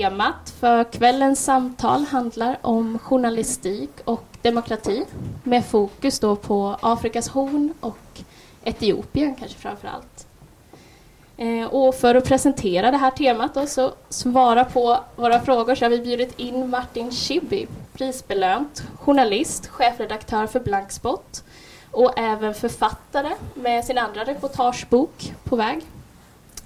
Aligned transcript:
Temat 0.00 0.50
för 0.60 0.84
kvällens 0.84 1.44
samtal 1.44 2.04
handlar 2.04 2.58
om 2.60 2.98
journalistik 2.98 3.90
och 4.04 4.24
demokrati 4.42 5.04
med 5.42 5.64
fokus 5.64 6.20
då 6.20 6.36
på 6.36 6.76
Afrikas 6.80 7.28
horn 7.28 7.74
och 7.80 8.20
Etiopien 8.64 9.34
kanske 9.34 9.58
framför 9.58 9.88
allt. 9.88 10.26
Eh, 11.36 11.66
och 11.66 11.94
för 11.94 12.14
att 12.14 12.24
presentera 12.24 12.90
det 12.90 12.96
här 12.96 13.10
temat 13.10 13.56
och 13.56 13.68
så 13.68 13.92
svara 14.08 14.64
på 14.64 14.98
våra 15.16 15.40
frågor 15.40 15.74
så 15.74 15.84
har 15.84 15.90
vi 15.90 15.98
bjudit 15.98 16.38
in 16.38 16.70
Martin 16.70 17.10
Schibbye, 17.10 17.66
prisbelönt 17.92 18.82
journalist, 19.00 19.66
chefredaktör 19.66 20.46
för 20.46 20.60
Blankspot 20.60 21.44
och 21.90 22.18
även 22.18 22.54
författare 22.54 23.30
med 23.54 23.84
sin 23.84 23.98
andra 23.98 24.24
reportagebok 24.24 25.32
På 25.44 25.56
väg. 25.56 25.80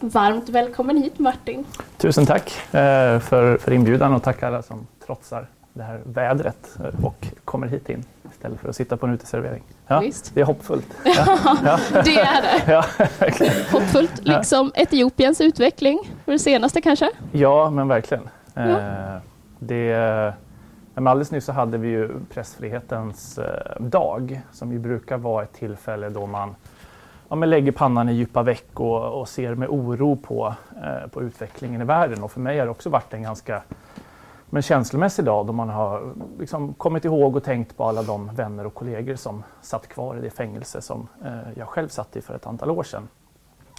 Varmt 0.01 0.49
välkommen 0.49 0.97
hit 0.97 1.19
Martin. 1.19 1.65
Tusen 1.97 2.27
tack 2.27 2.75
eh, 2.75 3.19
för, 3.19 3.57
för 3.57 3.73
inbjudan 3.73 4.15
och 4.15 4.23
tack 4.23 4.43
alla 4.43 4.63
som 4.63 4.87
trotsar 5.07 5.47
det 5.73 5.83
här 5.83 6.01
vädret 6.05 6.77
eh, 6.81 7.05
och 7.05 7.27
kommer 7.45 7.67
hit 7.67 7.89
in 7.89 8.05
istället 8.33 8.61
för 8.61 8.69
att 8.69 8.77
sitta 8.77 8.97
på 8.97 9.07
en 9.07 9.15
uteservering. 9.15 9.63
Ja, 9.87 10.01
Visst. 10.01 10.35
Det 10.35 10.41
är 10.41 10.45
hoppfullt. 10.45 10.87
Ja, 11.65 11.79
det 12.05 12.19
är 12.19 12.43
det. 12.43 12.63
Ja, 12.73 12.85
verkligen. 13.19 13.53
Hoppfullt, 13.73 14.21
liksom 14.25 14.73
Etiopiens 14.75 15.41
utveckling, 15.41 16.11
för 16.25 16.33
det 16.33 16.39
senaste 16.39 16.81
kanske? 16.81 17.11
ja 17.33 17.71
men 17.71 17.89
verkligen. 17.89 18.29
Ja. 18.55 18.63
Eh, 18.63 19.17
det, 19.59 20.35
men 20.95 21.07
alldeles 21.07 21.31
nyss 21.31 21.45
så 21.45 21.53
hade 21.53 21.79
vi 21.79 21.89
ju 21.89 22.11
pressfrihetens 22.35 23.39
dag 23.79 24.41
som 24.53 24.73
ju 24.73 24.79
brukar 24.79 25.19
vara 25.19 25.43
ett 25.43 25.53
tillfälle 25.53 26.09
då 26.09 26.27
man 26.27 26.55
ja, 27.29 27.37
men 27.37 27.51
lägger 27.51 27.73
pannan 27.73 28.09
i 28.09 28.13
djupa 28.13 28.43
veck 28.43 28.81
och, 28.81 29.21
och 29.21 29.29
ser 29.29 29.55
med 29.55 29.69
oro 29.69 30.17
på, 30.17 30.55
eh, 30.85 31.09
på 31.11 31.23
utvecklingen 31.23 31.81
i 31.81 31.85
världen. 31.85 32.23
Och 32.23 32.33
för 32.33 32.41
mig 32.41 32.59
har 32.59 32.67
det 32.67 32.71
också 32.71 32.91
varit 32.91 33.15
en 33.15 33.23
ganska 33.23 33.63
men 34.55 34.63
känslomässig 34.63 35.25
dag 35.25 35.47
då 35.47 35.53
man 35.53 35.69
har 35.69 36.15
liksom 36.39 36.75
kommit 36.75 37.05
ihåg 37.05 37.37
och 37.37 37.45
tänkt 37.45 37.77
på 37.77 37.85
alla 37.85 38.03
de 38.03 38.35
vänner 38.35 38.67
och 38.67 38.75
kollegor 38.75 39.17
som 39.17 39.43
satt 39.61 39.89
kvar 39.89 40.17
i 40.17 40.21
det 40.21 40.31
fängelse 40.31 40.81
som 40.81 41.09
eh, 41.25 41.59
jag 41.59 41.69
själv 41.69 41.89
satt 41.89 42.17
i 42.17 42.21
för 42.21 42.35
ett 42.35 42.47
antal 42.47 42.71
år 42.71 42.83
sedan. 42.83 43.09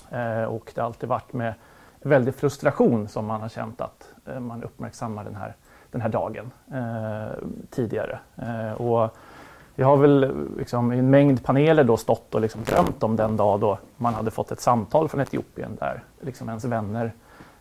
Eh, 0.10 0.44
och 0.44 0.72
det 0.76 0.82
har 0.82 0.86
alltid 0.86 1.10
varit 1.10 1.34
med 1.34 1.54
väldig 2.02 2.36
frustration 2.36 3.08
som 3.08 3.26
man 3.26 3.42
har 3.42 3.50
känt 3.50 3.82
att 3.82 4.14
eh, 4.26 4.40
man 4.40 4.64
uppmärksammar 4.64 5.24
den 5.24 5.36
här, 5.36 5.56
den 5.92 6.02
här 6.02 6.10
dagen 6.10 6.52
eh, 6.74 7.38
tidigare. 7.70 8.20
Eh, 8.36 8.72
och 8.72 9.18
jag 9.76 9.88
har 9.88 9.98
väl 9.98 10.48
liksom, 10.58 10.94
i 10.94 11.00
en 11.00 11.10
mängd 11.10 11.44
paneler 11.44 11.84
då 11.84 11.98
stått 11.98 12.36
och 12.36 12.42
liksom 12.42 12.64
drömt 12.64 13.04
om 13.04 13.16
den 13.16 13.38
dag 13.38 13.60
då 13.60 13.78
man 13.98 14.14
hade 14.14 14.32
fått 14.32 14.52
ett 14.52 14.62
samtal 14.62 15.10
från 15.10 15.22
Etiopien 15.22 15.76
där 15.80 16.04
liksom 16.22 16.50
ens 16.50 16.66
vänner 16.66 17.14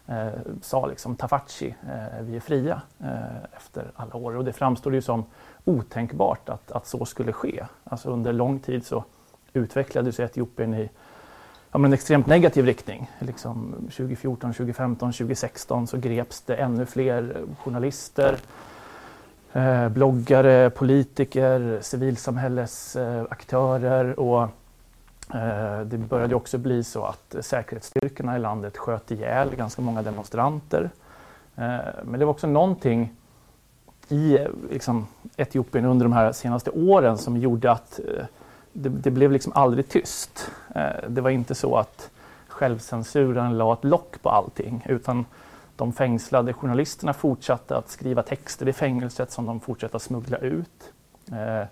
eh, 0.06 0.28
sa 0.62 0.86
liksom 0.86 1.16
Tafachi, 1.16 1.74
eh, 1.82 2.22
vi 2.22 2.36
är 2.36 2.40
fria 2.40 2.82
eh, 3.00 3.56
efter 3.56 3.90
alla 3.96 4.16
år. 4.16 4.36
Och 4.36 4.44
det 4.44 4.52
framstod 4.52 4.94
ju 4.94 5.02
som 5.02 5.24
otänkbart 5.64 6.48
att, 6.48 6.72
att 6.72 6.86
så 6.86 7.04
skulle 7.04 7.32
ske. 7.32 7.64
Alltså 7.84 8.10
under 8.10 8.32
lång 8.32 8.58
tid 8.58 8.86
så 8.86 9.04
utvecklades 9.52 10.20
Etiopien 10.20 10.74
i 10.74 10.90
ja, 11.72 11.78
men 11.78 11.84
en 11.84 11.92
extremt 11.92 12.26
negativ 12.26 12.66
riktning. 12.66 13.10
Liksom 13.18 13.72
2014, 13.72 14.52
2015, 14.52 15.12
2016 15.12 15.86
så 15.86 15.96
greps 15.96 16.40
det 16.40 16.54
ännu 16.56 16.86
fler 16.86 17.44
journalister, 17.64 18.38
eh, 19.55 19.88
bloggare, 19.88 20.70
politiker, 20.70 21.78
civilsamhällesaktörer 21.83 24.20
och 24.20 24.42
eh, 25.34 25.80
det 25.84 25.98
började 25.98 26.34
också 26.34 26.58
bli 26.58 26.84
så 26.84 27.05
att 27.05 27.34
säkerhetsstyrkorna 27.41 28.36
i 28.36 28.38
landet 28.38 28.77
sköt 28.77 29.11
ihjäl 29.11 29.56
ganska 29.56 29.83
många 29.83 30.02
demonstranter. 30.02 30.91
Eh, 31.56 31.78
men 32.05 32.20
det 32.20 32.24
var 32.24 32.33
också 32.33 32.46
någonting 32.46 33.12
i 34.08 34.39
liksom, 34.70 35.06
Etiopien 35.36 35.84
under 35.84 36.05
de 36.05 36.12
här 36.12 36.33
senaste 36.33 36.70
åren 36.70 37.18
som 37.18 37.36
gjorde 37.36 37.73
att 37.73 37.98
eh, 37.98 38.24
det, 38.73 38.89
det 38.89 39.11
blev 39.11 39.33
liksom 39.33 39.52
aldrig 39.52 39.89
tyst. 39.89 40.51
Eh, 40.74 41.08
det 41.08 41.20
var 41.20 41.30
inte 41.30 41.55
så 41.55 41.77
att 41.77 42.11
självcensuren 42.48 43.58
la 43.58 43.73
ett 43.73 43.84
lock 43.84 44.23
på 44.23 44.30
allting 44.30 44.86
utan 44.89 45.24
de 45.77 45.92
fängslade 45.92 46.52
journalisterna 46.52 47.12
fortsatte 47.12 47.77
att 47.77 47.90
skriva 47.90 48.23
texter 48.23 48.68
i 48.68 48.73
fängelset 48.73 49.30
som 49.30 49.46
de 49.46 49.61
fortsatte 49.61 49.96
att 49.96 50.02
smuggla 50.02 50.39
ut. 50.39 50.92
Eh, 51.33 51.67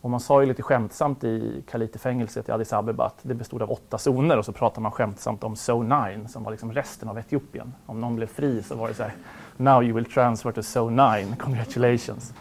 och 0.00 0.10
man 0.10 0.20
sa 0.20 0.40
ju 0.40 0.46
lite 0.46 0.62
skämtsamt 0.62 1.24
i 1.24 1.64
Kalite-fängelset 1.70 2.48
i 2.48 2.52
Addis 2.52 2.72
Abeba 2.72 3.06
att 3.06 3.18
det 3.22 3.34
bestod 3.34 3.62
av 3.62 3.70
åtta 3.70 3.98
zoner 3.98 4.38
och 4.38 4.44
så 4.44 4.52
pratade 4.52 4.80
man 4.80 4.92
skämtsamt 4.92 5.44
om 5.44 5.56
Zone 5.68 6.16
9 6.16 6.28
som 6.28 6.44
var 6.44 6.50
liksom 6.50 6.72
resten 6.72 7.08
av 7.08 7.18
Etiopien. 7.18 7.74
Om 7.86 8.00
någon 8.00 8.16
blev 8.16 8.26
fri 8.26 8.62
så 8.62 8.74
var 8.74 8.88
det 8.88 8.94
så 8.94 9.02
här 9.02 9.12
Now 9.56 9.82
you 9.82 9.94
will 9.94 10.04
transfer 10.04 10.52
to 10.52 10.60
Zone 10.78 11.20
9, 11.20 11.36
congratulations. 11.36 12.34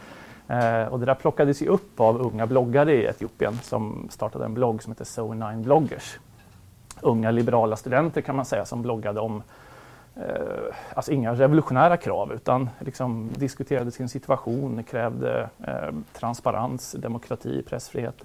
Eh, 0.47 0.85
och 0.85 0.99
det 0.99 1.05
där 1.05 1.15
plockades 1.15 1.61
ju 1.61 1.67
upp 1.67 1.99
av 1.99 2.21
unga 2.21 2.47
bloggare 2.47 2.93
i 2.93 3.05
Etiopien 3.05 3.59
som 3.63 4.07
startade 4.09 4.45
en 4.45 4.53
blogg 4.53 4.83
som 4.83 4.91
heter 4.91 5.21
Zone 5.21 5.53
9 5.53 5.63
Bloggers. 5.63 6.19
Unga 7.01 7.31
liberala 7.31 7.75
studenter 7.75 8.21
kan 8.21 8.35
man 8.35 8.45
säga 8.45 8.65
som 8.65 8.81
bloggade 8.81 9.19
om 9.19 9.43
eh, 10.15 10.75
alltså 10.93 11.11
inga 11.11 11.33
revolutionära 11.33 11.97
krav 11.97 12.33
utan 12.33 12.69
liksom 12.79 13.29
diskuterade 13.35 13.91
sin 13.91 14.09
situation, 14.09 14.83
krävde 14.83 15.49
eh, 15.67 15.95
transparens, 16.13 16.91
demokrati, 16.91 17.63
pressfrihet. 17.63 18.23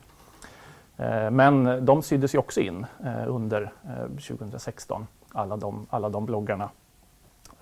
Eh, 0.96 1.30
men 1.30 1.84
de 1.84 2.02
syddes 2.02 2.34
ju 2.34 2.38
också 2.38 2.60
in 2.60 2.86
eh, 3.04 3.24
under 3.28 3.62
eh, 3.62 4.06
2016, 4.08 5.06
alla 5.32 5.56
de, 5.56 5.86
alla 5.90 6.08
de 6.08 6.26
bloggarna. 6.26 6.70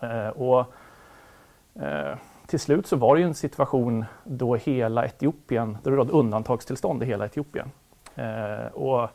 Eh, 0.00 0.28
och, 0.28 0.66
eh, 1.82 2.16
till 2.46 2.60
slut 2.60 2.86
så 2.86 2.96
var 2.96 3.14
det 3.14 3.20
ju 3.20 3.26
en 3.26 3.34
situation 3.34 4.04
då 4.24 4.56
hela 4.56 5.04
Etiopien, 5.04 5.78
då 5.82 5.90
det 5.90 5.96
rådde 5.96 6.12
undantagstillstånd 6.12 7.02
i 7.02 7.06
hela 7.06 7.26
Etiopien. 7.26 7.70
Eh, 8.14 8.66
och 8.66 9.10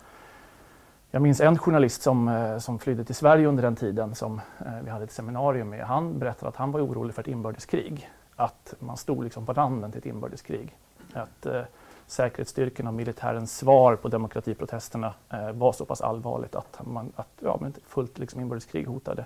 jag 1.12 1.22
minns 1.22 1.42
en 1.42 1.58
journalist 1.58 2.02
som, 2.02 2.28
eh, 2.28 2.58
som 2.58 2.80
flydde 2.80 3.04
till 3.04 3.16
Sverige 3.16 3.48
under 3.48 3.64
den 3.64 3.76
tiden 3.76 4.16
som 4.16 4.42
eh, 4.60 4.74
vi 4.84 4.90
hade 4.90 5.04
ett 5.04 5.12
seminarium 5.12 5.70
med. 5.70 5.86
Han 5.86 6.20
berättade 6.20 6.50
att 6.50 6.56
han 6.56 6.72
var 6.72 6.86
orolig 6.86 7.16
för 7.16 7.22
ett 7.22 7.28
inbördeskrig. 7.28 8.10
Att 8.36 8.74
man 8.80 8.98
stod 8.98 9.24
liksom 9.24 9.46
på 9.46 9.54
randen 9.54 9.92
till 9.92 10.00
ett 10.00 10.06
inbördeskrig. 10.06 10.78
Att 11.14 11.46
eh, 11.46 11.62
säkerhetsstyrkorna 12.08 12.90
och 12.90 12.94
militärens 12.94 13.58
svar 13.58 13.96
på 13.96 14.08
demokratiprotesterna 14.08 15.14
eh, 15.30 15.52
var 15.52 15.72
så 15.72 15.86
pass 15.86 16.02
allvarligt 16.02 16.56
att, 16.56 16.80
man, 16.86 17.12
att 17.16 17.30
ja, 17.40 17.58
men 17.62 17.74
fullt 17.88 18.20
liksom, 18.20 18.42
inbördeskrig 18.42 18.88
hotade. 18.88 19.26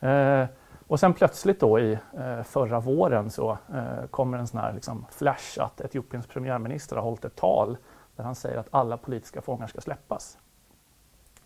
Eh, 0.00 0.46
och 0.86 1.00
sen 1.00 1.14
plötsligt 1.14 1.60
då 1.60 1.78
i 1.78 1.92
eh, 1.92 2.42
förra 2.42 2.80
våren 2.80 3.30
så 3.30 3.58
eh, 3.74 4.06
kommer 4.10 4.38
en 4.38 4.46
sån 4.46 4.60
här 4.60 4.72
liksom, 4.72 5.06
flash 5.10 5.60
att 5.60 5.80
Etiopiens 5.80 6.26
premiärminister 6.26 6.96
har 6.96 7.02
hållit 7.02 7.24
ett 7.24 7.36
tal 7.36 7.76
där 8.16 8.24
han 8.24 8.34
säger 8.34 8.58
att 8.58 8.68
alla 8.70 8.96
politiska 8.96 9.42
fångar 9.42 9.66
ska 9.66 9.80
släppas. 9.80 10.38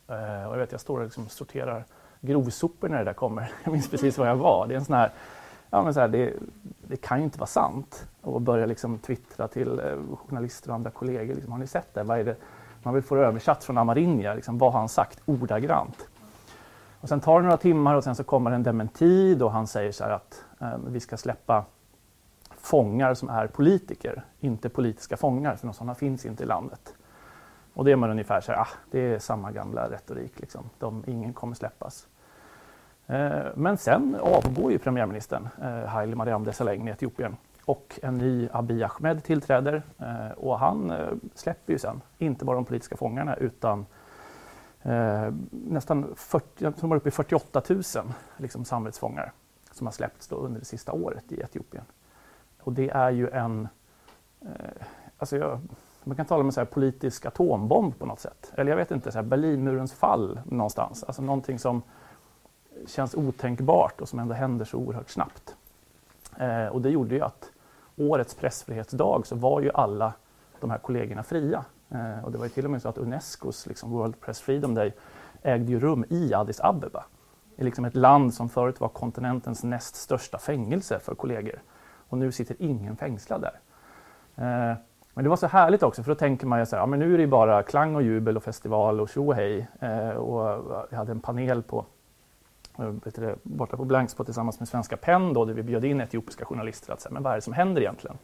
Eh, 0.08 0.46
och 0.46 0.54
jag, 0.54 0.58
vet, 0.58 0.72
jag 0.72 0.80
står 0.80 0.98
och 0.98 1.04
liksom 1.04 1.28
sorterar 1.28 1.84
grovsopor 2.20 2.88
när 2.88 2.98
det 2.98 3.04
där 3.04 3.12
kommer. 3.12 3.50
Jag 3.64 3.72
minns 3.72 3.90
precis 3.90 4.18
var 4.18 4.26
jag 4.26 4.36
var. 4.36 4.66
Det 4.66 4.74
är 4.74 4.78
en 4.78 4.84
sån 4.84 4.96
här, 4.96 5.10
ja, 5.70 5.82
men 5.82 5.94
så 5.94 6.00
här, 6.00 6.08
det, 6.08 6.32
det 6.86 6.96
kan 6.96 7.18
ju 7.18 7.24
inte 7.24 7.38
vara 7.38 7.46
sant. 7.46 8.06
Och 8.20 8.40
börja 8.40 8.66
liksom 8.66 8.98
twittra 8.98 9.48
till 9.48 9.78
eh, 9.78 10.16
journalister 10.28 10.70
och 10.70 10.74
andra 10.74 10.90
kollegor. 10.90 11.34
Liksom, 11.34 11.52
har 11.52 11.58
ni 11.58 11.66
sett 11.66 11.94
det? 11.94 12.02
Vad 12.02 12.18
är 12.18 12.24
det? 12.24 12.36
Man 12.82 12.94
vill 12.94 13.02
få 13.02 13.14
det 13.14 13.26
översatt 13.26 13.64
från 13.64 13.78
Amarinja. 13.78 14.34
Liksom, 14.34 14.58
vad 14.58 14.72
har 14.72 14.80
han 14.80 14.88
sagt 14.88 15.20
ordagrant? 15.26 16.08
Och 17.00 17.08
sen 17.08 17.20
tar 17.20 17.40
det 17.40 17.42
några 17.42 17.56
timmar 17.56 17.94
och 17.94 18.04
sen 18.04 18.14
så 18.14 18.24
kommer 18.24 18.50
en 18.50 18.62
dementi 18.62 19.34
då 19.34 19.48
han 19.48 19.66
säger 19.66 19.92
så 19.92 20.04
här 20.04 20.10
att 20.10 20.44
eh, 20.60 20.78
vi 20.86 21.00
ska 21.00 21.16
släppa 21.16 21.64
fångar 22.56 23.14
som 23.14 23.28
är 23.28 23.46
politiker, 23.46 24.24
inte 24.40 24.68
politiska 24.68 25.16
fångar, 25.16 25.56
för 25.56 25.66
några 25.66 25.74
sådana 25.74 25.94
finns 25.94 26.26
inte 26.26 26.42
i 26.42 26.46
landet. 26.46 26.94
Och 27.78 27.84
det 27.84 27.92
är 27.92 27.96
man 27.96 28.10
ungefär 28.10 28.40
så 28.40 28.52
här, 28.52 28.60
ah, 28.60 28.68
det 28.90 29.00
är 29.00 29.18
samma 29.18 29.52
gamla 29.52 29.90
retorik, 29.90 30.40
liksom. 30.40 30.70
De, 30.78 31.04
ingen 31.06 31.32
kommer 31.32 31.54
släppas. 31.54 32.08
Eh, 33.06 33.46
men 33.54 33.76
sen 33.76 34.16
avgår 34.20 34.72
ju 34.72 34.78
premiärministern 34.78 35.48
eh, 35.62 35.88
Haile 35.88 36.16
Mariam 36.16 36.44
Desalegn 36.44 36.88
i 36.88 36.90
Etiopien 36.90 37.36
och 37.64 37.98
en 38.02 38.14
ny 38.14 38.48
Abiy 38.52 38.84
Ahmed 38.84 39.24
tillträder 39.24 39.82
eh, 39.98 40.30
och 40.30 40.58
han 40.58 40.90
eh, 40.90 41.08
släpper 41.34 41.72
ju 41.72 41.78
sen 41.78 42.00
inte 42.18 42.44
bara 42.44 42.54
de 42.54 42.64
politiska 42.64 42.96
fångarna 42.96 43.36
utan 43.36 43.86
eh, 44.82 45.32
nästan 45.50 46.14
40, 46.16 46.46
jag 46.58 46.76
tror 46.76 46.88
man 46.88 46.98
uppe 46.98 47.08
i 47.08 47.12
48 47.12 47.62
000 47.68 47.82
liksom, 48.36 48.64
samvetsfångar 48.64 49.32
som 49.70 49.86
har 49.86 49.92
släppts 49.92 50.28
då 50.28 50.36
under 50.36 50.60
det 50.60 50.66
sista 50.66 50.92
året 50.92 51.32
i 51.32 51.40
Etiopien. 51.40 51.84
Och 52.60 52.72
det 52.72 52.90
är 52.90 53.10
ju 53.10 53.28
en, 53.30 53.68
eh, 54.40 54.86
alltså 55.18 55.36
jag, 55.36 55.60
man 56.04 56.16
kan 56.16 56.26
tala 56.26 56.40
om 56.40 56.46
en 56.46 56.52
så 56.52 56.60
här 56.60 56.66
politisk 56.66 57.26
atombomb 57.26 57.98
på 57.98 58.06
något 58.06 58.20
sätt. 58.20 58.52
Eller 58.54 58.70
jag 58.70 58.76
vet 58.76 58.90
inte, 58.90 59.12
så 59.12 59.18
här 59.18 59.24
Berlinmurens 59.24 59.92
fall 59.92 60.40
någonstans. 60.44 61.04
Alltså 61.04 61.22
någonting 61.22 61.58
som 61.58 61.82
känns 62.86 63.14
otänkbart 63.14 64.00
och 64.00 64.08
som 64.08 64.18
ändå 64.18 64.34
händer 64.34 64.64
så 64.64 64.78
oerhört 64.78 65.10
snabbt. 65.10 65.56
Eh, 66.38 66.66
och 66.66 66.82
det 66.82 66.90
gjorde 66.90 67.14
ju 67.14 67.22
att 67.22 67.50
årets 67.96 68.34
pressfrihetsdag 68.34 69.26
så 69.26 69.36
var 69.36 69.60
ju 69.60 69.70
alla 69.74 70.12
de 70.60 70.70
här 70.70 70.78
kollegorna 70.78 71.22
fria. 71.22 71.64
Eh, 71.88 72.24
och 72.24 72.32
det 72.32 72.38
var 72.38 72.44
ju 72.44 72.50
till 72.50 72.64
och 72.64 72.70
med 72.70 72.82
så 72.82 72.88
att 72.88 72.98
Unescos 72.98 73.66
liksom, 73.66 73.90
World 73.90 74.20
Press 74.20 74.40
Freedom 74.40 74.74
Day 74.74 74.92
ägde 75.42 75.72
ju 75.72 75.80
rum 75.80 76.04
i 76.08 76.34
Addis 76.34 76.60
Abeba. 76.60 77.04
i 77.56 77.64
liksom 77.64 77.84
ett 77.84 77.96
land 77.96 78.34
som 78.34 78.48
förut 78.48 78.80
var 78.80 78.88
kontinentens 78.88 79.64
näst 79.64 79.96
största 79.96 80.38
fängelse 80.38 80.98
för 80.98 81.14
kollegor. 81.14 81.62
Och 82.08 82.18
nu 82.18 82.32
sitter 82.32 82.56
ingen 82.58 82.96
fängslad 82.96 83.40
där. 83.40 83.60
Eh, 84.70 84.76
men 85.18 85.22
det 85.22 85.28
var 85.28 85.36
så 85.36 85.46
härligt 85.46 85.82
också 85.82 86.02
för 86.02 86.10
då 86.10 86.14
tänker 86.14 86.46
man 86.46 86.58
ju 86.58 86.66
så 86.66 86.76
här, 86.76 86.82
ja, 86.82 86.86
men 86.86 86.98
nu 86.98 87.14
är 87.14 87.18
det 87.18 87.26
bara 87.26 87.62
klang 87.62 87.94
och 87.94 88.02
jubel 88.02 88.36
och 88.36 88.42
festival 88.42 89.00
och 89.00 89.08
tjo 89.08 89.28
och 89.28 89.34
hej. 89.34 89.66
Eh, 89.80 90.10
och 90.10 90.50
eh, 90.50 90.84
jag 90.90 90.98
hade 90.98 91.12
en 91.12 91.20
panel 91.20 91.62
på 91.62 91.84
eh, 92.78 92.84
vet 92.84 93.14
du, 93.14 93.34
borta 93.42 93.76
på 93.76 93.84
Blankspot 93.84 94.26
tillsammans 94.26 94.58
med 94.58 94.68
Svenska 94.68 94.96
PEN 94.96 95.32
då, 95.32 95.44
där 95.44 95.54
vi 95.54 95.62
bjöd 95.62 95.84
in 95.84 96.00
etiopiska 96.00 96.44
journalister 96.44 96.92
att 96.92 97.00
säga, 97.00 97.12
men 97.12 97.22
vad 97.22 97.32
är 97.32 97.36
det 97.36 97.42
som 97.42 97.52
händer 97.52 97.82
egentligen? 97.82 98.18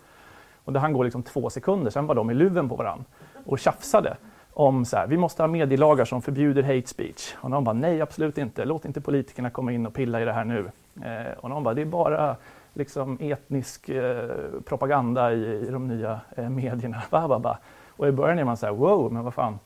Och 0.64 0.72
det 0.72 0.78
han 0.78 0.92
går 0.92 1.04
liksom 1.04 1.22
två 1.22 1.50
sekunder, 1.50 1.90
sen 1.90 2.06
var 2.06 2.14
de 2.14 2.30
i 2.30 2.34
luven 2.34 2.68
på 2.68 2.76
varandra 2.76 3.04
och 3.46 3.58
tjafsade 3.58 4.16
om 4.52 4.84
så 4.84 4.96
här, 4.96 5.06
vi 5.06 5.16
måste 5.16 5.42
ha 5.42 5.48
medielagar 5.48 6.04
som 6.04 6.22
förbjuder 6.22 6.62
hate 6.62 6.88
speech. 6.88 7.34
Och 7.36 7.50
någon 7.50 7.64
bara, 7.64 7.72
nej 7.72 8.00
absolut 8.00 8.38
inte, 8.38 8.64
låt 8.64 8.84
inte 8.84 9.00
politikerna 9.00 9.50
komma 9.50 9.72
in 9.72 9.86
och 9.86 9.94
pilla 9.94 10.20
i 10.20 10.24
det 10.24 10.32
här 10.32 10.44
nu. 10.44 10.70
Eh, 11.02 11.38
och 11.40 11.50
någon 11.50 11.62
bara, 11.62 11.74
det 11.74 11.82
är 11.82 11.86
bara 11.86 12.36
liksom 12.74 13.18
etnisk 13.20 13.88
eh, 13.88 14.30
propaganda 14.64 15.32
i, 15.32 15.66
i, 15.66 15.70
de 15.70 15.88
nya 15.88 16.20
eh, 16.36 16.48
medierna. 16.48 17.02
Bah, 17.10 17.28
bah, 17.28 17.40
bah. 17.40 17.56
Och 17.88 18.08
i 18.08 18.12
början 18.12 18.38
är 18.38 18.44
man 18.44 18.56
så 18.56 18.66
här, 18.66 18.72
wow, 18.72 19.12
men 19.12 19.24
vad 19.24 19.34
fan, 19.34 19.58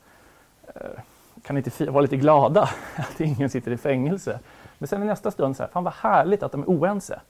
eh, 0.67 1.01
kan 1.43 1.57
ni 1.57 1.63
inte 1.67 1.91
vara 1.91 2.03
lite 2.03 2.17
glada 2.17 2.63
att 2.97 3.21
ingen 3.21 3.51
sitter 3.51 3.71
i 3.71 3.77
fängelse? 3.77 4.41
Men 4.79 4.89
sen 4.89 5.03
i 5.03 5.07
nästa 5.07 5.31
stund, 5.31 5.57
så 5.57 5.63
här, 5.63 5.71
fan 5.71 5.85
vad 5.85 5.93
härligt 5.93 6.43
att 6.43 6.53
de 6.53 6.63
är 6.63 6.67
oense. 6.67 7.21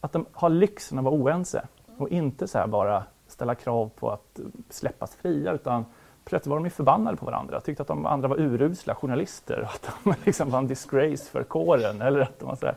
Att 0.00 0.12
de 0.12 0.26
har 0.32 0.48
lyxen 0.48 0.98
att 0.98 1.04
vara 1.04 1.14
oense 1.14 1.66
och 1.98 2.08
inte 2.08 2.48
så 2.48 2.58
här 2.58 2.66
bara 2.66 3.04
ställa 3.28 3.54
krav 3.54 3.90
på 3.96 4.10
att 4.10 4.38
eh, 4.38 4.44
släppas 4.70 5.14
fria 5.14 5.52
utan 5.52 5.84
plötsligt 6.24 6.50
var 6.50 6.60
de 6.60 6.70
förbannade 6.70 7.16
på 7.16 7.26
varandra, 7.26 7.60
tyckte 7.60 7.82
att 7.82 7.88
de 7.88 8.06
andra 8.06 8.28
var 8.28 8.40
urusla 8.40 8.94
journalister, 8.94 9.60
och 9.60 9.66
att 9.66 9.90
de 10.04 10.14
liksom 10.24 10.50
var 10.50 10.58
en 10.58 10.66
disgrace 10.66 11.30
för 11.30 11.42
kåren 11.42 12.02
eller 12.02 12.20
att 12.20 12.38
de 12.38 12.48
var 12.48 12.56
så 12.56 12.66
här, 12.66 12.74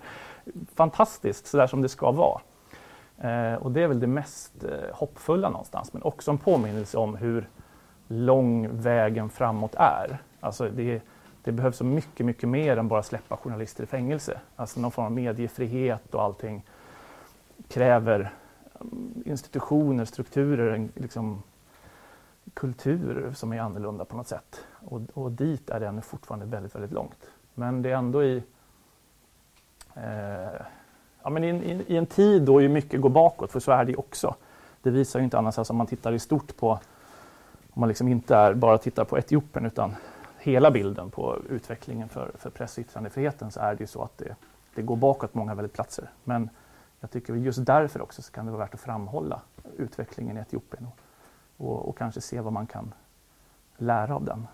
fantastiskt, 0.76 1.48
så 1.48 1.58
där 1.58 1.68
som 1.68 1.82
det 1.82 1.90
ska 1.90 2.12
vara. 2.12 2.42
Eh, 3.18 3.54
och 3.54 3.72
det 3.72 3.84
är 3.84 3.88
väl 3.88 4.00
det 4.00 4.08
mest 4.08 4.64
eh, 4.64 4.96
hoppfulla 4.96 5.50
någonstans, 5.50 5.94
men 5.94 6.04
också 6.04 6.32
en 6.32 6.38
påminnelse 6.38 6.98
om 6.98 7.16
hur 7.16 7.50
lång 8.08 8.82
vägen 8.82 9.30
framåt 9.30 9.76
är. 9.76 10.18
Alltså 10.40 10.70
det, 10.70 11.02
det 11.44 11.52
behövs 11.52 11.78
så 11.78 11.84
mycket, 11.84 12.26
mycket 12.26 12.50
mer 12.50 12.78
än 12.78 12.88
bara 12.88 13.04
släppa 13.04 13.38
journalister 13.38 13.84
i 13.84 13.88
fängelse. 13.88 14.40
Alltså 14.56 14.80
någon 14.80 14.92
form 14.92 15.06
av 15.06 15.12
mediefrihet 15.12 16.16
och 16.16 16.24
allting 16.24 16.66
kräver 17.68 18.34
mm, 18.82 19.24
institutioner, 19.26 20.06
strukturer, 20.06 20.74
en 20.74 20.92
liksom, 20.96 21.44
kultur 22.54 23.32
som 23.36 23.54
är 23.54 23.60
annorlunda 23.60 24.06
på 24.06 24.18
något 24.18 24.28
sätt. 24.28 24.66
Och, 24.72 25.02
och 25.14 25.32
dit 25.32 25.70
är 25.70 25.80
det 25.80 25.88
ännu 25.88 26.02
fortfarande 26.02 26.46
väldigt, 26.46 26.76
väldigt 26.76 26.92
långt. 26.92 27.32
Men 27.54 27.82
det 27.82 27.90
är 27.90 27.96
ändå 27.96 28.24
i 28.24 28.44
Eh, 30.04 30.62
ja, 31.24 31.30
men 31.30 31.44
i, 31.44 31.48
i, 31.48 31.84
i, 31.88 31.98
en 31.98 32.06
tid 32.06 32.42
då 32.42 32.62
ju 32.62 32.70
mycket 32.70 33.02
går 33.02 33.10
bakåt, 33.10 33.52
för 33.52 33.60
så 33.60 33.72
är 33.72 33.86
det 33.86 33.92
ju 33.92 33.98
också. 33.98 34.36
Det 34.82 34.90
visar 34.90 35.20
ju 35.20 35.24
inte 35.24 35.38
annars, 35.38 35.58
alltså 35.58 35.74
om 35.74 35.78
man 35.78 35.88
tittar 35.88 36.14
i 36.14 36.20
stort 36.20 36.58
på, 36.58 36.72
om 37.72 37.80
man 37.80 37.90
liksom 37.90 38.08
inte 38.08 38.36
är, 38.36 38.54
bara 38.54 38.78
tittar 38.78 39.06
på 39.06 39.18
Etiopien 39.18 39.66
utan 39.66 39.96
hela 40.40 40.72
bilden 40.72 41.10
på 41.10 41.38
utvecklingen 41.50 42.10
för, 42.10 42.32
för 42.38 42.50
press 42.50 42.78
och 42.78 42.82
yttrandefriheten 42.82 43.52
så 43.52 43.60
är 43.60 43.76
det 43.76 43.80
ju 43.80 43.88
så 43.88 44.04
att 44.04 44.18
det, 44.18 44.36
det 44.76 44.82
går 44.82 44.96
bakåt 44.96 45.34
på 45.34 45.38
många 45.38 45.56
väldigt 45.56 45.74
platser. 45.74 46.10
Men 46.24 46.50
jag 47.00 47.12
tycker 47.12 47.34
just 47.34 47.66
därför 47.66 48.02
också 48.02 48.22
så 48.22 48.32
kan 48.32 48.46
det 48.46 48.52
vara 48.52 48.64
värt 48.64 48.74
att 48.74 48.80
framhålla 48.80 49.42
utvecklingen 49.78 50.38
i 50.38 50.40
Etiopien 50.40 50.88
och, 50.88 50.98
och, 51.68 51.90
och 51.90 51.98
kanske 51.98 52.22
se 52.22 52.42
vad 52.42 52.54
man 52.54 52.68
kan 52.68 52.94
lära 53.78 54.16
av 54.16 54.26
den. 54.26 54.48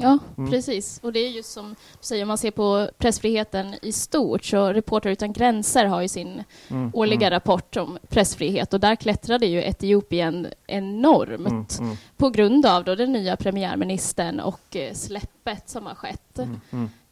Ja, 0.00 0.18
mm. 0.38 0.50
precis. 0.50 1.00
Och 1.02 1.12
det 1.12 1.20
är 1.20 1.28
just 1.28 1.52
som 1.52 1.68
du 1.70 1.76
säger, 2.00 2.22
om 2.22 2.28
man 2.28 2.38
ser 2.38 2.50
på 2.50 2.90
pressfriheten 2.98 3.74
i 3.82 3.92
stort, 3.92 4.44
så 4.44 4.72
Reporter 4.72 5.10
utan 5.10 5.32
gränser 5.32 5.84
har 5.84 6.02
ju 6.02 6.08
sin 6.08 6.44
mm. 6.68 6.90
årliga 6.94 7.26
mm. 7.26 7.30
rapport 7.30 7.76
om 7.76 7.98
pressfrihet 8.08 8.74
och 8.74 8.80
där 8.80 8.96
klättrade 8.96 9.46
ju 9.46 9.62
Etiopien 9.62 10.46
enormt 10.66 11.78
mm, 11.78 11.90
mm. 11.90 11.96
på 12.16 12.30
grund 12.30 12.66
av 12.66 12.84
då 12.84 12.94
den 12.94 13.12
nya 13.12 13.36
premiärministern 13.36 14.40
och 14.40 14.76
eh, 14.76 14.94
släppet 14.94 15.68
som 15.68 15.86
har 15.86 15.94
skett. 15.94 16.38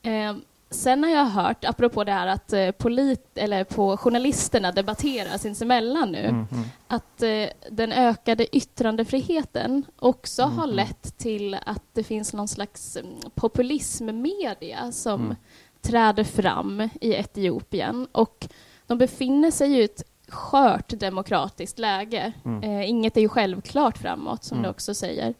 Eh, 0.02 0.34
Sen 0.70 1.04
har 1.04 1.10
jag 1.10 1.24
hört, 1.24 1.64
apropå 1.64 2.04
det 2.04 2.12
här 2.12 2.26
att 2.26 2.52
eh, 2.52 2.70
polit, 2.70 3.30
eller 3.34 3.64
på 3.64 3.96
journalisterna 3.96 4.72
debatterar 4.72 5.38
sinsemellan 5.38 6.12
nu, 6.12 6.24
mm, 6.24 6.46
mm. 6.52 6.64
att 6.86 7.22
eh, 7.22 7.46
den 7.70 7.92
ökade 7.92 8.56
yttrandefriheten 8.56 9.84
också 9.96 10.42
mm, 10.42 10.56
har 10.58 10.64
mm. 10.64 10.76
lett 10.76 11.18
till 11.18 11.54
att 11.66 11.82
det 11.92 12.04
finns 12.04 12.32
någon 12.32 12.48
slags 12.48 12.96
mm, 12.96 13.12
populismmedia 13.34 14.92
som 14.92 15.24
mm. 15.24 15.36
träder 15.80 16.24
fram 16.24 16.88
i 17.00 17.14
Etiopien. 17.14 18.06
Och 18.12 18.48
de 18.86 18.98
befinner 18.98 19.50
sig 19.50 19.72
i 19.72 19.82
ett 19.82 20.02
skört 20.28 20.88
demokratiskt 20.88 21.78
läge. 21.78 22.32
Eh, 22.62 22.90
inget 22.90 23.16
är 23.16 23.20
ju 23.20 23.28
självklart 23.28 23.98
framåt, 23.98 24.44
som 24.44 24.62
du 24.62 24.68
också 24.68 24.94
säger. 24.94 25.34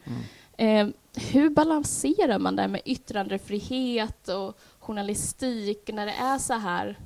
Eh, 0.57 0.89
hur 1.31 1.51
balanserar 1.51 2.39
man 2.39 2.57
det 2.57 2.69
med 2.69 2.81
yttrandefrihet 2.85 4.29
och 4.29 4.59
journalistik 4.89 5.91
när 5.93 6.07
det 6.07 6.13
är 6.13 6.39
så 6.39 6.55
här 6.55 6.99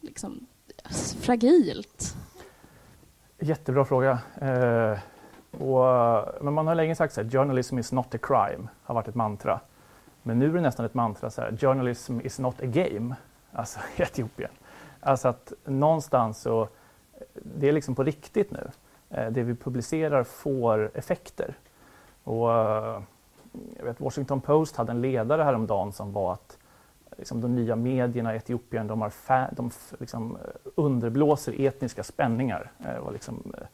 liksom, 0.00 0.46
fragilt? 1.20 2.16
Jättebra 3.38 3.84
fråga. 3.84 4.18
Eh, 4.40 4.98
och, 5.62 5.84
men 6.44 6.54
man 6.54 6.66
har 6.66 6.74
länge 6.74 6.94
sagt 6.94 7.18
att 7.18 7.32
journalism 7.32 7.78
is 7.78 7.92
not 7.92 8.14
a 8.14 8.18
crime, 8.22 8.68
har 8.82 8.94
varit 8.94 9.08
ett 9.08 9.14
mantra. 9.14 9.60
Men 10.22 10.38
nu 10.38 10.48
är 10.48 10.52
det 10.52 10.60
nästan 10.60 10.86
ett 10.86 10.94
mantra 10.94 11.30
så 11.30 11.40
här, 11.40 11.56
journalism 11.56 12.20
is 12.20 12.38
not 12.38 12.62
a 12.62 12.66
game, 12.66 13.16
alltså 13.52 13.80
i 13.96 14.02
Etiopien. 14.02 14.50
Alltså 15.00 15.28
att 15.28 15.52
någonstans 15.64 16.40
så, 16.40 16.68
det 17.34 17.68
är 17.68 17.72
liksom 17.72 17.94
på 17.94 18.04
riktigt 18.04 18.50
nu. 18.50 18.70
Eh, 19.10 19.30
det 19.30 19.42
vi 19.42 19.54
publicerar 19.54 20.24
får 20.24 20.90
effekter. 20.94 21.54
Och 22.24 22.52
eh, 22.52 23.02
jag 23.76 23.84
vet, 23.84 24.00
Washington 24.00 24.40
Post 24.40 24.76
hade 24.76 24.92
en 24.92 25.00
ledare 25.00 25.42
häromdagen 25.42 25.92
som 25.92 26.12
var 26.12 26.32
att 26.32 26.57
liksom, 27.18 27.40
de 27.40 27.54
nya 27.54 27.76
medierna 27.76 28.34
i 28.34 28.36
Etiopien 28.36 28.86
de, 28.86 29.00
har 29.00 29.54
de 29.54 29.70
liksom, 29.98 30.36
eh, 30.36 30.70
underblåser 30.74 31.60
etniska 31.60 32.02
spänningar. 32.02 32.70
Eh, 32.84 33.12
liksom, 33.12 33.52
eh, 33.58 33.66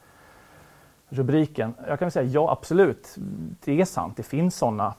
rubriken. 1.09 1.73
Jag 1.87 1.99
kan 1.99 2.11
säga 2.11 2.29
ja, 2.29 2.51
absolut, 2.51 3.15
det 3.63 3.81
är 3.81 3.85
sant. 3.85 4.17
Det 4.17 4.23
finns 4.23 4.55
sådana 4.55 4.93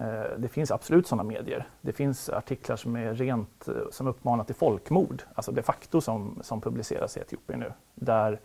eh, 0.00 0.38
det 0.38 0.48
finns 0.48 0.70
absolut 0.70 1.06
sådana 1.06 1.22
medier. 1.22 1.66
Det 1.80 1.92
finns 1.92 2.28
artiklar 2.28 2.76
som 2.76 2.96
är 2.96 3.14
rent 3.14 3.68
eh, 3.68 3.74
som 3.92 4.06
uppmanar 4.06 4.44
till 4.44 4.54
folkmord, 4.54 5.22
alltså 5.34 5.52
de 5.52 5.62
facto 5.62 6.00
som, 6.00 6.38
som 6.42 6.60
publiceras 6.60 7.16
i 7.16 7.20
Etiopien 7.20 7.60
nu. 7.60 7.72
Där 7.94 8.40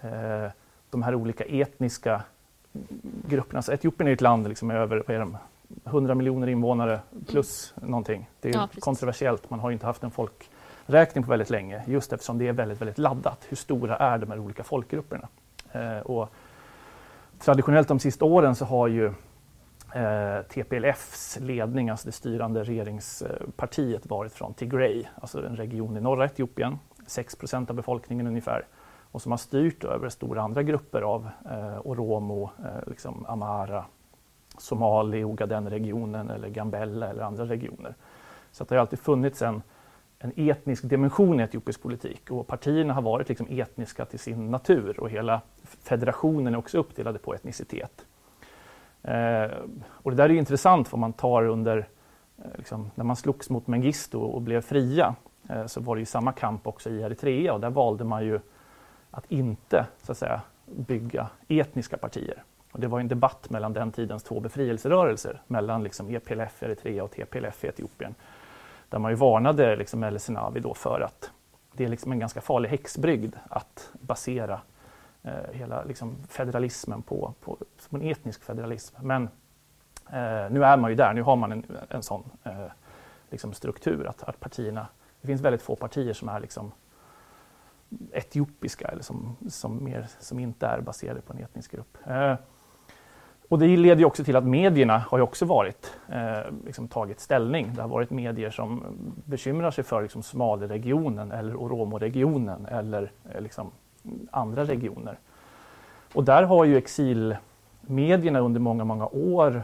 eh, 0.00 0.50
de 0.90 1.02
här 1.02 1.14
olika 1.14 1.44
etniska 1.44 2.22
grupperna, 3.28 3.62
så 3.62 3.72
Etiopien 3.72 4.08
är 4.08 4.12
ett 4.12 4.20
land 4.20 4.48
liksom 4.48 4.70
över 4.70 5.02
vad 5.06 5.16
är 5.16 5.20
de, 5.20 5.36
100 5.84 6.14
miljoner 6.14 6.46
invånare 6.46 7.00
plus 7.26 7.74
någonting. 7.76 8.30
Det 8.40 8.48
är 8.48 8.54
ja, 8.54 8.68
kontroversiellt, 8.80 9.50
man 9.50 9.60
har 9.60 9.70
inte 9.70 9.86
haft 9.86 10.02
en 10.02 10.10
folkräkning 10.10 11.24
på 11.24 11.30
väldigt 11.30 11.50
länge 11.50 11.82
just 11.86 12.12
eftersom 12.12 12.38
det 12.38 12.48
är 12.48 12.52
väldigt, 12.52 12.80
väldigt 12.80 12.98
laddat. 12.98 13.46
Hur 13.48 13.56
stora 13.56 13.96
är 13.96 14.18
de 14.18 14.30
här 14.30 14.38
olika 14.38 14.64
folkgrupperna? 14.64 15.28
Eh, 15.72 15.98
och 15.98 16.28
traditionellt 17.38 17.88
de 17.88 17.98
sista 17.98 18.24
åren 18.24 18.54
så 18.54 18.64
har 18.64 18.88
ju 18.88 19.06
eh, 19.94 20.42
TPLFs 20.48 21.38
ledning, 21.40 21.90
alltså 21.90 22.06
det 22.06 22.12
styrande 22.12 22.64
regeringspartiet, 22.64 24.06
varit 24.06 24.32
från 24.32 24.54
Tigray, 24.54 25.04
alltså 25.20 25.46
en 25.46 25.56
region 25.56 25.96
i 25.96 26.00
norra 26.00 26.24
Etiopien, 26.24 26.78
6% 27.06 27.70
av 27.70 27.76
befolkningen 27.76 28.26
ungefär, 28.26 28.66
och 29.12 29.22
som 29.22 29.32
har 29.32 29.38
styrt 29.38 29.84
över 29.84 30.08
stora 30.08 30.42
andra 30.42 30.62
grupper 30.62 31.02
av 31.02 31.28
eh, 31.50 31.78
Oromo, 31.84 32.50
eh, 32.58 32.88
liksom 32.88 33.26
Amara, 33.28 33.84
Somali, 34.62 35.24
Ogaden-regionen 35.24 36.30
eller 36.30 36.48
Gambella 36.48 37.08
eller 37.08 37.22
andra 37.22 37.44
regioner. 37.44 37.94
Så 38.52 38.64
det 38.64 38.74
har 38.74 38.80
alltid 38.80 38.98
funnits 38.98 39.42
en, 39.42 39.62
en 40.18 40.32
etnisk 40.36 40.84
dimension 40.84 41.40
i 41.40 41.42
etiopisk 41.42 41.82
politik 41.82 42.30
och 42.30 42.46
partierna 42.46 42.94
har 42.94 43.02
varit 43.02 43.28
liksom 43.28 43.46
etniska 43.50 44.04
till 44.04 44.18
sin 44.18 44.50
natur 44.50 45.00
och 45.00 45.10
hela 45.10 45.40
federationen 45.62 46.54
är 46.54 46.58
också 46.58 46.78
uppdelade 46.78 47.18
på 47.18 47.34
etnicitet. 47.34 48.06
Eh, 49.02 49.50
och 49.86 50.10
det 50.10 50.16
där 50.16 50.24
är 50.24 50.34
intressant 50.34 50.88
för 50.88 50.96
man 50.96 51.12
tar 51.12 51.46
under, 51.46 51.88
eh, 52.38 52.44
liksom, 52.54 52.90
när 52.94 53.04
man 53.04 53.16
slogs 53.16 53.50
mot 53.50 53.66
Mengistu 53.66 54.18
och 54.18 54.42
blev 54.42 54.60
fria 54.60 55.14
eh, 55.48 55.66
så 55.66 55.80
var 55.80 55.96
det 55.96 56.00
ju 56.00 56.06
samma 56.06 56.32
kamp 56.32 56.66
också 56.66 56.90
i 56.90 57.02
Eritrea 57.02 57.54
och 57.54 57.60
där 57.60 57.70
valde 57.70 58.04
man 58.04 58.24
ju 58.24 58.40
att 59.10 59.32
inte 59.32 59.86
så 60.02 60.12
att 60.12 60.18
säga, 60.18 60.40
bygga 60.66 61.28
etniska 61.48 61.96
partier. 61.96 62.42
Och 62.72 62.80
det 62.80 62.88
var 62.88 63.00
en 63.00 63.08
debatt 63.08 63.50
mellan 63.50 63.72
den 63.72 63.92
tidens 63.92 64.22
två 64.22 64.40
befrielserörelser, 64.40 65.42
mellan 65.46 65.82
liksom 65.82 66.10
EPLF 66.10 66.62
i 66.62 66.66
Eritrea 66.66 67.04
och 67.04 67.10
TPLF 67.10 67.64
i 67.64 67.68
Etiopien. 67.68 68.14
Där 68.88 68.98
man 68.98 69.12
ju 69.12 69.16
varnade 69.16 69.76
liksom 69.76 70.04
El 70.04 70.20
Senawi 70.20 70.60
då 70.60 70.74
för 70.74 71.00
att 71.00 71.30
det 71.72 71.84
är 71.84 71.88
liksom 71.88 72.12
en 72.12 72.18
ganska 72.18 72.40
farlig 72.40 72.68
häxbrygd 72.68 73.36
att 73.48 73.90
basera 73.92 74.60
eh, 75.22 75.52
hela 75.52 75.84
liksom 75.84 76.16
federalismen 76.28 77.02
på, 77.02 77.34
på, 77.40 77.56
som 77.78 78.00
en 78.00 78.08
etnisk 78.08 78.44
federalism. 78.44 78.96
Men 79.00 79.22
eh, 80.06 80.50
nu 80.50 80.64
är 80.64 80.76
man 80.76 80.90
ju 80.90 80.96
där, 80.96 81.12
nu 81.12 81.22
har 81.22 81.36
man 81.36 81.52
en, 81.52 81.64
en 81.88 82.02
sån 82.02 82.30
eh, 82.44 82.66
liksom 83.30 83.52
struktur 83.52 84.06
att, 84.06 84.22
att 84.22 84.40
partierna 84.40 84.86
det 85.22 85.26
finns 85.26 85.40
väldigt 85.40 85.62
få 85.62 85.76
partier 85.76 86.12
som 86.12 86.28
är 86.28 86.40
liksom 86.40 86.72
etiopiska 88.12 88.88
eller 88.88 89.02
som, 89.02 89.36
som, 89.48 89.84
mer, 89.84 90.06
som 90.20 90.38
inte 90.38 90.66
är 90.66 90.80
baserade 90.80 91.20
på 91.20 91.32
en 91.32 91.38
etnisk 91.38 91.72
grupp. 91.72 91.98
Eh, 92.06 92.34
och 93.52 93.58
det 93.58 93.76
leder 93.76 93.98
ju 93.98 94.04
också 94.04 94.24
till 94.24 94.36
att 94.36 94.44
medierna 94.44 94.98
har 94.98 95.18
ju 95.18 95.22
också 95.22 95.44
varit, 95.44 95.96
eh, 96.08 96.52
liksom 96.66 96.88
tagit 96.88 97.20
ställning. 97.20 97.72
Det 97.74 97.82
har 97.82 97.88
varit 97.88 98.10
medier 98.10 98.50
som 98.50 98.84
bekymrar 99.24 99.70
sig 99.70 99.84
för 99.84 100.02
liksom 100.02 100.22
Somaliregionen 100.22 101.32
eller 101.32 101.54
Oromo-regionen 101.56 102.66
eller 102.66 103.12
eh, 103.32 103.40
liksom 103.40 103.70
andra 104.30 104.64
regioner. 104.64 105.18
Och 106.14 106.24
där 106.24 106.42
har 106.42 106.64
ju 106.64 106.76
exilmedierna 106.76 108.40
under 108.40 108.60
många, 108.60 108.84
många 108.84 109.06
år 109.06 109.62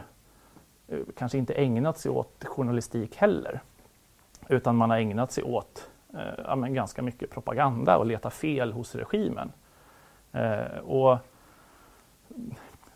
eh, 0.87 0.99
kanske 1.17 1.37
inte 1.37 1.53
ägnat 1.53 1.97
sig 1.97 2.11
åt 2.11 2.45
journalistik 2.45 3.15
heller. 3.15 3.59
Utan 4.47 4.75
man 4.75 4.89
har 4.89 4.97
ägnat 4.97 5.31
sig 5.31 5.43
åt 5.43 5.89
eh, 6.13 6.43
ja, 6.45 6.55
ganska 6.55 7.01
mycket 7.01 7.31
propaganda 7.31 7.97
och 7.97 8.05
leta 8.05 8.29
fel 8.29 8.73
hos 8.73 8.95
regimen. 8.95 9.51
Eh, 10.31 10.77
och 10.77 11.17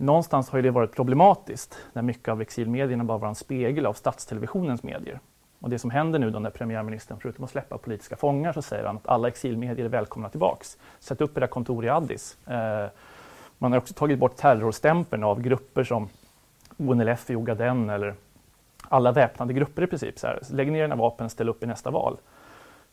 någonstans 0.06 0.50
har 0.50 0.62
det 0.62 0.72
varit 0.72 0.96
problematiskt 0.96 1.78
när 1.94 2.02
mycket 2.02 2.28
av 2.28 2.42
exilmedierna 2.42 3.04
bara 3.04 3.18
var 3.18 3.28
en 3.28 3.36
spegel 3.36 3.86
av 3.86 3.94
statstelevisionens 3.94 4.84
medier. 4.84 5.20
Och 5.60 5.70
det 5.70 5.80
som 5.80 5.90
händer 5.90 6.20
nu 6.20 6.30
då 6.30 6.40
när 6.40 6.50
premiärministern, 6.50 7.18
förutom 7.22 7.44
att 7.44 7.50
släppa 7.50 7.78
politiska 7.78 8.16
fångar, 8.16 8.54
så 8.54 8.62
säger 8.62 8.86
han 8.86 8.98
att 8.98 9.08
alla 9.08 9.28
exilmedier 9.28 9.86
är 9.86 9.90
välkomna 9.90 10.30
tillbaks. 10.30 10.78
Sätt 11.00 11.22
upp 11.22 11.38
era 11.38 11.48
kontor 11.48 11.86
i 11.86 11.90
Addis. 11.90 12.38
Eh, 12.48 12.88
man 13.58 13.72
har 13.72 13.80
också 13.80 13.94
tagit 13.94 14.20
bort 14.20 14.36
terrorstämpeln 14.36 15.24
av 15.24 15.42
grupper 15.42 15.84
som 15.84 16.10
ONLF 16.78 17.30
i 17.30 17.36
Ogaden 17.36 17.90
eller 17.90 18.16
alla 18.90 19.12
väpnade 19.12 19.54
grupper 19.54 19.82
i 19.82 19.88
princip. 19.88 20.20
Så 20.20 20.28
här, 20.28 20.40
lägg 20.52 20.72
ner 20.72 20.82
dina 20.82 20.96
vapen, 20.96 21.30
ställ 21.30 21.50
upp 21.50 21.64
i 21.64 21.66
nästa 21.66 21.92
val. 21.92 22.18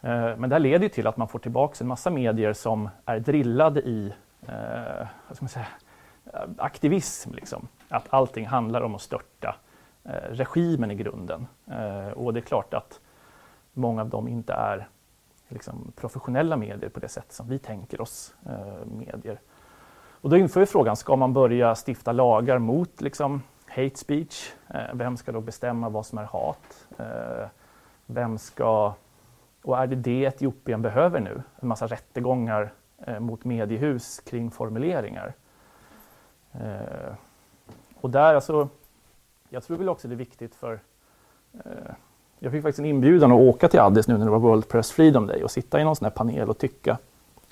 Eh, 0.00 0.36
men 0.36 0.50
det 0.50 0.54
här 0.54 0.60
leder 0.60 0.88
till 0.88 1.06
att 1.06 1.16
man 1.16 1.28
får 1.28 1.38
tillbaka 1.38 1.76
en 1.80 1.88
massa 1.88 2.10
medier 2.10 2.52
som 2.52 2.88
är 3.04 3.18
drillade 3.18 3.80
i 3.80 4.12
eh, 4.48 5.06
vad 5.28 5.36
ska 5.36 5.44
man 5.44 5.48
säga, 5.48 5.66
Eh, 6.24 6.40
aktivism. 6.58 7.34
Liksom. 7.34 7.68
Att 7.88 8.06
allting 8.10 8.46
handlar 8.46 8.82
om 8.82 8.94
att 8.94 9.00
störta 9.00 9.56
eh, 10.04 10.12
regimen 10.30 10.90
i 10.90 10.94
grunden. 10.94 11.46
Eh, 11.66 12.08
och 12.08 12.34
det 12.34 12.40
är 12.40 12.44
klart 12.44 12.74
att 12.74 13.00
många 13.72 14.02
av 14.02 14.08
dem 14.08 14.28
inte 14.28 14.52
är 14.52 14.88
liksom, 15.48 15.92
professionella 15.96 16.56
medier 16.56 16.90
på 16.90 17.00
det 17.00 17.08
sätt 17.08 17.32
som 17.32 17.48
vi 17.48 17.58
tänker 17.58 18.00
oss 18.00 18.34
eh, 18.46 18.86
medier. 18.86 19.40
Och 20.22 20.30
då 20.30 20.36
inför 20.36 20.60
vi 20.60 20.66
frågan, 20.66 20.96
ska 20.96 21.16
man 21.16 21.32
börja 21.32 21.74
stifta 21.86 22.12
lagar 22.12 22.58
mot 22.58 23.00
liksom, 23.00 23.42
hate 23.66 23.96
speech? 23.96 24.52
Eh, 24.68 24.94
vem 24.94 25.16
ska 25.16 25.32
då 25.32 25.40
bestämma 25.40 25.88
vad 25.88 26.06
som 26.06 26.18
är 26.18 26.24
hat? 26.24 26.86
Eh, 26.98 27.48
vem 28.06 28.38
ska... 28.38 28.94
Och 29.62 29.78
är 29.78 29.86
det 29.86 29.96
det 29.96 30.22
Etiopien 30.22 30.82
behöver 30.82 31.20
nu? 31.20 31.42
En 31.60 31.68
massa 31.68 31.86
rättegångar 31.86 32.72
eh, 33.06 33.20
mot 33.20 33.44
mediehus 33.44 34.20
kring 34.20 34.50
formuleringar. 34.50 35.34
Eh, 36.52 37.14
och 38.00 38.10
där 38.10 38.34
alltså, 38.34 38.68
jag 39.48 39.64
tror 39.64 39.76
väl 39.76 39.88
också 39.88 40.08
det 40.08 40.14
är 40.14 40.16
viktigt 40.16 40.54
för 40.54 40.80
eh, 41.52 41.92
jag 42.38 42.52
fick 42.52 42.62
faktiskt 42.62 42.78
en 42.78 42.84
inbjudan 42.84 43.32
att 43.32 43.40
åka 43.40 43.68
till 43.68 43.80
Addis 43.80 44.08
nu 44.08 44.18
när 44.18 44.24
det 44.24 44.30
var 44.30 44.38
World 44.38 44.68
Press 44.68 44.92
Freedom 44.92 45.26
Day 45.26 45.44
och 45.44 45.50
sitta 45.50 45.80
i 45.80 45.84
någon 45.84 45.96
sån 45.96 46.04
här 46.04 46.10
panel 46.10 46.48
och 46.48 46.58
tycka. 46.58 46.98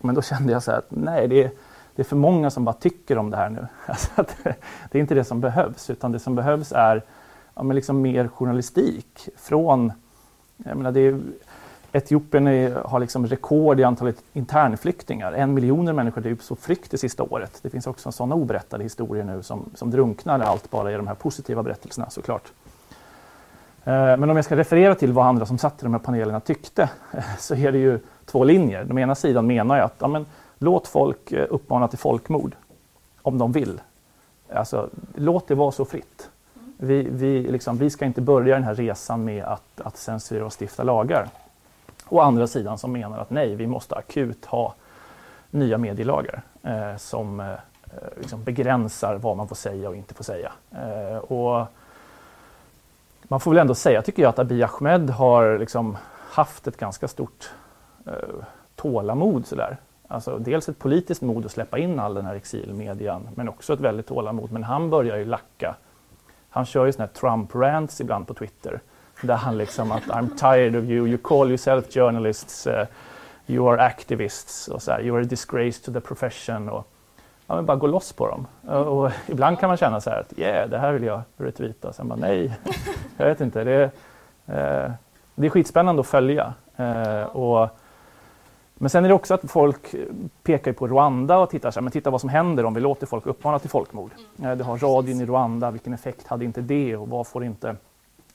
Men 0.02 0.14
då 0.14 0.22
kände 0.22 0.52
jag 0.52 0.62
så 0.62 0.70
här 0.70 0.78
att 0.78 0.90
nej, 0.90 1.28
det 1.28 1.42
är, 1.44 1.50
det 1.94 2.02
är 2.02 2.04
för 2.04 2.16
många 2.16 2.50
som 2.50 2.64
bara 2.64 2.72
tycker 2.72 3.18
om 3.18 3.30
det 3.30 3.36
här 3.36 3.50
nu. 3.50 3.66
Alltså 3.86 4.10
att, 4.14 4.36
det 4.90 4.98
är 4.98 5.00
inte 5.00 5.14
det 5.14 5.24
som 5.24 5.40
behövs, 5.40 5.90
utan 5.90 6.12
det 6.12 6.18
som 6.18 6.34
behövs 6.34 6.72
är 6.72 7.02
ja, 7.54 7.62
men 7.62 7.74
liksom 7.74 8.00
mer 8.00 8.28
journalistik 8.28 9.28
från 9.36 9.92
jag 10.64 10.76
menar, 10.76 10.92
det 10.92 11.00
är, 11.00 11.20
Etiopien 11.92 12.46
är, 12.46 12.74
har 12.74 13.00
liksom 13.00 13.26
rekord 13.26 13.80
i 13.80 13.84
antalet 13.84 14.22
internflyktingar. 14.32 15.32
En 15.32 15.54
miljoner 15.54 15.92
människor 15.92 16.26
är 16.26 16.34
på 16.34 16.56
flykt 16.56 16.90
det 16.90 16.98
sista 16.98 17.22
året. 17.22 17.58
Det 17.62 17.70
finns 17.70 17.86
också 17.86 18.12
sådana 18.12 18.34
oberättade 18.34 18.82
historier 18.82 19.24
nu 19.24 19.42
som, 19.42 19.70
som 19.74 19.90
drunknar 19.90 20.40
allt 20.40 20.70
bara 20.70 20.92
i 20.92 20.94
de 20.94 21.06
här 21.06 21.14
positiva 21.14 21.62
berättelserna 21.62 22.10
såklart. 22.10 22.52
Eh, 23.84 23.92
men 23.92 24.30
om 24.30 24.36
jag 24.36 24.44
ska 24.44 24.56
referera 24.56 24.94
till 24.94 25.12
vad 25.12 25.26
andra 25.26 25.46
som 25.46 25.58
satt 25.58 25.82
i 25.82 25.84
de 25.84 25.94
här 25.94 26.00
panelerna 26.00 26.40
tyckte 26.40 26.90
så 27.38 27.54
är 27.54 27.72
det 27.72 27.78
ju 27.78 28.00
två 28.24 28.44
linjer. 28.44 28.84
Den 28.84 28.98
ena 28.98 29.14
sidan 29.14 29.46
menar 29.46 29.76
jag 29.76 29.84
att 29.84 29.96
ja, 29.98 30.08
men, 30.08 30.26
låt 30.58 30.88
folk 30.88 31.32
eh, 31.32 31.46
uppmana 31.50 31.88
till 31.88 31.98
folkmord 31.98 32.54
om 33.22 33.38
de 33.38 33.52
vill. 33.52 33.80
Alltså, 34.52 34.88
låt 35.14 35.48
det 35.48 35.54
vara 35.54 35.72
så 35.72 35.84
fritt. 35.84 36.30
Vi, 36.76 37.08
vi, 37.10 37.42
liksom, 37.42 37.76
vi 37.76 37.90
ska 37.90 38.04
inte 38.04 38.20
börja 38.20 38.54
den 38.54 38.64
här 38.64 38.74
resan 38.74 39.24
med 39.24 39.44
att, 39.44 39.80
att 39.80 39.96
censurera 39.96 40.46
och 40.46 40.52
stifta 40.60 40.82
lagar. 40.82 41.28
Å 42.08 42.20
andra 42.20 42.46
sidan 42.46 42.78
som 42.78 42.92
menar 42.92 43.18
att 43.18 43.30
nej, 43.30 43.54
vi 43.54 43.66
måste 43.66 43.94
akut 43.94 44.44
ha 44.44 44.74
nya 45.50 45.78
medielagar 45.78 46.42
eh, 46.62 46.96
som 46.96 47.40
eh, 47.40 47.52
eh, 47.52 48.18
liksom 48.18 48.44
begränsar 48.44 49.14
vad 49.14 49.36
man 49.36 49.48
får 49.48 49.56
säga 49.56 49.88
och 49.88 49.96
inte 49.96 50.14
får 50.14 50.24
säga. 50.24 50.52
Eh, 50.70 51.18
och 51.18 51.66
man 53.22 53.40
får 53.40 53.50
väl 53.50 53.58
ändå 53.58 53.74
säga, 53.74 54.02
tycker 54.02 54.22
jag, 54.22 54.28
att 54.28 54.38
Abiy 54.38 54.62
Ahmed 54.62 55.10
har 55.10 55.58
liksom 55.58 55.96
haft 56.30 56.66
ett 56.66 56.76
ganska 56.76 57.08
stort 57.08 57.50
eh, 58.06 58.12
tålamod. 58.76 59.46
Sådär. 59.46 59.76
Alltså, 60.08 60.38
dels 60.38 60.68
ett 60.68 60.78
politiskt 60.78 61.22
mod 61.22 61.46
att 61.46 61.52
släppa 61.52 61.78
in 61.78 62.00
all 62.00 62.14
den 62.14 62.26
här 62.26 62.34
exilmedian, 62.34 63.28
men 63.34 63.48
också 63.48 63.72
ett 63.72 63.80
väldigt 63.80 64.06
tålamod. 64.06 64.52
Men 64.52 64.64
han 64.64 64.90
börjar 64.90 65.16
ju 65.16 65.24
lacka. 65.24 65.74
Han 66.50 66.66
kör 66.66 66.86
ju 66.86 66.92
såna 66.92 67.06
här 67.06 67.12
Trump-rants 67.20 68.00
ibland 68.00 68.26
på 68.26 68.34
Twitter 68.34 68.80
där 69.22 69.36
han 69.36 69.58
liksom 69.58 69.92
att 69.92 70.02
I'm 70.02 70.36
tired 70.36 70.76
of 70.76 70.84
you, 70.84 71.08
you 71.08 71.18
call 71.18 71.48
yourself 71.48 71.94
journalists, 71.94 72.66
uh, 72.66 72.84
you 73.46 73.72
are 73.72 73.82
activists 73.82 74.68
och 74.68 74.82
så 74.82 74.92
här, 74.92 75.02
you 75.02 75.16
are 75.16 75.22
a 75.22 75.26
disgrace 75.28 75.84
to 75.84 75.92
the 75.92 76.00
profession. 76.00 76.68
Och, 76.68 76.88
ja, 77.46 77.54
men 77.54 77.66
bara 77.66 77.76
gå 77.76 77.86
loss 77.86 78.12
på 78.12 78.28
dem. 78.28 78.46
Och, 78.66 79.04
och 79.04 79.10
ibland 79.26 79.58
kan 79.58 79.68
man 79.68 79.76
känna 79.76 80.00
så 80.00 80.10
här 80.10 80.20
att 80.20 80.38
yeah, 80.38 80.68
det 80.68 80.78
här 80.78 80.92
vill 80.92 81.02
jag 81.02 81.22
retweeta. 81.36 81.92
Sen 81.92 82.08
bara 82.08 82.18
nej, 82.18 82.58
jag 83.16 83.26
vet 83.26 83.40
inte. 83.40 83.64
Det, 83.64 83.82
eh, 84.46 84.90
det 85.34 85.46
är 85.46 85.50
skitspännande 85.50 86.00
att 86.00 86.06
följa. 86.06 86.54
Eh, 86.76 87.22
och, 87.22 87.68
men 88.74 88.90
sen 88.90 89.04
är 89.04 89.08
det 89.08 89.14
också 89.14 89.34
att 89.34 89.50
folk 89.50 89.94
pekar 90.42 90.72
på 90.72 90.86
Rwanda 90.86 91.38
och 91.38 91.50
tittar 91.50 91.70
så 91.70 91.80
här, 91.80 91.82
men 91.82 91.92
titta 91.92 92.10
vad 92.10 92.20
som 92.20 92.30
händer 92.30 92.64
om 92.64 92.74
vi 92.74 92.80
låter 92.80 93.06
folk 93.06 93.26
uppmana 93.26 93.58
till 93.58 93.70
folkmord. 93.70 94.10
Mm. 94.38 94.50
Eh, 94.50 94.56
det 94.56 94.64
har 94.64 94.78
radion 94.78 95.20
i 95.20 95.26
Rwanda, 95.26 95.70
vilken 95.70 95.92
effekt 95.92 96.26
hade 96.26 96.44
inte 96.44 96.60
det 96.60 96.96
och 96.96 97.08
vad 97.08 97.26
får 97.26 97.44
inte 97.44 97.76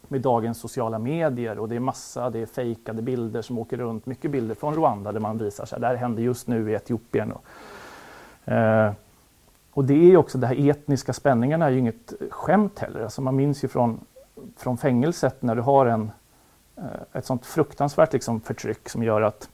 med 0.07 0.21
dagens 0.21 0.59
sociala 0.59 0.99
medier 0.99 1.59
och 1.59 1.69
det 1.69 1.75
är 1.75 1.79
massa, 1.79 2.29
det 2.29 2.39
är 2.39 2.45
fejkade 2.45 3.01
bilder 3.01 3.41
som 3.41 3.57
åker 3.57 3.77
runt, 3.77 4.05
mycket 4.05 4.31
bilder 4.31 4.55
från 4.55 4.75
Rwanda 4.75 5.11
där 5.11 5.19
man 5.19 5.37
visar 5.37 5.65
sig, 5.65 5.79
det 5.79 5.87
här 5.87 5.95
händer 5.95 6.23
just 6.23 6.47
nu 6.47 6.71
i 6.71 6.73
Etiopien. 6.73 7.31
Och, 7.31 8.51
eh, 8.53 8.91
och 9.71 9.85
det 9.85 10.11
är 10.11 10.17
också, 10.17 10.37
de 10.37 10.47
här 10.47 10.69
etniska 10.69 11.13
spänningarna 11.13 11.65
är 11.65 11.69
ju 11.69 11.79
inget 11.79 12.13
skämt 12.29 12.79
heller. 12.79 13.03
Alltså 13.03 13.21
man 13.21 13.35
minns 13.35 13.63
ju 13.63 13.67
från, 13.67 13.99
från 14.57 14.77
fängelset 14.77 15.41
när 15.41 15.55
du 15.55 15.61
har 15.61 15.85
en, 15.85 16.11
eh, 16.75 16.83
ett 17.13 17.25
sånt 17.25 17.45
fruktansvärt 17.45 18.13
liksom 18.13 18.41
förtryck 18.41 18.89
som 18.89 19.03
gör 19.03 19.21
att 19.21 19.49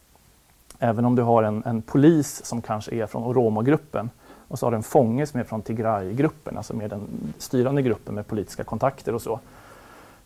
även 0.79 1.05
om 1.05 1.15
du 1.15 1.21
har 1.21 1.43
en, 1.43 1.63
en 1.65 1.81
polis 1.81 2.45
som 2.45 2.61
kanske 2.61 2.95
är 2.95 3.05
från 3.05 3.23
Oromo-gruppen 3.23 4.09
och 4.47 4.59
så 4.59 4.65
har 4.65 4.71
du 4.71 4.77
en 4.77 4.83
fånge 4.83 5.25
som 5.25 5.39
är 5.39 5.43
från 5.43 5.61
Tigray-gruppen, 5.61 6.57
alltså 6.57 6.73
med 6.73 6.89
den 6.89 7.01
styrande 7.37 7.81
gruppen 7.81 8.15
med 8.15 8.27
politiska 8.27 8.63
kontakter 8.63 9.15
och 9.15 9.21
så 9.21 9.39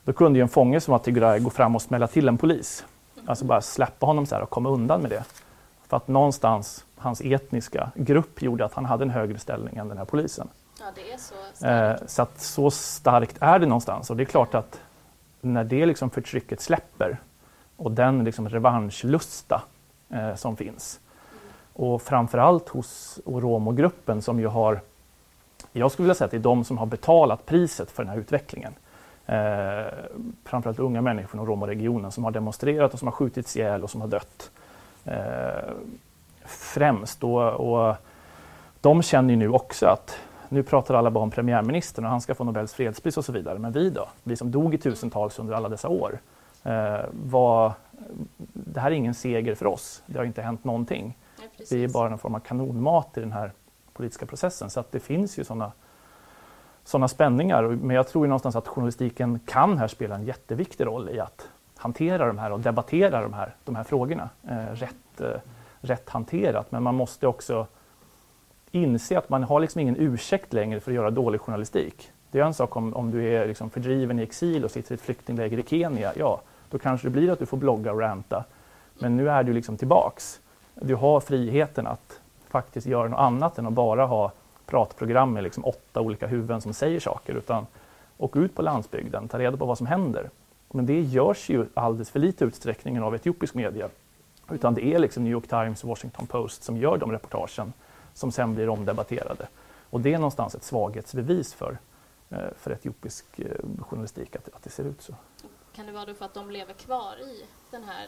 då 0.04 0.14
kunde 0.14 0.40
ju 0.40 0.44
en 0.44 0.50
fånge 0.50 0.80
som 0.82 0.92
var 0.92 1.00
Tigray 1.00 1.40
gå 1.40 1.50
fram 1.50 1.76
och 1.76 1.82
smälla 1.82 2.08
till 2.08 2.28
en 2.28 2.38
polis. 2.38 2.86
Alltså 3.26 3.46
bara 3.46 3.62
släppa 3.62 4.06
honom 4.06 4.26
så 4.26 4.42
och 4.42 4.50
komma 4.50 4.70
undan 4.70 5.02
med 5.02 5.12
det. 5.12 5.24
För 5.88 5.98
att 5.98 6.08
någonstans 6.08 6.86
hans 6.98 7.22
etniska 7.22 7.92
grupp 7.96 8.42
gjorde 8.42 8.66
att 8.66 8.74
han 8.74 8.86
hade 8.86 9.04
en 9.04 9.10
högre 9.10 9.40
ställning 9.40 9.78
än 9.78 9.88
den 9.88 9.98
här 9.98 10.06
polisen. 10.06 10.48
Ja, 10.80 10.86
det 10.96 11.14
är 11.14 11.18
så 11.18 11.34
starkt. 11.54 12.02
Eh, 12.02 12.08
så 12.08 12.22
att 12.22 12.42
så 12.42 12.72
starkt 12.72 13.36
är 13.40 13.60
det 13.60 13.66
någonstans 13.66 14.10
och 14.10 14.18
det 14.18 14.24
är 14.24 14.26
klart 14.26 14.56
att 14.56 14.80
när 15.42 15.64
det 15.64 15.86
liksom 15.86 16.10
förtrycket 16.10 16.62
släpper 16.62 17.18
och 17.78 17.92
den 17.92 18.24
liksom 18.24 18.50
revanschlusta 18.50 19.62
eh, 20.10 20.36
som 20.36 20.58
finns 20.58 21.00
mm. 21.32 21.88
och 21.88 22.02
framförallt 22.02 22.70
hos 22.70 23.20
Oromo-gruppen 23.26 24.22
som 24.22 24.40
ju 24.40 24.48
har 24.48 24.82
jag 25.72 25.92
skulle 25.92 26.04
vilja 26.04 26.16
säga 26.16 26.26
att 26.26 26.32
det 26.32 26.38
är 26.38 26.40
de 26.40 26.64
som 26.64 26.78
har 26.78 26.86
betalat 26.86 27.46
priset 27.46 27.92
för 27.92 28.04
den 28.04 28.10
här 28.10 28.20
utvecklingen 28.20 28.74
eh, 29.26 29.94
framförallt 30.44 30.80
unga 30.80 31.02
människor 31.02 31.28
från 31.28 31.46
Roma-regionen 31.46 32.12
som 32.12 32.24
har 32.24 32.32
demonstrerat 32.32 32.94
och 32.94 33.00
som 33.00 33.08
har 33.08 33.14
skjutits 33.14 33.58
ihjäl 33.58 33.84
och 33.84 33.90
som 33.90 34.02
har 34.02 34.08
dött. 34.08 34.52
Eh, 35.06 35.74
främst. 36.46 37.24
Och, 37.24 37.52
och 37.52 37.96
de 38.82 39.02
känner 39.02 39.30
ju 39.30 39.36
nu 39.36 39.50
också 39.50 39.86
att 39.86 40.18
nu 40.50 40.64
pratar 40.64 40.96
alla 40.96 41.12
bara 41.12 41.24
om 41.24 41.32
premiärministern 41.32 42.06
och 42.06 42.12
han 42.12 42.22
ska 42.22 42.36
få 42.36 42.44
Nobels 42.44 42.74
fredspris 42.74 43.18
och 43.18 43.26
så 43.26 43.32
vidare. 43.32 43.60
Men 43.60 43.72
vi 43.72 43.90
då? 43.90 44.08
Vi 44.24 44.36
som 44.36 44.52
dog 44.52 44.74
i 44.74 44.78
tusentals 44.78 45.40
under 45.40 45.54
alla 45.54 45.70
dessa 45.70 45.90
år. 45.90 46.20
Eh, 46.64 47.00
var, 47.12 47.74
det 48.54 48.80
här 48.80 48.92
är 48.92 48.96
ingen 48.96 49.14
seger 49.14 49.56
för 49.56 49.66
oss. 49.66 50.04
Det 50.06 50.18
har 50.18 50.26
inte 50.26 50.42
hänt 50.42 50.64
någonting. 50.64 51.18
Ja, 51.42 51.66
vi 51.72 51.84
är 51.84 51.88
bara 51.88 52.12
en 52.12 52.18
form 52.18 52.36
av 52.36 52.40
kanonmat 52.40 53.18
i 53.18 53.20
den 53.20 53.32
här 53.32 53.52
politiska 53.94 54.26
processen. 54.26 54.70
Så 54.70 54.80
att 54.80 54.92
det 54.92 55.00
finns 55.00 55.40
ju 55.40 55.44
sådana 55.44 55.72
sådana 56.84 57.08
spänningar. 57.08 57.64
Men 57.64 57.96
jag 57.96 58.08
tror 58.08 58.26
ju 58.26 58.30
någonstans 58.30 58.56
att 58.56 58.68
journalistiken 58.68 59.40
kan 59.46 59.78
här 59.78 59.88
spela 59.88 60.16
en 60.16 60.24
jätteviktig 60.24 60.86
roll 60.86 61.10
i 61.10 61.20
att 61.20 61.48
hantera 61.78 62.28
de 62.28 62.38
här 62.38 62.52
och 62.52 62.60
debattera 62.60 63.22
de 63.22 63.34
här, 63.34 63.56
de 63.64 63.76
här 63.76 63.84
frågorna 63.84 64.30
eh, 64.50 64.74
rätt, 64.74 65.22
eh, 65.22 65.40
rätt 65.82 66.10
hanterat. 66.10 66.72
Men 66.72 66.84
man 66.84 66.96
måste 66.96 67.28
också 67.28 67.68
inse 68.72 69.18
att 69.18 69.30
man 69.30 69.44
har 69.44 69.60
liksom 69.60 69.82
ingen 69.82 69.96
ursäkt 70.00 70.54
längre 70.54 70.80
för 70.80 70.92
att 70.92 70.96
göra 70.96 71.12
dålig 71.12 71.42
journalistik. 71.42 72.12
Det 72.32 72.40
är 72.40 72.46
en 72.46 72.54
sak 72.54 72.76
om, 72.76 72.94
om 72.94 73.12
du 73.12 73.34
är 73.34 73.48
liksom 73.48 73.70
fördriven 73.70 74.20
i 74.20 74.24
exil 74.24 74.66
och 74.66 74.72
sitter 74.72 74.92
i 74.92 74.96
ett 74.96 75.02
flyktingläger 75.02 75.60
i 75.60 75.64
Kenya. 75.64 76.14
Ja, 76.16 76.42
då 76.70 76.80
kanske 76.80 77.08
det 77.08 77.12
blir 77.12 77.32
att 77.32 77.40
du 77.40 77.46
får 77.46 77.58
blogga 77.58 77.92
och 77.92 78.00
ranta. 78.00 78.44
Men 79.00 79.18
nu 79.18 79.30
är 79.30 79.44
du 79.44 79.54
liksom 79.54 79.78
tillbaks. 79.78 80.40
Du 80.76 80.96
har 80.96 81.20
friheten 81.20 81.88
att 81.88 82.20
faktiskt 82.50 82.88
göra 82.88 83.08
något 83.08 83.20
annat 83.20 83.58
än 83.58 83.68
att 83.68 83.74
bara 83.74 84.06
ha 84.06 84.32
pratprogram 84.74 85.34
med 85.34 85.44
liksom 85.44 85.66
åtta 85.66 86.02
olika 86.02 86.28
huvuden 86.28 86.62
som 86.62 86.74
säger 86.74 87.00
saker. 87.00 87.34
Utan 87.34 87.68
åk 88.18 88.36
ut 88.36 88.56
på 88.56 88.62
landsbygden, 88.62 89.28
ta 89.28 89.40
reda 89.40 89.58
på 89.58 89.66
vad 89.66 89.78
som 89.78 89.88
händer. 89.88 90.30
Men 90.72 90.86
det 90.86 91.02
görs 91.02 91.50
ju 91.50 91.66
alldeles 91.74 92.10
för 92.10 92.20
lite 92.20 92.46
utsträckning 92.46 93.02
av 93.02 93.16
etiopisk 93.16 93.54
media. 93.54 93.90
Utan 94.52 94.74
det 94.74 94.86
är 94.86 95.00
liksom 95.00 95.24
New 95.24 95.32
York 95.32 95.48
Times 95.48 95.84
och 95.84 95.90
Washington 95.90 96.28
Post 96.28 96.64
som 96.64 96.78
gör 96.78 96.98
de 96.98 97.12
reportagen 97.12 97.74
som 98.14 98.32
sen 98.32 98.56
blir 98.56 98.70
omdebatterade. 98.70 99.48
Och 99.90 100.02
det 100.02 100.14
är 100.14 100.18
någonstans 100.18 100.56
ett 100.56 100.64
svaghetsbevis 100.64 101.54
för, 101.54 101.78
eh, 102.30 102.38
för 102.58 102.72
etiopisk 102.72 103.40
eh, 103.40 103.46
journalistik 103.80 104.36
att, 104.36 104.50
att 104.56 104.64
det 104.64 104.70
ser 104.70 104.84
ut 104.84 105.02
så. 105.02 105.14
Kan 105.76 105.86
det 105.86 105.92
vara 105.92 106.06
då 106.06 106.14
för 106.14 106.26
att 106.26 106.34
de 106.34 106.52
lever 106.52 106.74
kvar 106.74 107.16
i 107.22 107.46
den 107.72 107.84
här 107.84 108.08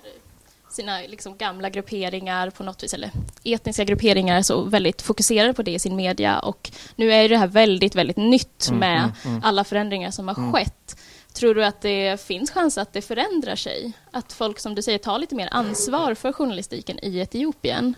sina 0.70 1.00
liksom 1.00 1.38
gamla 1.38 1.70
grupperingar 1.70 2.50
på 2.50 2.64
något 2.64 2.84
vis, 2.84 2.94
eller 2.94 3.12
etniska 3.44 3.84
grupperingar, 3.84 4.42
så 4.42 4.62
väldigt 4.62 5.02
fokuserade 5.02 5.54
på 5.54 5.62
det 5.62 5.72
i 5.72 5.80
sin 5.80 5.96
media 5.96 6.40
och 6.40 6.72
nu 6.96 7.12
är 7.12 7.30
det 7.30 7.38
här 7.38 7.48
väldigt, 7.48 7.96
väldigt 7.96 8.18
nytt 8.18 8.68
mm, 8.68 8.80
med 8.80 8.98
mm, 8.98 9.12
mm. 9.26 9.42
alla 9.44 9.64
förändringar 9.64 10.12
som 10.12 10.28
har 10.28 10.38
mm. 10.38 10.54
skett. 10.54 10.98
Tror 11.34 11.56
du 11.56 11.66
att 11.66 11.82
det 11.82 12.22
finns 12.22 12.52
chans 12.52 12.78
att 12.78 12.94
det 12.94 13.02
förändrar 13.02 13.56
sig? 13.56 13.94
Att 14.12 14.34
folk, 14.34 14.60
som 14.60 14.76
du 14.76 14.82
säger, 14.82 14.98
tar 14.98 15.20
lite 15.20 15.36
mer 15.36 15.50
ansvar 15.52 16.14
för 16.14 16.32
journalistiken 16.32 17.00
i 17.02 17.20
Etiopien? 17.20 17.96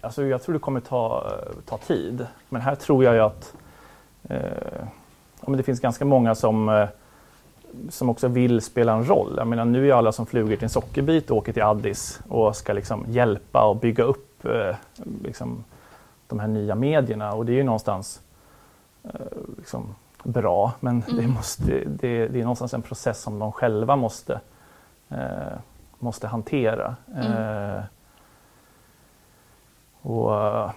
Alltså, 0.00 0.24
jag 0.24 0.42
tror 0.42 0.52
det 0.52 0.58
kommer 0.58 0.80
ta, 0.80 1.32
ta 1.66 1.78
tid. 1.78 2.26
Men 2.48 2.62
här 2.62 2.74
tror 2.74 3.04
jag 3.04 3.14
ju 3.14 3.20
att 3.20 3.54
eh, 4.28 5.56
det 5.56 5.62
finns 5.62 5.80
ganska 5.80 6.04
många 6.04 6.34
som, 6.34 6.68
eh, 6.68 6.88
som 7.88 8.10
också 8.10 8.28
vill 8.28 8.60
spela 8.60 8.92
en 8.92 9.08
roll. 9.08 9.34
Jag 9.36 9.46
menar, 9.46 9.64
nu 9.64 9.88
är 9.88 9.94
alla 9.94 10.12
som 10.12 10.26
fluger 10.26 10.56
till 10.56 10.64
en 10.64 10.70
sockerbit 10.70 11.30
och 11.30 11.36
åker 11.36 11.52
till 11.52 11.62
Addis 11.62 12.20
och 12.28 12.56
ska 12.56 12.72
liksom 12.72 13.04
hjälpa 13.08 13.64
och 13.64 13.76
bygga 13.76 14.04
upp 14.04 14.44
eh, 14.44 14.76
liksom, 15.24 15.64
de 16.26 16.40
här 16.40 16.48
nya 16.48 16.74
medierna. 16.74 17.32
Och 17.32 17.46
det 17.46 17.52
är 17.52 17.56
ju 17.56 17.62
någonstans 17.62 18.20
eh, 19.04 19.10
liksom, 19.58 19.94
bra, 20.22 20.72
men 20.80 21.02
mm. 21.02 21.16
det, 21.16 21.28
måste, 21.28 21.64
det, 21.86 22.28
det, 22.28 22.38
är 22.38 22.42
någonstans 22.42 22.74
en 22.74 22.82
process 22.82 23.22
som 23.22 23.38
de 23.38 23.52
själva 23.52 23.96
måste, 23.96 24.40
eh, 25.08 25.58
måste 25.98 26.26
hantera. 26.26 26.96
Mm. 27.14 27.32
Eh, 27.32 27.82
och, 30.02 30.46
eh, 30.46 30.70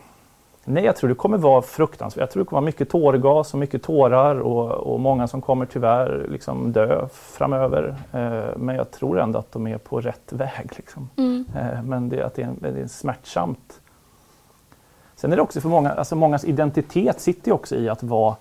nej, 0.65 0.83
jag 0.83 0.95
tror 0.95 1.09
det 1.09 1.15
kommer 1.15 1.37
vara 1.37 1.61
fruktansvärt. 1.61 2.19
Jag 2.19 2.31
tror 2.31 2.43
det 2.43 2.47
kommer 2.47 2.61
vara 2.61 2.65
mycket 2.65 2.89
tårgas 2.89 3.53
och 3.53 3.59
mycket 3.59 3.83
tårar 3.83 4.35
och, 4.39 4.71
och 4.71 4.99
många 4.99 5.27
som 5.27 5.41
kommer 5.41 5.65
tyvärr 5.65 6.25
liksom 6.29 6.71
dö 6.71 7.07
framöver. 7.13 7.95
Eh, 8.11 8.57
men 8.57 8.75
jag 8.75 8.91
tror 8.91 9.19
ändå 9.19 9.39
att 9.39 9.51
de 9.51 9.67
är 9.67 9.77
på 9.77 10.01
rätt 10.01 10.33
väg. 10.33 10.69
Liksom. 10.75 11.09
Mm. 11.15 11.45
Eh, 11.55 11.83
men 11.83 12.09
det, 12.09 12.25
att 12.25 12.35
det, 12.35 12.41
är, 12.41 12.53
det 12.59 12.81
är 12.81 12.87
smärtsamt. 12.87 13.79
Sen 15.15 15.31
är 15.31 15.35
det 15.35 15.41
också 15.41 15.61
för 15.61 15.69
många, 15.69 15.91
alltså 15.91 16.15
mångas 16.15 16.45
identitet 16.45 17.21
sitter 17.21 17.47
ju 17.47 17.53
också 17.53 17.75
i 17.75 17.89
att 17.89 18.03
vara, 18.03 18.35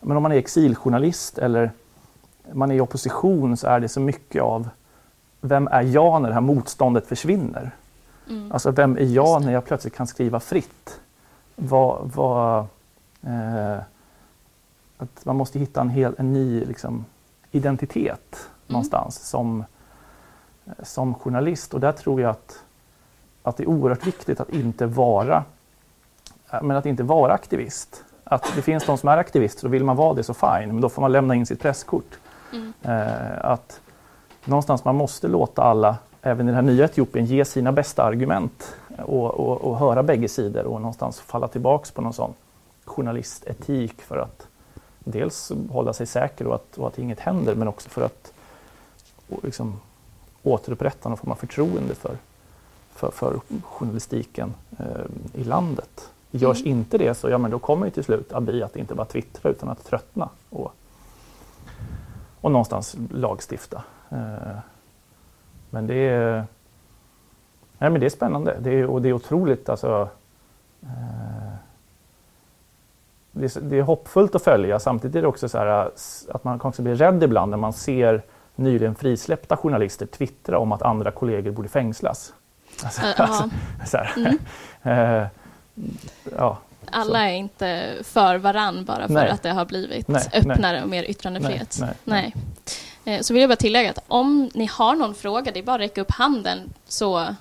men 0.00 0.16
om 0.16 0.22
man 0.22 0.32
är 0.32 0.36
exiljournalist 0.36 1.38
eller 1.38 1.70
man 2.52 2.70
är 2.70 2.74
i 2.74 2.80
opposition 2.80 3.56
så 3.56 3.66
är 3.66 3.80
det 3.80 3.88
så 3.88 4.00
mycket 4.00 4.42
av 4.42 4.68
vem 5.40 5.68
är 5.68 5.82
jag 5.82 6.22
när 6.22 6.28
det 6.28 6.34
här 6.34 6.40
motståndet 6.40 7.06
försvinner? 7.06 7.70
Mm. 8.28 8.52
Alltså 8.52 8.70
vem 8.70 8.96
är 8.96 9.04
jag 9.04 9.44
när 9.44 9.52
jag 9.52 9.64
plötsligt 9.64 9.96
kan 9.96 10.06
skriva 10.06 10.40
fritt? 10.40 11.00
Vad, 11.68 12.10
vad, 12.14 12.66
eh, 13.22 13.78
att 14.98 15.24
man 15.24 15.36
måste 15.36 15.58
hitta 15.58 15.80
en, 15.80 15.88
hel, 15.88 16.14
en 16.18 16.32
ny 16.32 16.64
liksom, 16.64 17.04
identitet 17.50 18.34
mm. 18.34 18.48
någonstans 18.66 19.28
som, 19.28 19.64
som 20.82 21.14
journalist. 21.14 21.74
Och 21.74 21.80
där 21.80 21.92
tror 21.92 22.20
jag 22.20 22.30
att, 22.30 22.62
att 23.42 23.56
det 23.56 23.62
är 23.62 23.68
oerhört 23.68 24.06
viktigt 24.06 24.40
att 24.40 24.50
inte 24.50 24.86
vara, 24.86 25.44
men 26.62 26.70
att 26.70 26.86
inte 26.86 27.02
vara 27.02 27.32
aktivist. 27.32 28.04
Att 28.24 28.52
det 28.56 28.62
finns 28.62 28.84
de 28.84 28.98
som 28.98 29.08
är 29.08 29.16
aktivister 29.16 29.66
och 29.66 29.74
vill 29.74 29.84
man 29.84 29.96
vara 29.96 30.14
det 30.14 30.22
så 30.22 30.34
fine, 30.34 30.66
men 30.66 30.80
då 30.80 30.88
får 30.88 31.02
man 31.02 31.12
lämna 31.12 31.34
in 31.34 31.46
sitt 31.46 31.60
presskort. 31.60 32.18
Mm. 32.52 32.72
Eh, 32.82 33.44
att 33.44 33.80
någonstans 34.44 34.84
man 34.84 34.94
måste 34.94 35.28
låta 35.28 35.62
alla 35.62 35.96
även 36.22 36.48
i 36.48 36.50
det 36.50 36.54
här 36.54 36.62
nya 36.62 36.84
Etiopien 36.84 37.26
ge 37.26 37.44
sina 37.44 37.72
bästa 37.72 38.02
argument 38.02 38.76
och, 38.98 39.34
och, 39.34 39.60
och 39.60 39.78
höra 39.78 40.02
bägge 40.02 40.28
sidor 40.28 40.64
och 40.64 40.80
någonstans 40.80 41.20
falla 41.20 41.48
tillbaks 41.48 41.90
på 41.90 42.02
någon 42.02 42.12
sån 42.12 42.34
journalistetik 42.84 44.02
för 44.02 44.16
att 44.16 44.46
dels 44.98 45.52
hålla 45.70 45.92
sig 45.92 46.06
säker 46.06 46.46
och 46.46 46.54
att, 46.54 46.78
och 46.78 46.86
att 46.88 46.98
inget 46.98 47.20
händer 47.20 47.54
men 47.54 47.68
också 47.68 47.88
för 47.88 48.02
att 48.02 48.32
liksom, 49.42 49.80
återupprätta 50.42 51.08
någon 51.08 51.18
form 51.18 51.32
av 51.32 51.36
förtroende 51.36 51.94
för, 51.94 52.16
för, 52.94 53.10
för 53.10 53.40
journalistiken 53.62 54.54
eh, 54.78 54.86
i 55.40 55.44
landet. 55.44 56.10
Görs 56.30 56.60
mm. 56.60 56.70
inte 56.70 56.98
det 56.98 57.14
så 57.14 57.28
ja, 57.28 57.38
men 57.38 57.50
då 57.50 57.58
kommer 57.58 57.86
ju 57.86 57.90
till 57.90 58.04
slut 58.04 58.32
Abiy 58.32 58.62
att 58.62 58.76
inte 58.76 58.94
bara 58.94 59.06
twittra 59.06 59.50
utan 59.50 59.68
att 59.68 59.84
tröttna 59.84 60.28
och, 60.50 60.72
och 62.40 62.50
någonstans 62.50 62.96
lagstifta. 63.10 63.82
Eh, 64.10 64.58
men 65.70 65.86
det 65.86 65.94
är, 65.94 66.44
nej, 67.82 67.90
men 67.90 68.00
det 68.00 68.06
är 68.06 68.10
spännande 68.10 68.56
det 68.60 68.70
är, 68.70 68.86
och 68.86 69.02
det 69.02 69.08
är 69.08 69.12
otroligt 69.12 69.68
alltså, 69.68 70.08
eh, 70.82 71.52
det, 73.32 73.56
är, 73.56 73.60
det 73.60 73.78
är 73.78 73.82
hoppfullt 73.82 74.34
att 74.34 74.42
följa. 74.42 74.80
Samtidigt 74.80 75.16
är 75.16 75.22
det 75.22 75.28
också 75.28 75.48
så 75.48 75.58
här 75.58 75.90
att 76.28 76.44
man 76.44 76.58
kan 76.58 76.68
också 76.68 76.82
bli 76.82 76.94
rädd 76.94 77.22
ibland 77.22 77.50
när 77.50 77.56
man 77.56 77.72
ser 77.72 78.22
nyligen 78.54 78.94
frisläppta 78.94 79.56
journalister 79.56 80.06
twittra 80.06 80.58
om 80.58 80.72
att 80.72 80.82
andra 80.82 81.10
kollegor 81.10 81.50
borde 81.50 81.68
fängslas. 81.68 82.32
Alltså, 82.84 83.02
uh, 83.02 83.20
alltså, 83.20 83.50
så 83.86 84.20
mm. 84.20 84.38
ja, 86.36 86.58
Alla 86.90 87.18
så. 87.18 87.24
är 87.24 87.32
inte 87.32 87.94
för 88.02 88.38
varann 88.38 88.84
bara 88.84 89.06
för 89.06 89.14
nej. 89.14 89.30
att 89.30 89.42
det 89.42 89.50
har 89.50 89.64
blivit 89.64 90.08
nej, 90.08 90.22
öppnare 90.34 90.72
nej. 90.72 90.82
och 90.82 90.88
mer 90.88 91.04
yttrandefrihet. 91.04 91.82
nej. 92.04 92.34
Eh, 93.04 93.20
så 93.20 93.34
vill 93.34 93.40
jag 93.40 93.50
bara 93.50 93.56
tillägga 93.56 93.90
att 93.90 94.04
om 94.08 94.50
ni 94.54 94.66
har 94.66 94.94
någon 94.94 95.14
fråga, 95.14 95.52
det 95.52 95.58
är 95.58 95.62
bara 95.62 95.74
att 95.74 95.80
räcka 95.80 96.00
upp 96.00 96.10
handen 96.10 96.72
så 96.88 97.34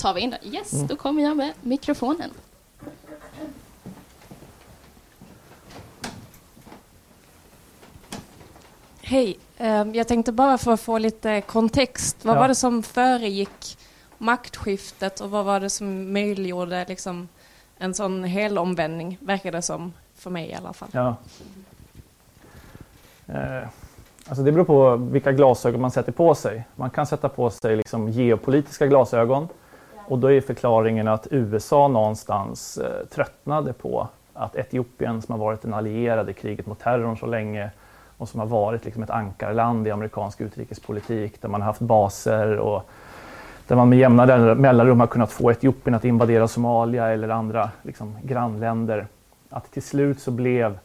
tar 0.00 0.14
vi 0.14 0.20
in 0.20 0.30
det. 0.30 0.38
Yes, 0.42 0.72
mm. 0.72 0.86
då 0.86 0.96
kommer 0.96 1.22
jag 1.22 1.36
med 1.36 1.52
mikrofonen. 1.60 2.30
Hej, 9.02 9.38
ehm, 9.58 9.94
jag 9.94 10.08
tänkte 10.08 10.32
bara 10.32 10.58
för 10.58 10.72
att 10.72 10.80
få 10.80 10.98
lite 10.98 11.40
kontext. 11.40 12.24
Vad 12.24 12.36
ja. 12.36 12.40
var 12.40 12.48
det 12.48 12.54
som 12.54 12.82
föregick 12.82 13.78
maktskiftet 14.18 15.20
och 15.20 15.30
vad 15.30 15.44
var 15.44 15.60
det 15.60 15.70
som 15.70 16.12
möjliggjorde 16.12 16.84
liksom 16.88 17.28
en 17.78 17.94
sån 17.94 18.24
helomvändning, 18.24 19.18
verkar 19.20 19.52
det 19.52 19.62
som, 19.62 19.92
för 20.14 20.30
mig 20.30 20.48
i 20.48 20.54
alla 20.54 20.72
fall. 20.72 20.88
Ja. 20.92 21.16
Eh, 23.26 23.68
Alltså 24.30 24.42
det 24.42 24.52
beror 24.52 24.64
på 24.64 24.96
vilka 24.96 25.32
glasögon 25.32 25.80
man 25.80 25.90
sätter 25.90 26.12
på 26.12 26.34
sig. 26.34 26.64
Man 26.76 26.90
kan 26.90 27.06
sätta 27.06 27.28
på 27.28 27.50
sig 27.50 27.76
liksom 27.76 28.08
geopolitiska 28.08 28.86
glasögon 28.86 29.48
och 30.10 30.18
då 30.18 30.32
är 30.32 30.40
förklaringen 30.40 31.08
att 31.08 31.26
USA 31.30 31.88
någonstans 31.88 32.78
eh, 32.78 33.06
tröttnade 33.06 33.72
på 33.72 34.08
att 34.34 34.56
Etiopien 34.56 35.22
som 35.22 35.32
har 35.32 35.46
varit 35.46 35.64
en 35.64 35.74
allierad 35.74 36.30
i 36.30 36.32
kriget 36.32 36.66
mot 36.66 36.78
terrorn 36.78 37.16
så 37.16 37.26
länge 37.26 37.70
och 38.16 38.28
som 38.28 38.40
har 38.40 38.46
varit 38.46 38.84
liksom 38.84 39.02
ett 39.02 39.10
ankarland 39.10 39.86
i 39.86 39.90
amerikansk 39.90 40.40
utrikespolitik 40.40 41.42
där 41.42 41.48
man 41.48 41.60
har 41.60 41.66
haft 41.66 41.80
baser 41.80 42.56
och 42.56 42.90
där 43.66 43.76
man 43.76 43.88
med 43.88 43.98
jämna 43.98 44.54
mellanrum 44.54 45.00
har 45.00 45.06
kunnat 45.06 45.32
få 45.32 45.50
Etiopien 45.50 45.94
att 45.94 46.04
invadera 46.04 46.48
Somalia 46.48 47.08
eller 47.08 47.28
andra 47.28 47.70
liksom, 47.82 48.16
grannländer. 48.22 49.06
Att 49.50 49.70
till 49.70 49.82
slut 49.82 50.20
så 50.20 50.30
blev 50.30 50.78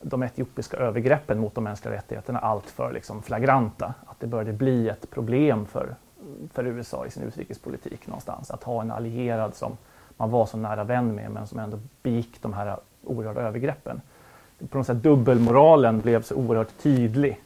de 0.00 0.22
etiopiska 0.22 0.76
övergreppen 0.76 1.38
mot 1.38 1.54
de 1.54 1.64
mänskliga 1.64 1.94
rättigheterna 1.94 2.38
alltför 2.38 2.92
liksom 2.92 3.22
flagranta. 3.22 3.94
Att 4.06 4.20
det 4.20 4.26
började 4.26 4.52
bli 4.52 4.88
ett 4.88 5.10
problem 5.10 5.66
för, 5.66 5.94
för 6.52 6.66
USA 6.66 7.06
i 7.06 7.10
sin 7.10 7.22
utrikespolitik 7.22 8.06
någonstans. 8.06 8.50
Att 8.50 8.62
ha 8.62 8.80
en 8.80 8.90
allierad 8.90 9.54
som 9.54 9.76
man 10.16 10.30
var 10.30 10.46
så 10.46 10.56
nära 10.56 10.84
vän 10.84 11.14
med 11.14 11.30
men 11.30 11.46
som 11.46 11.58
ändå 11.58 11.78
begick 12.02 12.42
de 12.42 12.52
här 12.52 12.76
oerhörda 13.04 13.40
övergreppen. 13.40 14.00
På 14.70 14.78
något 14.78 14.86
sätt 14.86 15.02
dubbelmoralen 15.02 16.00
blev 16.00 16.22
så 16.22 16.34
oerhört 16.34 16.78
tydlig. 16.78 17.40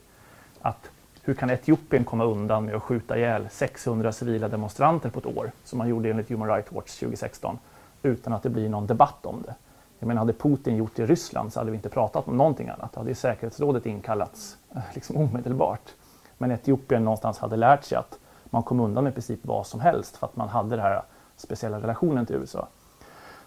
Att 0.61 0.91
hur 1.23 1.35
kan 1.35 1.51
Etiopien 1.51 2.05
komma 2.05 2.25
undan 2.25 2.65
med 2.65 2.75
att 2.75 2.83
skjuta 2.83 3.19
ihjäl 3.19 3.49
600 3.51 4.13
civila 4.13 4.49
demonstranter 4.49 5.11
på 5.11 5.19
ett 5.19 5.27
år, 5.27 5.51
som 5.65 5.79
man 5.79 5.89
gjorde 5.89 6.11
enligt 6.11 6.31
Human 6.31 6.49
Rights 6.49 6.73
Watch 6.73 6.99
2016, 6.99 7.59
utan 8.03 8.33
att 8.33 8.43
det 8.43 8.51
blir 8.51 8.69
någon 8.69 8.87
debatt 8.87 9.27
om 9.27 9.43
det? 9.43 9.55
Jag 9.99 10.07
menar, 10.07 10.19
hade 10.19 10.33
Putin 10.33 10.77
gjort 10.77 10.97
det 10.97 11.03
i 11.03 11.07
Ryssland 11.07 11.53
så 11.53 11.61
hade 11.61 11.71
vi 11.71 11.77
inte 11.77 11.89
pratat 11.89 12.29
om 12.29 12.37
någonting 12.37 12.69
annat. 12.69 12.93
Då 12.93 13.01
hade 13.01 13.15
säkerhetsrådet 13.15 13.87
inkallats 13.87 14.57
eh, 14.75 14.83
liksom 14.95 15.17
omedelbart. 15.17 15.95
Men 16.39 16.51
Etiopien 16.51 17.05
någonstans 17.05 17.39
hade 17.39 17.57
lärt 17.57 17.85
sig 17.85 17.99
att 17.99 18.19
man 18.51 18.63
kom 18.63 18.81
undan 18.81 19.05
med 19.05 19.11
i 19.11 19.15
princip 19.15 19.41
vad 19.43 19.67
som 19.67 19.81
helst 19.81 20.17
för 20.17 20.27
att 20.27 20.37
man 20.37 20.49
hade 20.49 20.71
den 20.71 20.81
här 20.81 21.03
speciella 21.37 21.81
relationen 21.81 22.27
till 22.27 22.37
USA. 22.37 22.69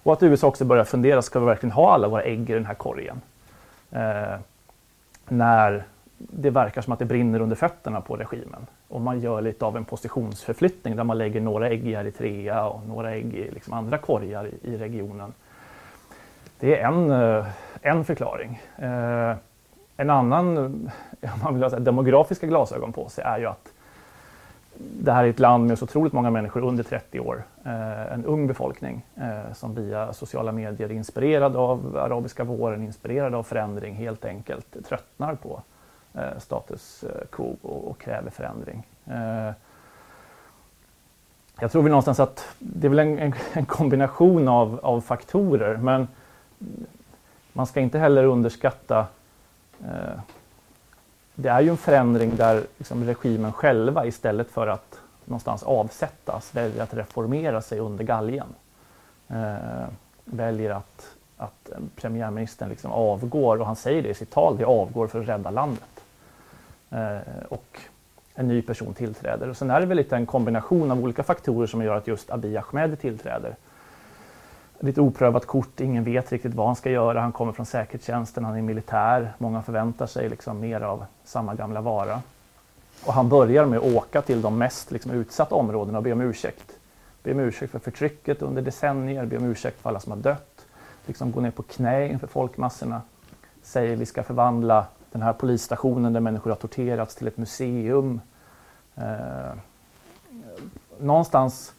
Och 0.04 0.14
att 0.14 0.24
USA 0.24 0.48
också 0.48 0.66
börjar 0.66 0.84
fundera, 0.84 1.22
ska 1.22 1.40
vi 1.40 1.46
verkligen 1.46 1.72
ha 1.72 1.94
alla 1.94 2.08
våra 2.08 2.24
ägg 2.24 2.50
i 2.50 2.54
den 2.54 2.66
här 2.66 2.74
korgen? 2.74 3.22
Eh, 3.92 4.40
när 5.28 5.84
det 6.18 6.50
verkar 6.50 6.82
som 6.82 6.94
att 6.94 7.00
det 7.00 7.06
brinner 7.06 7.40
under 7.40 7.56
fötterna 7.56 8.02
på 8.02 8.16
regimen. 8.16 8.68
Och 8.88 9.02
man 9.02 9.20
gör 9.20 9.42
lite 9.42 9.66
av 9.66 9.78
en 9.78 9.86
positionsförflyttning 9.86 10.96
där 10.96 11.04
man 11.04 11.18
lägger 11.18 11.42
några 11.42 11.70
ägg 11.70 11.88
i 11.88 11.94
Eritrea 11.94 12.68
och 12.68 12.88
några 12.88 13.12
ägg 13.12 13.34
i 13.34 13.52
liksom 13.52 13.74
andra 13.74 13.98
korgar 13.98 14.48
i, 14.48 14.74
i 14.74 14.78
regionen. 14.78 15.34
Det 16.60 16.80
är 16.80 16.88
en, 16.88 17.12
eh, 17.12 17.46
en 17.82 18.06
förklaring. 18.06 18.62
Eh, 18.78 19.36
en 19.98 20.10
annan, 20.10 20.58
om 20.58 20.90
eh, 21.22 21.32
man 21.44 21.54
vill 21.54 21.64
ha 21.64 21.70
demografiska 21.70 22.48
glasögon 22.48 22.94
på 22.94 23.10
sig, 23.10 23.24
är 23.24 23.40
ju 23.40 23.46
att 23.46 23.73
det 24.78 25.12
här 25.12 25.24
är 25.24 25.30
ett 25.30 25.40
land 25.40 25.68
med 25.68 25.80
så 25.80 25.86
otroligt 25.86 26.14
många 26.14 26.30
människor 26.30 26.64
under 26.64 26.84
30 26.84 27.20
år. 27.20 27.44
Eh, 27.66 28.14
en 28.14 28.26
ung 28.26 28.48
befolkning 28.48 29.06
eh, 29.16 29.54
som 29.54 29.76
via 29.76 30.14
sociala 30.14 30.52
medier 30.52 30.92
inspirerad 30.92 31.56
av 31.56 31.98
arabiska 31.98 32.44
våren, 32.44 32.84
inspirerad 32.84 33.36
av 33.36 33.44
förändring 33.44 33.96
helt 33.96 34.26
enkelt 34.26 34.86
tröttnar 34.86 35.36
på 35.36 35.62
eh, 36.14 36.40
status 36.40 37.04
eh, 37.04 37.28
quo 37.32 37.58
och 37.62 38.00
kräver 38.00 38.30
förändring. 38.30 38.84
Jag 41.60 41.72
tror 41.72 41.84
väl 41.84 41.90
någonstans 41.90 42.20
att 42.20 42.48
det 42.60 42.88
är 42.88 42.90
väl 42.90 43.00
en, 43.00 43.34
en 43.54 43.66
kombination 43.66 44.48
av, 44.48 44.80
av 44.84 45.02
faktorer 45.02 45.78
men 45.78 46.08
man 47.54 47.68
ska 47.68 47.80
inte 47.80 48.00
heller 48.00 48.24
underskatta 48.24 49.06
eh, 49.84 50.20
det 51.36 51.50
är 51.50 51.62
ju 51.62 51.70
en 51.70 51.78
förändring 51.78 52.36
där 52.36 52.64
liksom 52.78 53.06
regimen 53.06 53.54
själva 53.54 54.06
istället 54.06 54.52
för 54.52 54.68
att 54.68 55.00
någonstans 55.26 55.64
avsättas 55.64 56.56
väljer 56.56 56.84
att 56.84 56.94
reformera 56.94 57.62
sig 57.62 57.80
under 57.80 58.04
galgen. 58.04 58.48
Eh, 59.28 59.88
väljer 60.26 60.70
att, 60.70 61.08
att 61.38 61.70
premiärministern 61.96 62.70
liksom 62.70 62.92
avgår 62.92 63.60
och 63.60 63.66
han 63.66 63.76
säger 63.76 64.04
det 64.04 64.10
i 64.10 64.14
sitt 64.14 64.32
tal, 64.32 64.58
vi 64.58 64.64
avgår 64.64 65.08
för 65.08 65.22
att 65.22 65.28
rädda 65.28 65.52
landet. 65.52 66.04
Eh, 66.90 67.18
och 67.50 67.80
en 68.36 68.48
ny 68.48 68.62
person 68.62 68.94
tillträder. 68.94 69.50
Och 69.50 69.58
sen 69.58 69.72
är 69.72 69.80
det 69.80 69.86
väl 69.86 69.98
lite 69.98 70.16
en 70.16 70.26
kombination 70.26 70.92
av 70.92 71.04
olika 71.04 71.24
faktorer 71.24 71.68
som 71.68 71.82
gör 71.82 71.98
att 71.98 72.08
just 72.08 72.32
Abiy 72.32 72.58
Ahmed 72.58 73.00
tillträder 73.00 73.56
lite 74.84 75.02
oprövat 75.02 75.46
kort, 75.46 75.80
ingen 75.80 76.04
vet 76.04 76.32
riktigt 76.32 76.54
vad 76.54 76.66
han 76.66 76.76
ska 76.76 76.92
göra. 76.92 77.22
Han 77.22 77.32
kommer 77.32 77.52
från 77.52 77.66
säkerhetstjänsten, 77.66 78.46
han 78.46 78.58
är 78.58 78.62
militär. 78.62 79.34
Många 79.38 79.62
förväntar 79.62 80.06
sig 80.06 80.30
liksom 80.30 80.60
mer 80.60 80.82
av 80.82 81.06
samma 81.24 81.56
gamla 81.56 81.82
vara. 81.82 82.22
Och 83.06 83.14
han 83.14 83.30
börjar 83.30 83.66
med 83.66 83.80
att 83.80 83.94
åka 83.96 84.22
till 84.22 84.42
de 84.42 84.58
mest 84.58 84.92
liksom, 84.92 85.12
utsatta 85.12 85.56
områdena 85.56 85.98
och 85.98 86.04
be 86.04 86.12
om 86.12 86.22
ursäkt. 86.22 86.78
Be 87.24 87.32
om 87.32 87.40
ursäkt 87.40 87.72
för 87.72 87.80
förtrycket 87.80 88.42
under 88.42 88.62
decennier, 88.62 89.26
be 89.26 89.38
om 89.38 89.46
ursäkt 89.46 89.82
för 89.82 89.90
alla 89.90 90.00
som 90.00 90.12
har 90.12 90.20
dött. 90.20 90.66
Liksom 91.06 91.32
gå 91.32 91.42
ner 91.42 91.52
på 91.52 91.64
knä 91.64 92.08
inför 92.08 92.28
folkmassorna. 92.28 93.02
Säger 93.62 93.96
vi 93.96 94.06
ska 94.06 94.24
förvandla 94.24 94.86
den 95.12 95.22
här 95.22 95.34
polisstationen 95.34 96.14
där 96.14 96.20
människor 96.20 96.52
har 96.52 96.58
torterats 96.58 97.16
till 97.16 97.28
ett 97.28 97.38
museum. 97.38 98.22
Eh, 98.96 99.54
någonstans 101.00 101.74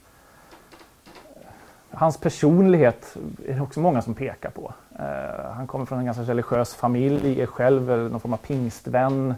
Hans 1.96 2.16
personlighet 2.16 3.16
är 3.46 3.54
det 3.54 3.60
också 3.60 3.80
många 3.80 4.02
som 4.02 4.14
pekar 4.14 4.50
på. 4.50 4.74
Eh, 4.98 5.52
han 5.52 5.66
kommer 5.66 5.84
från 5.84 5.98
en 5.98 6.04
ganska 6.04 6.22
religiös 6.22 6.74
familj, 6.74 7.40
är 7.40 7.46
själv 7.46 7.88
någon 7.88 8.20
form 8.20 8.32
av 8.32 8.36
pingstvän. 8.36 9.34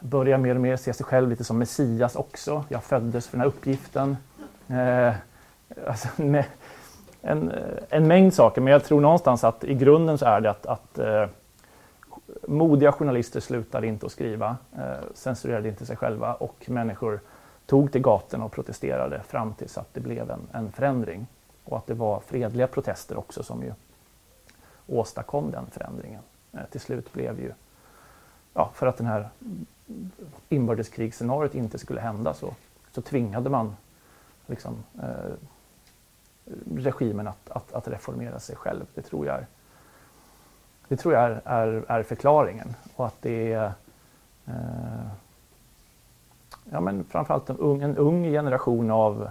Börjar 0.00 0.38
mer 0.38 0.54
och 0.54 0.60
mer 0.60 0.76
se 0.76 0.92
sig 0.92 1.06
själv 1.06 1.28
lite 1.28 1.44
som 1.44 1.58
Messias 1.58 2.16
också. 2.16 2.64
Jag 2.68 2.84
föddes 2.84 3.28
för 3.28 3.36
den 3.36 3.40
här 3.40 3.48
uppgiften. 3.48 4.16
Eh, 4.68 5.14
alltså, 5.86 6.08
en, 6.16 6.42
en, 7.22 7.52
en, 7.88 8.06
mängd 8.06 8.34
saker, 8.34 8.60
men 8.60 8.72
jag 8.72 8.84
tror 8.84 9.00
någonstans 9.00 9.44
att 9.44 9.64
i 9.64 9.74
grunden 9.74 10.18
så 10.18 10.26
är 10.26 10.40
det 10.40 10.50
att, 10.50 10.66
att 10.66 10.98
eh, 10.98 11.26
modiga 12.48 12.92
journalister 12.92 13.40
slutade 13.40 13.86
inte 13.86 14.06
att 14.06 14.12
skriva, 14.12 14.56
censurerade 15.14 15.68
inte 15.68 15.86
sig 15.86 15.96
själva 15.96 16.34
och 16.34 16.64
människor 16.66 17.20
tog 17.66 17.92
till 17.92 18.00
gatorna 18.00 18.44
och 18.44 18.52
protesterade 18.52 19.20
fram 19.28 19.54
tills 19.54 19.78
att 19.78 19.94
det 19.94 20.00
blev 20.00 20.30
en, 20.30 20.40
en 20.52 20.72
förändring. 20.72 21.26
Och 21.68 21.76
att 21.78 21.86
det 21.86 21.94
var 21.94 22.20
fredliga 22.20 22.66
protester 22.66 23.18
också 23.18 23.42
som 23.42 23.62
ju 23.62 23.72
åstadkom 24.86 25.50
den 25.50 25.66
förändringen. 25.70 26.22
Eh, 26.52 26.60
till 26.70 26.80
slut 26.80 27.12
blev 27.12 27.40
ju, 27.40 27.52
ja, 28.54 28.70
för 28.74 28.86
att 28.86 28.96
den 28.96 29.06
här 29.06 29.28
inbördeskrigsscenariot 30.48 31.54
inte 31.54 31.78
skulle 31.78 32.00
hända 32.00 32.34
så, 32.34 32.54
så 32.92 33.02
tvingade 33.02 33.50
man 33.50 33.76
liksom, 34.46 34.84
eh, 35.02 35.32
regimen 36.76 37.28
att, 37.28 37.50
att, 37.50 37.72
att, 37.72 37.88
reformera 37.88 38.38
sig 38.38 38.56
själv. 38.56 38.86
Det 38.94 39.02
tror 39.02 39.26
jag 39.26 39.36
är, 39.36 39.46
det 40.88 40.96
tror 40.96 41.14
jag 41.14 41.22
är, 41.22 41.40
är, 41.44 41.84
är 41.88 42.02
förklaringen. 42.02 42.74
Och 42.96 43.06
att 43.06 43.22
det 43.22 43.52
är 43.52 43.72
eh, 44.46 45.08
ja, 46.70 46.80
men 46.80 47.04
framförallt 47.04 47.50
en 47.50 47.56
ung, 47.56 47.82
en 47.82 47.96
ung 47.96 48.24
generation 48.24 48.90
av 48.90 49.30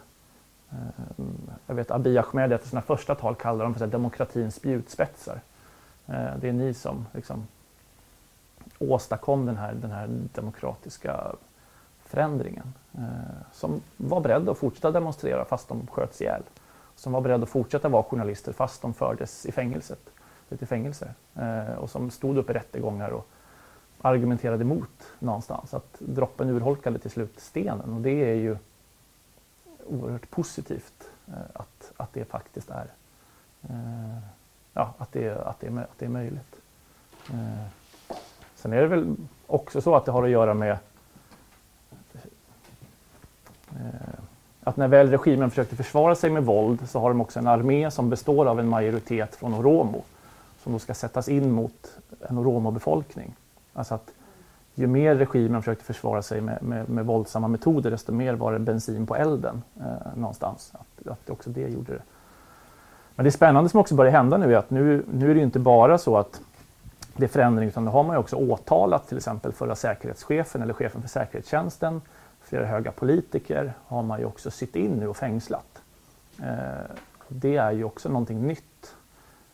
Eh, 0.72 1.26
jag 1.68 1.76
vet 1.76 1.92
Abiy 1.92 2.18
Ahmed 2.18 2.52
i 2.52 2.58
sina 2.58 2.82
första 2.82 3.16
tal 3.16 3.36
kallar 3.36 3.66
dem 3.66 3.76
för 3.76 3.88
demokratins 3.88 4.56
spjutspetsar. 4.56 5.42
Eh, 6.08 6.38
det 6.42 6.50
är 6.50 6.54
ni 6.54 6.74
som 6.74 7.06
liksom 7.14 7.48
åstadkom 8.80 9.46
den 9.46 9.58
här, 9.58 9.74
den 9.74 9.92
här 9.92 10.08
demokratiska 10.34 11.36
förändringen. 12.06 12.74
Eh, 12.98 13.02
som 13.54 13.82
var 13.98 14.22
beredda 14.22 14.52
att 14.52 14.58
fortsätta 14.58 14.92
demonstrera 14.92 15.46
fast 15.46 15.68
de 15.68 15.88
sköts 15.88 16.22
ihjäl. 16.22 16.44
Som 16.96 17.14
var 17.14 17.22
beredda 17.22 17.44
att 17.44 17.50
fortsätta 17.50 17.90
vara 17.90 18.04
journalister 18.04 18.54
fast 18.54 18.82
de 18.82 18.94
fördes 18.94 19.46
i 19.46 19.52
fängelset, 19.52 20.10
i 20.50 20.66
fängelse. 20.66 21.14
Och 21.78 21.90
som 21.90 22.12
stod 22.12 22.38
upp 22.38 22.50
i 22.50 22.54
rättegångar 22.54 23.10
och 23.10 23.28
argumenterade 24.02 24.64
emot 24.64 25.14
någonstans. 25.20 25.74
Att 25.74 25.96
droppen 26.00 26.50
urholkade 26.50 27.00
till 27.00 27.12
slut 27.12 27.40
stenen 27.40 27.94
och 27.94 28.02
det 28.02 28.32
är 28.32 28.36
ju 28.36 28.58
oerhört 29.88 30.30
positivt 30.30 31.10
eh, 31.28 31.34
att, 31.54 31.92
att 31.98 32.14
det 32.14 32.26
faktiskt 32.26 32.70
är 32.70 32.88
eh, 33.70 34.18
ja, 34.74 34.94
att 34.98 35.12
det, 35.12 35.30
att 35.30 35.60
det, 35.60 35.68
att 35.68 36.00
det 36.00 36.06
är 36.06 36.10
möjligt. 36.10 36.56
Eh, 37.30 37.66
sen 38.56 38.74
är 38.74 38.82
det 38.82 38.88
väl 38.88 39.16
också 39.48 39.82
så 39.82 39.96
att 39.96 40.06
det 40.06 40.12
har 40.12 40.24
att 40.24 40.30
göra 40.30 40.54
med 40.54 40.78
eh, 43.72 44.20
att 44.64 44.78
när 44.78 44.88
väl 44.88 45.10
regimen 45.10 45.50
försökte 45.50 45.76
försvara 45.76 46.16
sig 46.16 46.30
med 46.30 46.46
våld 46.46 46.90
så 46.90 47.00
har 47.00 47.10
de 47.10 47.22
också 47.22 47.40
en 47.40 47.48
armé 47.48 47.92
som 47.92 48.10
består 48.10 48.46
av 48.46 48.60
en 48.60 48.68
majoritet 48.68 49.36
från 49.36 49.54
Oromo 49.54 50.04
som 50.64 50.74
då 50.74 50.80
ska 50.80 50.94
sättas 50.94 51.30
in 51.30 51.52
mot 51.52 51.98
en 52.30 52.38
Oromo-befolkning. 52.38 53.36
Alltså 53.74 53.96
att 53.96 54.12
ju 54.80 54.88
mer 54.88 55.16
regimen 55.16 55.62
försökte 55.62 55.86
försvara 55.86 56.22
sig 56.22 56.42
med, 56.42 56.64
med, 56.64 56.90
med 56.90 57.06
våldsamma 57.06 57.48
metoder 57.48 57.92
desto 57.92 58.12
mer 58.12 58.34
var 58.34 58.54
det 58.54 58.60
bensin 58.60 59.08
på 59.08 59.16
elden 59.16 59.64
eh, 59.80 60.16
någonstans. 60.16 60.74
Att, 60.74 61.08
att 61.08 61.30
också 61.30 61.50
det 61.50 61.68
gjorde 61.68 61.94
det. 61.94 62.02
Men 63.16 63.24
det 63.24 63.32
spännande 63.32 63.70
som 63.70 63.80
också 63.80 63.96
börjar 63.96 64.12
hända 64.12 64.38
nu 64.38 64.54
är 64.54 64.58
att 64.58 64.70
nu, 64.70 65.04
nu 65.14 65.32
är 65.32 65.36
det 65.36 65.42
inte 65.42 65.60
bara 65.60 65.98
så 65.98 66.18
att 66.18 66.42
det 67.16 67.24
är 67.24 67.30
förändring 67.30 67.68
utan 67.68 67.86
nu 67.86 67.92
har 67.92 68.04
man 68.04 68.16
ju 68.16 68.20
också 68.20 68.36
åtalat 68.36 69.08
till 69.08 69.18
exempel 69.18 69.52
förra 69.52 69.76
säkerhetschefen 69.76 70.62
eller 70.62 70.74
chefen 70.74 71.02
för 71.02 71.10
säkerhetstjänsten. 71.10 72.02
Flera 72.42 72.66
höga 72.66 72.92
politiker 72.92 73.74
har 73.88 74.04
man 74.04 74.20
ju 74.20 74.26
också 74.26 74.52
sytt 74.52 74.76
in 74.76 74.92
nu 74.92 75.08
och 75.08 75.18
fängslat. 75.18 75.82
Eh, 76.40 76.48
det 77.28 77.58
är 77.58 77.72
ju 77.72 77.84
också 77.84 78.10
någonting 78.10 78.48
nytt. 78.48 78.96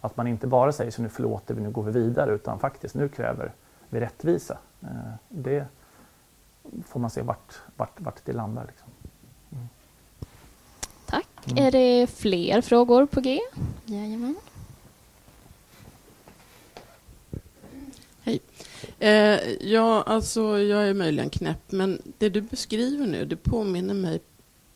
Att 0.02 0.18
man 0.18 0.28
inte 0.28 0.48
bara 0.48 0.72
säger 0.72 0.92
så 0.92 1.02
nu 1.02 1.10
förlåter 1.10 1.54
vi, 1.54 1.62
nu 1.62 1.70
går 1.70 1.84
vi 1.84 1.92
vidare 1.92 2.32
utan 2.32 2.60
faktiskt 2.60 2.96
nu 2.96 3.10
kräver 3.10 3.52
vi 3.94 4.00
rättvisa. 4.00 4.58
Eh, 4.82 5.14
det 5.30 5.66
får 6.88 7.00
man 7.00 7.10
se 7.10 7.22
vart, 7.22 7.54
vart, 7.76 8.02
vart 8.02 8.26
det 8.26 8.34
landar. 8.34 8.66
Liksom. 8.68 8.88
Mm. 9.52 9.68
Tack. 11.06 11.28
Mm. 11.46 11.66
Är 11.66 11.72
det 11.72 12.08
fler 12.08 12.62
frågor 12.62 13.06
på 13.06 13.22
G? 13.22 13.40
Jajamän. 13.86 14.36
Hej. 18.22 18.40
Eh, 19.00 19.40
ja, 19.72 20.02
alltså 20.02 20.60
jag 20.60 20.88
är 20.88 20.94
möjligen 20.94 21.30
knäpp, 21.30 21.72
men 21.72 22.02
det 22.18 22.30
du 22.30 22.42
beskriver 22.42 23.08
nu, 23.08 23.26
det 23.26 23.36
påminner 23.36 23.94
mig 23.94 24.22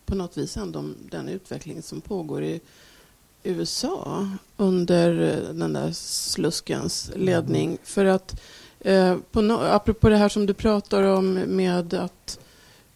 på 0.05 0.15
något 0.15 0.37
vis 0.37 0.57
ändå 0.57 0.79
om 0.79 0.95
den 1.11 1.29
utveckling 1.29 1.81
som 1.81 2.01
pågår 2.01 2.43
i 2.43 2.61
USA 3.43 4.29
under 4.57 5.13
den 5.53 5.73
där 5.73 5.91
sluskens 5.91 7.11
ledning. 7.15 7.65
Mm. 7.65 7.77
För 7.83 8.05
att 8.05 8.41
Eh, 8.79 9.17
på 9.31 9.41
no 9.41 9.53
apropå 9.53 10.09
det 10.09 10.17
här 10.17 10.29
som 10.29 10.45
du 10.45 10.53
pratar 10.53 11.03
om 11.03 11.33
med 11.33 11.93
att 11.93 12.39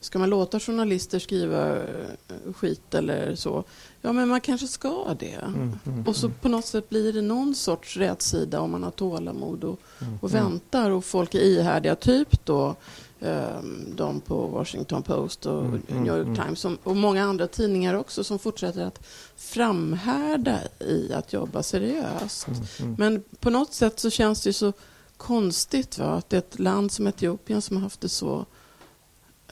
ska 0.02 0.20
man 0.20 0.30
låta 0.30 0.60
journalister 0.60 1.20
skriva 1.20 1.76
eh, 1.78 2.54
skit 2.56 2.94
eller 2.94 3.36
så? 3.36 3.64
Ja, 4.02 4.12
men 4.14 4.28
man 4.30 4.42
kanske 4.42 4.68
ska 4.68 5.16
det. 5.20 5.36
Mm, 5.46 5.80
mm, 5.86 6.08
och 6.08 6.16
så 6.16 6.26
mm. 6.26 6.38
på 6.42 6.50
något 6.50 6.66
sätt 6.66 6.90
blir 6.90 7.14
det 7.14 7.22
någon 7.22 7.56
sorts 7.56 7.98
rätsida 7.98 8.60
om 8.60 8.72
man 8.72 8.84
har 8.84 8.92
tålamod 8.92 9.64
och, 9.64 9.80
Mm, 10.02 10.18
och 10.22 10.32
mm. 10.32 10.44
väntar 10.44 10.90
och 10.92 11.06
folk 11.06 11.36
är 11.36 11.40
ihärdiga. 11.40 11.96
Typ 11.96 12.46
då 12.46 12.76
ehm, 13.20 13.86
de 13.96 14.22
på 14.22 14.48
Washington 14.48 15.04
Post 15.04 15.46
och 15.46 15.66
Mm, 15.66 15.82
mm, 15.88 16.04
New 16.04 16.18
York 16.18 16.28
mm. 16.28 16.36
Times 16.36 16.66
och 16.84 16.96
många 16.96 17.24
andra 17.24 17.48
tidningar 17.48 17.94
också 17.94 18.24
som 18.24 18.40
fortsätter 18.40 18.86
att 18.86 19.08
framhärda 19.36 20.60
i 20.80 21.14
att 21.14 21.34
jobba 21.34 21.64
seriöst. 21.64 22.48
Mm, 22.48 22.64
mm. 22.80 22.96
Men 22.98 23.24
på 23.40 23.50
något 23.50 23.74
sätt 23.74 24.00
så 24.00 24.10
känns 24.10 24.44
det 24.44 24.50
ju 24.50 24.54
så 24.54 24.74
konstigt 25.22 25.98
va? 25.98 26.06
att 26.06 26.34
ett 26.34 26.60
land 26.60 26.92
som 26.92 27.08
Etiopien 27.08 27.62
som 27.62 27.78
har 27.78 27.84
haft 27.84 28.02
det 28.02 28.10
så 28.10 28.46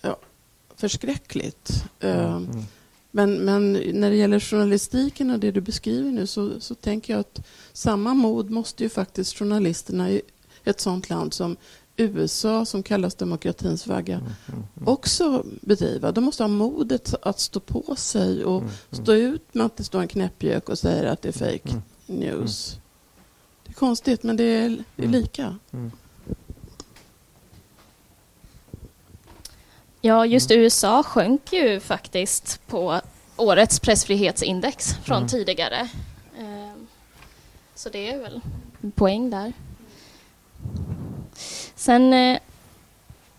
ja, 0.02 0.18
förskräckligt. 0.76 1.84
Mm, 2.00 2.18
Eh, 2.18 2.36
mm. 2.36 2.64
Men, 3.12 3.34
men 3.34 3.74
när 3.74 4.10
det 4.10 4.16
gäller 4.16 4.40
journalistiken 4.40 5.32
och 5.32 5.40
det 5.40 5.52
du 5.52 5.62
beskriver 5.62 6.12
nu 6.12 6.28
så, 6.28 6.60
så 6.60 6.76
tänker 6.76 7.14
jag 7.14 7.20
att 7.20 7.42
samma 7.74 8.14
mod 8.14 8.50
måste 8.50 8.84
ju 8.84 8.90
faktiskt 8.90 9.38
journalisterna 9.38 10.12
i 10.12 10.22
ett 10.64 10.80
sånt 10.80 11.10
land 11.10 11.34
som 11.34 11.58
USA, 11.98 12.66
som 12.66 12.84
kallas 12.84 13.16
demokratins 13.16 13.88
vagga, 13.88 14.18
Mm, 14.18 14.32
mm, 14.48 14.88
också 14.88 15.46
bedriva. 15.62 16.12
De 16.12 16.24
måste 16.24 16.44
ha 16.44 16.48
modet 16.48 17.16
att 17.22 17.40
stå 17.40 17.60
på 17.60 17.96
sig 17.96 18.46
och 18.46 18.62
Mm, 18.62 18.72
stå 18.92 19.14
ut 19.14 19.54
med 19.54 19.66
att 19.66 19.78
det 19.78 19.84
står 19.84 20.02
en 20.02 20.08
knäppgök 20.08 20.70
och 20.70 20.80
säger 20.80 21.06
att 21.06 21.22
det 21.22 21.30
är 21.30 21.34
fake 21.34 21.82
news. 22.06 22.80
Det 23.70 23.74
är 23.74 23.76
konstigt, 23.80 24.24
men 24.24 24.38
det 24.38 24.44
är, 24.44 24.70
det 24.70 25.04
är 25.04 25.08
Mm. 25.08 25.12
lika. 25.22 25.56
mm. 25.74 25.92
Ja, 30.02 30.26
just 30.26 30.52
Mm. 30.52 30.64
USA 30.64 31.04
sjönk 31.04 31.54
ju 31.54 31.80
faktiskt 31.80 32.68
på 32.68 33.02
årets 33.38 33.80
pressfrihetsindex 33.80 34.94
från 35.04 35.18
Mm. 35.18 35.30
tidigare. 35.30 35.90
Ehm, 36.40 36.88
Så 37.76 37.90
det 37.90 38.10
är 38.12 38.18
väl 38.22 38.42
en 38.82 38.92
poäng 38.92 39.30
där. 39.30 39.54
Sen 41.76 42.14
eh, 42.14 42.40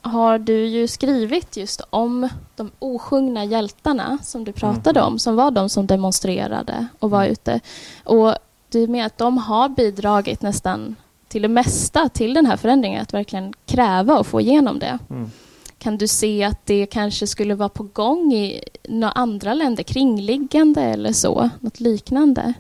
har 0.02 0.38
du 0.38 0.66
ju 0.66 0.88
skrivit 0.88 1.56
just 1.56 1.80
om 1.90 2.28
de 2.56 2.70
osjungna 2.78 3.44
hjältarna 3.44 4.18
som 4.22 4.44
du 4.44 4.52
pratade 4.52 5.00
Mm. 5.00 5.12
om, 5.12 5.18
som 5.18 5.36
var 5.36 5.50
de 5.50 5.68
som 5.68 5.86
demonstrerade 5.86 6.86
och 6.98 7.10
var 7.10 7.20
Mm. 7.22 7.32
ute. 7.32 7.60
Och 8.04 8.34
du 8.70 8.86
menar 8.86 9.06
att 9.06 9.18
de 9.18 9.38
har 9.38 9.68
bidragit 9.68 10.42
nästan 10.42 10.96
till 11.28 11.42
det 11.42 11.48
mesta 11.48 12.08
till 12.08 12.34
den 12.34 12.46
här 12.46 12.56
förändringen, 12.56 13.02
att 13.02 13.14
verkligen 13.14 13.52
kräva 13.66 14.18
och 14.18 14.26
få 14.26 14.40
igenom 14.40 14.78
det. 14.78 14.98
Mm. 15.10 15.30
Kan 15.78 15.98
du 15.98 16.08
se 16.08 16.44
att 16.44 16.66
det 16.66 16.86
kanske 16.86 17.26
skulle 17.26 17.54
vara 17.54 17.68
på 17.68 17.82
gång 17.82 18.32
i 18.32 18.64
några 18.88 19.12
andra 19.12 19.54
länder, 19.54 19.82
kringliggande 19.82 20.82
eller 20.82 21.12
så? 21.12 21.50
Något 21.60 21.80
liknande? 21.80 22.54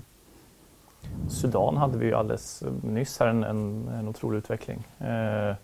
Sudan 1.28 1.76
hade 1.76 1.98
vi 1.98 2.06
ju 2.06 2.14
alldeles 2.14 2.62
nyss 2.82 3.18
här 3.20 3.26
en, 3.26 3.44
en, 3.44 3.88
en 3.88 4.08
otrolig 4.08 4.38
utveckling. 4.38 4.86
Eh, 4.98 5.54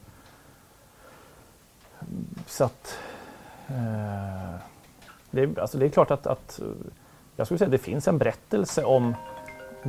så 2.46 2.64
att 2.64 2.98
eh, 3.68 4.60
det, 5.30 5.42
är, 5.42 5.60
alltså 5.60 5.78
det 5.78 5.86
är 5.86 5.90
klart 5.90 6.10
att, 6.10 6.26
att 6.26 6.60
jag 7.36 7.46
skulle 7.46 7.58
säga 7.58 7.66
att 7.66 7.72
det 7.72 7.78
finns 7.78 8.08
en 8.08 8.18
berättelse 8.18 8.84
om 8.84 9.14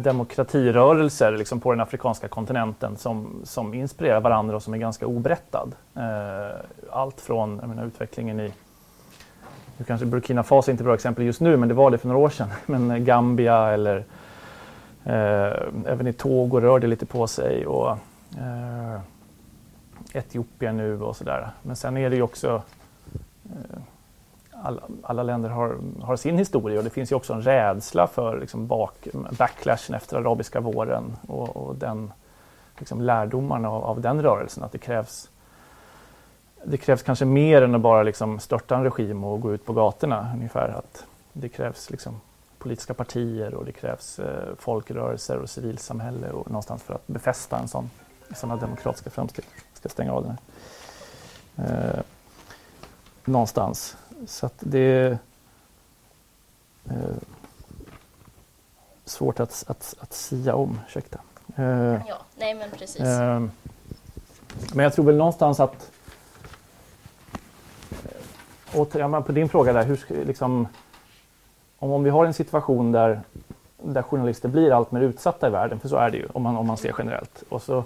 demokratirörelser 0.03 1.37
liksom 1.37 1.59
på 1.59 1.71
den 1.71 1.81
afrikanska 1.81 2.27
kontinenten 2.27 2.97
som, 2.97 3.41
som 3.43 3.73
inspirerar 3.73 4.21
varandra 4.21 4.55
och 4.55 4.63
som 4.63 4.73
är 4.73 4.77
ganska 4.77 5.07
oberättad. 5.07 5.75
Eh, 5.95 6.55
allt 6.91 7.21
från 7.21 7.57
jag 7.61 7.69
menar, 7.69 7.85
utvecklingen 7.85 8.39
i 8.39 8.53
nu 9.77 9.83
kanske 9.85 10.05
Burkina 10.05 10.43
Faso 10.43 10.69
är 10.69 10.71
inte 10.71 10.81
är 10.81 10.83
ett 10.83 10.85
bra 10.85 10.93
exempel 10.93 11.25
just 11.25 11.41
nu, 11.41 11.57
men 11.57 11.69
det 11.69 11.75
var 11.75 11.91
det 11.91 11.97
för 11.97 12.07
några 12.07 12.21
år 12.21 12.29
sedan. 12.29 12.49
Men 12.65 12.91
eh, 12.91 12.97
Gambia 12.97 13.69
eller 13.69 14.05
Eh, 15.07 15.53
även 15.85 16.07
i 16.07 16.13
Togo 16.13 16.59
rör 16.59 16.79
det 16.79 16.87
lite 16.87 17.05
på 17.05 17.27
sig 17.27 17.65
och 17.65 17.91
eh, 18.37 18.99
Etiopien 20.13 20.77
nu 20.77 21.01
och 21.01 21.15
sådär. 21.15 21.49
Men 21.61 21.75
sen 21.75 21.97
är 21.97 22.09
det 22.09 22.15
ju 22.15 22.21
också 22.21 22.61
eh, 23.45 23.79
alla, 24.63 24.81
alla 25.03 25.23
länder 25.23 25.49
har, 25.49 25.77
har 26.01 26.15
sin 26.15 26.37
historia 26.37 26.77
och 26.77 26.83
det 26.83 26.89
finns 26.89 27.11
ju 27.11 27.15
också 27.15 27.33
en 27.33 27.41
rädsla 27.41 28.07
för 28.07 28.39
liksom, 28.39 28.67
bak, 28.67 29.07
backlashen 29.37 29.95
efter 29.95 30.17
arabiska 30.17 30.59
våren 30.59 31.17
och, 31.27 31.57
och 31.57 31.75
den 31.75 32.11
liksom, 32.77 33.01
lärdomarna 33.01 33.69
av, 33.69 33.83
av 33.83 34.01
den 34.01 34.21
rörelsen. 34.21 34.63
Att 34.63 34.71
det 34.71 34.77
krävs 34.77 35.29
det 36.63 36.77
krävs 36.77 37.03
kanske 37.03 37.25
mer 37.25 37.61
än 37.61 37.75
att 37.75 37.81
bara 37.81 38.03
liksom 38.03 38.39
störta 38.39 38.75
en 38.75 38.83
regim 38.83 39.23
och 39.23 39.41
gå 39.41 39.53
ut 39.53 39.65
på 39.65 39.73
gatorna. 39.73 40.31
ungefär. 40.33 40.69
Att 40.69 41.05
det 41.33 41.49
krävs 41.49 41.89
liksom 41.89 42.21
politiska 42.57 42.93
partier 42.93 43.53
och 43.53 43.65
det 43.65 43.71
krävs 43.71 44.19
eh, 44.19 44.55
folkrörelser 44.59 45.37
och 45.37 45.49
civilsamhälle 45.49 46.29
och 46.29 46.51
någonstans 46.51 46.83
för 46.83 46.93
att 46.93 47.07
befästa 47.07 47.59
en 47.59 47.67
sån, 47.67 47.89
sådana 48.35 48.61
demokratiska 48.61 49.09
framsteg. 49.09 49.45
Jag 49.55 49.77
ska 49.77 49.89
stänga 49.89 50.13
av 50.13 50.23
den 50.23 50.37
här. 51.55 51.95
Eh, 51.95 52.01
någonstans. 53.25 53.97
Så 54.25 54.45
att 54.45 54.53
det 54.59 54.79
är 54.79 55.17
eh, 56.89 57.17
svårt 59.05 59.39
att, 59.39 59.63
att, 59.67 59.95
att 59.99 60.13
sia 60.13 60.55
om. 60.55 60.79
Ursäkta. 60.87 61.19
Eh, 61.55 61.65
Ja, 62.07 62.17
nej 62.37 62.53
men 62.53 62.71
precis. 62.71 63.01
Eh, 63.01 63.39
men 64.73 64.83
jag 64.83 64.93
tror 64.93 65.05
väl 65.05 65.17
någonstans 65.17 65.59
att 65.59 65.91
eh, 67.91 68.75
återigen 68.75 69.23
på 69.23 69.31
din 69.31 69.49
fråga 69.49 69.73
där, 69.73 69.83
hur 69.83 70.25
liksom, 70.25 70.67
om, 71.79 71.91
om 71.91 72.03
vi 72.03 72.09
har 72.09 72.25
en 72.25 72.33
situation 72.33 72.91
där, 72.91 73.21
där 73.83 74.01
journalister 74.01 74.49
blir 74.49 74.71
allt 74.71 74.91
mer 74.91 75.01
utsatta 75.01 75.47
i 75.47 75.49
världen, 75.49 75.79
för 75.79 75.89
så 75.89 75.95
är 75.95 76.09
det 76.09 76.17
ju 76.17 76.27
om 76.33 76.43
man, 76.43 76.57
om 76.57 76.67
man 76.67 76.77
ser 76.77 76.95
generellt. 76.97 77.43
Och 77.49 77.61
så 77.61 77.83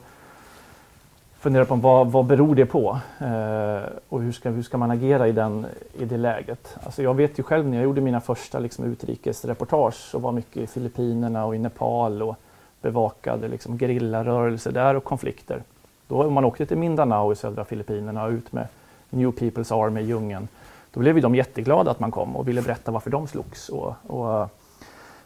Fundera 1.41 1.65
på 1.65 1.75
vad, 1.75 2.11
vad 2.11 2.25
beror 2.25 2.55
det 2.55 2.65
på 2.65 2.99
eh, 3.19 3.89
och 4.09 4.21
hur 4.21 4.31
ska, 4.31 4.49
hur 4.49 4.63
ska 4.63 4.77
man 4.77 4.91
agera 4.91 5.27
i, 5.27 5.31
den, 5.31 5.65
i 5.93 6.05
det 6.05 6.17
läget. 6.17 6.77
Alltså 6.83 7.03
jag 7.03 7.13
vet 7.13 7.39
ju 7.39 7.43
själv 7.43 7.67
när 7.67 7.77
jag 7.77 7.83
gjorde 7.83 8.01
mina 8.01 8.21
första 8.21 8.59
liksom, 8.59 8.85
utrikesreportage 8.85 10.15
och 10.15 10.21
var 10.21 10.31
mycket 10.31 10.57
i 10.57 10.67
Filippinerna 10.67 11.45
och 11.45 11.55
i 11.55 11.59
Nepal 11.59 12.21
och 12.21 12.35
bevakade 12.81 13.47
liksom, 13.47 13.79
gerillarörelser 13.79 14.71
där 14.71 14.95
och 14.95 15.03
konflikter. 15.03 15.63
Då 16.07 16.23
om 16.23 16.33
man 16.33 16.45
åkte 16.45 16.65
till 16.65 16.77
Mindanao 16.77 17.31
i 17.31 17.35
södra 17.35 17.65
Filippinerna 17.65 18.23
och 18.23 18.31
ut 18.31 18.51
med 18.51 18.67
New 19.09 19.31
People's 19.31 19.85
Army 19.85 20.01
i 20.01 20.05
djungeln 20.05 20.47
då 20.91 20.99
blev 20.99 21.15
ju 21.15 21.21
de 21.21 21.35
jätteglada 21.35 21.91
att 21.91 21.99
man 21.99 22.11
kom 22.11 22.35
och 22.35 22.47
ville 22.47 22.61
berätta 22.61 22.91
varför 22.91 23.09
de 23.09 23.27
slogs 23.27 23.69
och, 23.69 23.93
och 24.07 24.49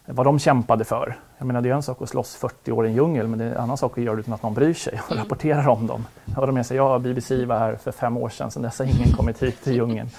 vad 0.06 0.26
de 0.26 0.40
kämpade 0.40 0.84
för. 0.84 1.18
Jag 1.38 1.48
menar 1.48 1.62
det 1.62 1.70
är 1.70 1.74
en 1.74 1.84
sak 1.84 2.02
att 2.02 2.10
slåss 2.10 2.36
40 2.36 2.72
år 2.72 2.86
i 2.86 2.90
en 2.90 2.96
djungel 2.96 3.28
men 3.28 3.40
det 3.40 3.46
är 3.46 3.50
en 3.50 3.58
annan 3.58 3.78
sak 3.78 3.98
att 3.98 4.04
göra 4.04 4.16
det 4.16 4.20
utan 4.20 4.34
att 4.34 4.44
någon 4.44 4.54
bryr 4.54 4.74
sig 4.74 5.02
och 5.10 5.16
rapporterar 5.16 5.68
om 5.68 5.88
dem. 5.88 6.06
Jag 6.26 6.36
hörde 6.36 6.52
med 6.52 6.66
sig, 6.66 6.78
ja 6.78 7.00
BBC 7.00 7.46
var 7.46 7.60
här 7.60 7.76
för 7.76 7.92
fem 7.92 8.18
år 8.18 8.30
sedan, 8.30 8.52
sedan 8.52 8.64
dess 8.64 8.80
har 8.80 8.86
ingen 8.86 9.14
kommit 9.18 9.44
hit 9.44 9.64
till 9.64 9.74
djungeln. 9.74 10.10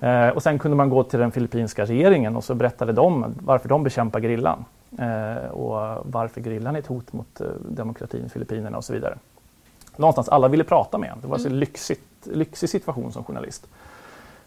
Eh, 0.00 0.28
och 0.28 0.42
sen 0.42 0.58
kunde 0.58 0.76
man 0.76 0.90
gå 0.90 1.02
till 1.02 1.18
den 1.18 1.30
filippinska 1.30 1.84
regeringen 1.84 2.36
och 2.36 2.44
så 2.44 2.54
berättade 2.54 2.92
de 2.92 3.34
varför 3.40 3.68
de 3.68 3.82
bekämpar 3.82 4.20
grillan 4.20 4.64
eh, 4.98 5.50
och 5.50 6.06
varför 6.12 6.40
grillan 6.40 6.76
är 6.76 6.78
ett 6.78 6.86
hot 6.86 7.12
mot 7.12 7.40
eh, 7.40 7.46
demokratin 7.68 8.26
i 8.26 8.28
Filippinerna 8.28 8.76
och 8.76 8.84
så 8.84 8.92
vidare. 8.92 9.18
Någonstans 9.96 10.28
alla 10.28 10.48
ville 10.48 10.64
prata 10.64 10.98
med 10.98 11.10
en. 11.10 11.20
Det 11.20 11.26
var 11.26 11.36
en 11.36 11.42
så 11.42 11.48
lyxigt, 11.48 12.26
lyxig 12.26 12.70
situation 12.70 13.12
som 13.12 13.24
journalist. 13.24 13.66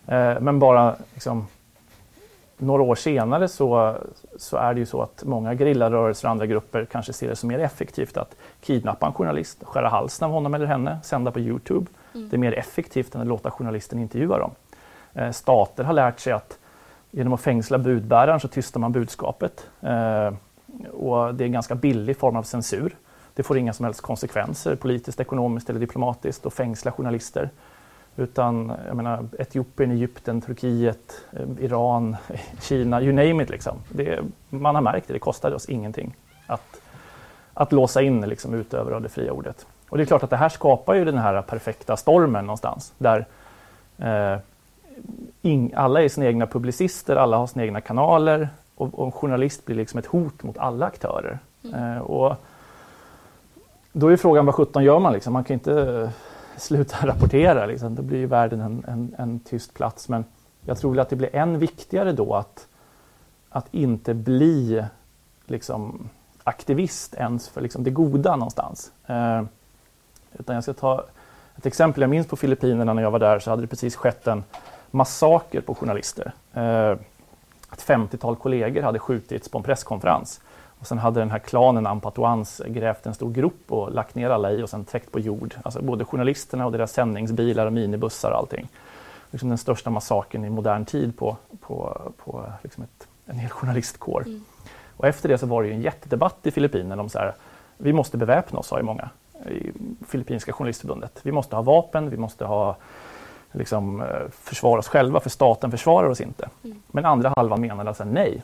Eh, 0.08 0.40
men 0.40 0.60
bara 0.60 0.96
liksom, 1.14 1.48
några 2.58 2.84
år 2.84 2.96
senare 2.96 3.48
så, 3.48 3.96
så 4.38 4.58
är 4.58 4.74
det 4.74 4.80
ju 4.80 4.86
så 4.86 5.02
att 5.02 5.24
många 5.24 5.56
gerillarörelser 5.56 6.28
och 6.28 6.32
andra 6.32 6.46
grupper 6.46 6.86
kanske 6.86 7.14
ser 7.14 7.30
det 7.30 7.36
som 7.36 7.50
mer 7.50 7.60
effektivt 7.60 8.18
att 8.18 8.36
kidnappa 8.62 9.08
en 9.08 9.14
journalist, 9.14 9.64
skära 9.64 9.90
halsen 9.90 10.26
av 10.26 10.32
honom 10.32 10.54
eller 10.54 10.66
henne, 10.66 11.00
sända 11.04 11.32
på 11.32 11.40
Youtube. 11.40 11.86
Det 12.14 12.36
är 12.36 12.38
mer 12.38 12.54
effektivt 12.54 13.16
än 13.16 13.22
att 13.22 13.28
låta 13.28 13.52
journalisten 13.52 14.00
intervjua 14.00 14.40
dem. 14.40 14.52
Eh, 15.14 15.32
stater 15.32 15.84
har 15.84 15.94
lärt 15.94 16.20
sig 16.20 16.34
att 16.34 16.58
genom 17.12 17.34
att 17.34 17.42
fängsla 17.42 17.78
budbäraren 17.78 18.40
så 18.40 18.48
tystar 18.48 18.80
man 18.80 18.92
budskapet. 18.92 19.70
Eh, 19.82 20.34
och 20.94 21.36
det 21.36 21.44
är 21.44 21.46
en 21.46 21.52
ganska 21.52 21.76
billig 21.76 22.18
form 22.18 22.36
av 22.36 22.44
censur. 22.44 22.96
Det 23.34 23.44
får 23.44 23.58
inga 23.58 23.74
som 23.74 23.86
helst 23.86 24.02
konsekvenser 24.02 24.76
politiskt, 24.76 25.20
ekonomiskt 25.20 25.70
eller 25.70 25.80
diplomatiskt 25.80 26.46
att 26.46 26.54
fängsla 26.54 26.92
journalister. 26.92 27.50
Utan 28.18 28.74
jag 28.88 28.96
menar, 28.96 29.26
Etiopien, 29.40 29.92
Egypten, 29.92 30.42
Turkiet, 30.42 31.26
eh, 31.32 31.66
Iran, 31.66 32.16
Kina, 32.62 33.02
you 33.02 33.14
name 33.14 33.44
it. 33.44 33.50
Liksom. 33.50 33.78
Det, 33.90 34.20
man 34.50 34.76
har 34.76 34.82
märkt 34.82 35.08
det, 35.08 35.14
det 35.14 35.20
kostade 35.20 35.56
oss 35.56 35.70
ingenting 35.70 36.16
att, 36.48 36.82
att 37.54 37.72
låsa 37.72 38.02
in 38.02 38.22
liksom, 38.22 38.54
utövare 38.54 38.96
av 38.96 39.02
det 39.02 39.10
fria 39.10 39.32
ordet. 39.32 39.66
Och 39.90 39.98
det 39.98 40.04
är 40.04 40.06
klart 40.06 40.24
att 40.24 40.30
det 40.30 40.38
här 40.38 40.50
skapar 40.50 40.94
ju 40.94 41.06
den 41.06 41.18
här 41.18 41.42
perfekta 41.42 41.98
stormen 41.98 42.46
någonstans. 42.46 42.94
Där 42.98 43.26
eh, 43.98 44.40
in, 45.42 45.74
alla 45.76 46.02
är 46.02 46.10
sina 46.10 46.26
egna 46.26 46.48
publicister, 46.48 47.16
alla 47.16 47.38
har 47.38 47.48
sina 47.48 47.66
egna 47.66 47.82
kanaler 47.82 48.50
och, 48.76 49.00
och 49.00 49.06
en 49.06 49.12
journalist 49.12 49.66
blir 49.66 49.76
liksom 49.76 50.00
ett 50.00 50.06
hot 50.06 50.44
mot 50.44 50.58
alla 50.58 50.86
aktörer. 50.86 51.40
Eh, 51.74 51.98
och 51.98 52.36
då 53.92 54.08
är 54.08 54.18
frågan 54.18 54.46
vad 54.46 54.56
sjutton 54.56 54.84
gör 54.84 55.00
man? 55.00 55.14
Liksom? 55.14 55.34
Man 55.34 55.44
kan 55.44 55.54
inte 55.54 56.12
sluta 56.62 57.08
rapportera. 57.08 57.66
Liksom. 57.66 57.96
Då 57.96 58.02
blir 58.02 58.18
ju 58.18 58.26
världen 58.26 58.62
en, 58.62 58.84
en, 58.88 59.16
en 59.18 59.40
tyst 59.40 59.74
plats. 59.74 60.10
Men 60.10 60.26
jag 60.66 60.78
tror 60.78 61.00
att 61.00 61.10
det 61.10 61.16
blir 61.16 61.36
än 61.36 61.60
viktigare 61.60 62.12
då 62.12 62.36
att, 62.36 62.68
att 63.50 63.74
inte 63.74 64.14
bli 64.14 64.84
liksom, 65.46 66.10
aktivist 66.44 67.14
ens 67.14 67.50
för 67.50 67.62
liksom, 67.62 67.84
det 67.84 67.92
goda 67.92 68.36
någonstans. 68.36 68.92
Eh, 69.06 69.44
utan 70.34 70.56
jag 70.56 70.64
ska 70.64 70.74
ta 70.74 71.06
ett 71.58 71.66
exempel. 71.66 72.02
Jag 72.02 72.10
minns 72.10 72.28
på 72.28 72.36
Filippinerna 72.36 72.94
när 72.94 73.02
jag 73.02 73.12
var 73.12 73.20
där 73.20 73.40
så 73.40 73.50
hade 73.50 73.62
det 73.62 73.68
precis 73.68 73.96
skett 73.96 74.28
en 74.28 74.44
massaker 74.92 75.62
på 75.62 75.76
journalister. 75.76 76.32
Eh, 76.54 76.92
ett 77.72 77.86
50-tal 77.86 78.36
kollegor 78.36 78.82
hade 78.82 79.00
skjutits 79.00 79.50
på 79.50 79.58
en 79.58 79.64
presskonferens. 79.64 80.42
Och 80.80 80.88
sen 80.88 80.98
hade 80.98 81.20
den 81.20 81.32
här 81.32 81.40
klanen 81.40 81.88
Ampatuans 81.88 82.62
grävt 82.68 83.06
en 83.06 83.14
stor 83.14 83.32
grop 83.32 83.62
och 83.68 83.92
lagt 83.92 84.16
ner 84.16 84.30
alla 84.30 84.52
i 84.52 84.64
och 84.64 84.70
sen 84.70 84.86
täckt 84.86 85.12
på 85.12 85.20
jord. 85.20 85.56
Alltså 85.64 85.82
både 85.82 86.06
journalisterna 86.06 86.66
och 86.66 86.72
deras 86.72 86.92
sändningsbilar 86.92 87.66
och 87.66 87.74
minibussar 87.74 88.32
och 88.32 88.38
allting. 88.38 88.68
Liksom 89.32 89.50
den 89.50 89.58
största 89.58 89.90
massakern 89.90 90.46
i 90.46 90.50
modern 90.50 90.86
tid 90.86 91.18
på, 91.18 91.38
på, 91.62 92.02
på 92.18 92.46
liksom 92.64 92.84
ett, 92.84 93.08
en 93.26 93.40
hel 93.40 93.50
journalistkår. 93.50 94.24
Mm. 94.26 94.44
Och 94.98 95.08
efter 95.08 95.30
det 95.30 95.38
så 95.38 95.46
var 95.48 95.64
det 95.64 95.72
en 95.72 95.82
jättedebatt 95.82 96.38
i 96.44 96.52
Filippinerna 96.52 97.02
om 97.02 97.10
så 97.10 97.20
här, 97.20 97.34
vi 97.78 97.94
måste 97.94 98.18
beväpna 98.18 98.60
oss, 98.60 98.68
sa 98.68 98.78
ju 98.78 98.84
många 98.84 99.10
i 99.46 99.72
Filippinska 100.08 100.54
journalistförbundet. 100.54 101.20
Vi 101.24 101.32
måste 101.32 101.56
ha 101.56 101.64
vapen, 101.64 102.10
vi 102.10 102.18
måste 102.18 102.46
ha 102.46 102.76
liksom, 103.52 104.02
eh, 104.02 104.08
försvara 104.32 104.80
oss 104.80 104.88
själva 104.88 105.20
för 105.20 105.30
staten 105.30 105.72
försvarar 105.72 106.10
oss 106.10 106.22
inte. 106.22 106.50
Mm. 106.64 106.82
Men 106.88 107.06
andra 107.06 107.34
halvan 107.36 107.62
menade 107.62 107.90
alltså 107.90 108.04
nej. 108.04 108.42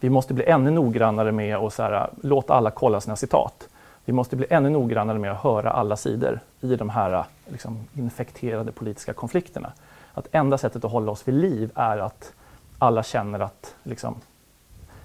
Vi 0.00 0.10
måste 0.10 0.34
bli 0.34 0.44
ännu 0.44 0.70
noggrannare 0.70 1.32
med 1.32 1.56
att 1.56 1.78
här, 1.78 2.10
låta 2.20 2.54
alla 2.54 2.70
kolla 2.70 3.00
sina 3.00 3.16
citat. 3.16 3.68
Vi 4.04 4.12
måste 4.12 4.36
bli 4.36 4.46
ännu 4.50 4.70
noggrannare 4.70 5.18
med 5.18 5.32
att 5.32 5.42
höra 5.42 5.70
alla 5.70 5.96
sidor 5.96 6.40
i 6.60 6.76
de 6.76 6.90
här 6.90 7.24
liksom, 7.46 7.78
infekterade 7.94 8.72
politiska 8.72 9.12
konflikterna. 9.12 9.72
Att 10.14 10.28
enda 10.32 10.58
sättet 10.58 10.84
att 10.84 10.92
hålla 10.92 11.12
oss 11.12 11.28
vid 11.28 11.34
liv 11.34 11.70
är 11.74 11.98
att 11.98 12.32
alla 12.78 13.02
känner 13.02 13.40
att 13.40 13.74
liksom, 13.82 14.14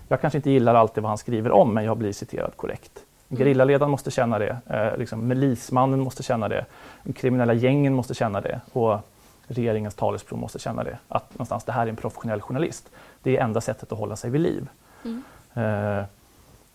jag 0.08 0.22
kanske 0.22 0.38
inte 0.38 0.50
gillar 0.52 0.76
alltid 0.76 1.04
vad 1.04 1.10
han 1.10 1.18
skriver 1.18 1.52
om, 1.52 1.74
men 1.74 1.84
jag 1.84 1.98
blir 1.98 2.14
citerad 2.14 2.52
korrekt. 2.56 2.92
Mm. 3.30 3.40
Gerillaledaren 3.40 3.92
måste 3.92 4.12
känna 4.12 4.40
det, 4.40 4.58
eh, 4.68 4.98
liksom, 4.98 5.28
milismannen 5.28 6.00
måste 6.00 6.24
känna 6.24 6.48
det, 6.48 6.66
de 7.04 7.14
kriminella 7.14 7.54
gängen 7.54 7.94
måste 7.94 8.14
känna 8.14 8.42
det 8.42 8.62
och 8.74 9.00
regeringens 9.48 9.96
talesperson 9.96 10.40
måste 10.40 10.60
känna 10.60 10.84
det. 10.84 10.98
Att 11.08 11.34
någonstans, 11.34 11.64
det 11.64 11.72
här 11.72 11.86
är 11.86 11.90
en 11.90 11.96
professionell 11.96 12.42
journalist. 12.42 12.90
Det 13.28 13.38
är 13.38 13.44
enda 13.44 13.62
sättet 13.62 13.92
att 13.92 13.98
hålla 13.98 14.16
sig 14.16 14.30
vid 14.30 14.42
liv. 14.42 14.70
Mm. 15.04 15.24
Eh, 15.54 16.06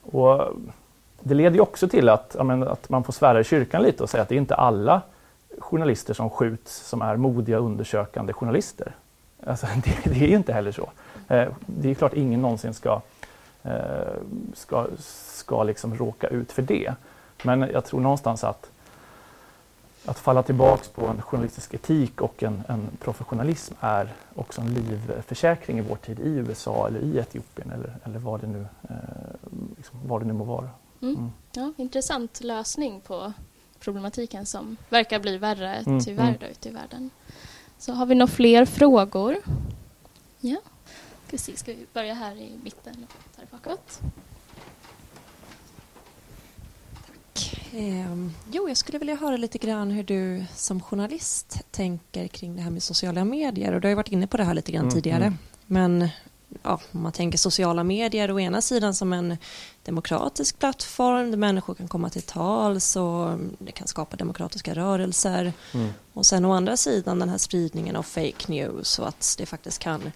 och 0.03 0.57
det 1.21 1.35
leder 1.35 1.57
ju 1.57 1.61
också 1.61 1.89
till 1.89 2.09
att, 2.09 2.37
men, 2.45 2.63
att 2.69 2.89
man 2.89 3.05
får 3.05 3.13
svära 3.13 3.41
i 3.41 3.45
kyrkan 3.45 3.83
lite 3.83 4.03
och 4.03 4.11
säga 4.11 4.23
att 4.23 4.29
det 4.29 4.35
är 4.35 4.39
inte 4.39 4.55
alla 4.55 5.03
journalister 5.59 6.15
som 6.15 6.31
skjuts 6.31 6.89
som 6.89 7.03
är 7.03 7.17
modiga 7.17 7.57
undersökande 7.57 8.33
journalister. 8.33 8.93
Alltså, 9.47 9.67
det, 9.85 10.11
det 10.11 10.25
är 10.25 10.29
ju 10.29 10.37
inte 10.37 10.53
heller 10.53 10.73
så. 10.73 10.91
Eh, 11.29 11.49
det 11.67 11.91
är 11.91 11.95
klart 11.95 12.15
ingen 12.15 12.43
någonsin 12.43 12.75
ska, 12.75 13.01
eh, 13.63 13.73
ska, 14.55 14.87
ska 14.99 15.63
liksom 15.63 15.95
råka 15.97 16.29
ut 16.29 16.53
för 16.53 16.63
det. 16.63 16.95
Men 17.43 17.61
jag 17.73 17.85
tror 17.85 18.01
någonstans 18.01 18.45
att 18.45 18.71
att 20.07 20.19
falla 20.19 20.43
tillbaks 20.43 20.89
på 20.89 21.07
en 21.07 21.23
journalistisk 21.23 21.75
etik 21.75 22.21
och 22.21 22.43
en, 22.43 22.63
en, 22.69 22.89
professionalism 23.01 23.75
är 23.81 24.15
också 24.35 24.61
en 24.61 24.75
livförsäkring 24.75 25.79
i 25.79 25.81
vår 25.81 25.97
tid 25.97 26.21
i 26.21 26.29
USA 26.29 26.87
eller 26.87 27.01
i 27.01 27.19
Etiopien 27.19 27.71
eller, 27.71 27.97
eller 28.05 28.19
vad, 28.19 28.41
det 28.41 28.47
nu, 28.47 28.67
eh, 28.83 28.97
liksom, 29.77 29.99
vad 30.07 30.21
det 30.21 30.27
nu 30.27 30.33
må 30.33 30.45
vara. 30.45 30.71
Mm. 31.03 31.15
Mm. 31.17 31.33
Ja, 31.53 31.73
intressant 31.77 32.41
lösning 32.41 33.01
på 33.01 33.33
problematiken 33.79 34.47
som 34.47 34.77
verkar 34.89 35.19
bli 35.19 35.39
värre 35.39 35.75
mm. 35.75 36.01
tyvärr 36.01 36.29
mm. 36.29 36.51
ute 36.51 36.69
i 36.69 36.73
världen. 36.73 37.11
Så 37.79 37.93
har 37.93 38.07
vi 38.07 38.15
några 38.15 38.33
fler 38.33 38.65
frågor? 38.65 39.37
Ja, 40.41 40.59
ska 41.27 41.31
vi, 41.31 41.39
se, 41.39 41.57
ska 41.57 41.73
vi 41.73 41.87
börja 41.93 42.15
här 42.15 42.37
i 42.37 42.59
mitten 42.63 43.07
och 43.09 43.41
där 43.41 43.47
bakåt? 43.51 44.01
Eh, 47.75 48.17
jo, 48.51 48.69
jag 48.69 48.77
skulle 48.77 48.99
vilja 48.99 49.15
höra 49.15 49.37
lite 49.37 49.59
grann 49.59 49.91
hur 49.91 50.05
du 50.05 50.45
som 50.57 50.81
journalist 50.81 51.59
tänker 51.71 52.29
kring 52.29 52.57
det 52.57 52.63
här 52.63 52.71
med 52.71 52.83
sociala 52.83 53.25
medier. 53.25 53.73
Och 53.73 53.81
du 53.81 53.87
har 53.87 53.91
ju 53.91 53.97
varit 53.97 54.13
inne 54.13 54.27
på 54.27 54.37
det 54.37 54.45
här 54.45 54.55
lite 54.55 54.73
grann 54.73 54.83
mm, 54.83 54.95
tidigare. 54.95 55.25
Mm. 55.25 55.39
Men 55.67 56.09
ja, 56.63 56.81
om 56.93 57.03
man 57.03 57.13
tänker 57.13 57.39
sociala 57.39 57.85
medier 57.85 58.31
å 58.31 58.41
ena 58.41 58.61
sidan 58.61 58.95
som 58.95 59.13
en 59.13 59.37
demokratisk 59.83 60.59
plattform 60.59 61.31
där 61.31 61.39
människor 61.39 61.75
kan 61.75 61.89
komma 61.89 62.11
till 62.11 62.23
tals 62.23 62.97
och 62.97 63.39
det 63.59 63.73
kan 63.73 63.89
skapa 63.89 64.17
demokratiska 64.17 64.75
rörelser. 64.75 65.53
Mm. 65.75 65.91
Och 66.13 66.27
sen 66.27 66.45
å 66.45 66.53
andra 66.53 66.77
sidan 66.77 67.19
den 67.19 67.29
här 67.29 67.39
spridningen 67.39 67.97
av 67.97 68.03
fake 68.03 68.53
news 68.53 68.99
och 68.99 69.09
att 69.09 69.35
det 69.39 69.47
faktiskt 69.47 69.79
kan 69.79 70.13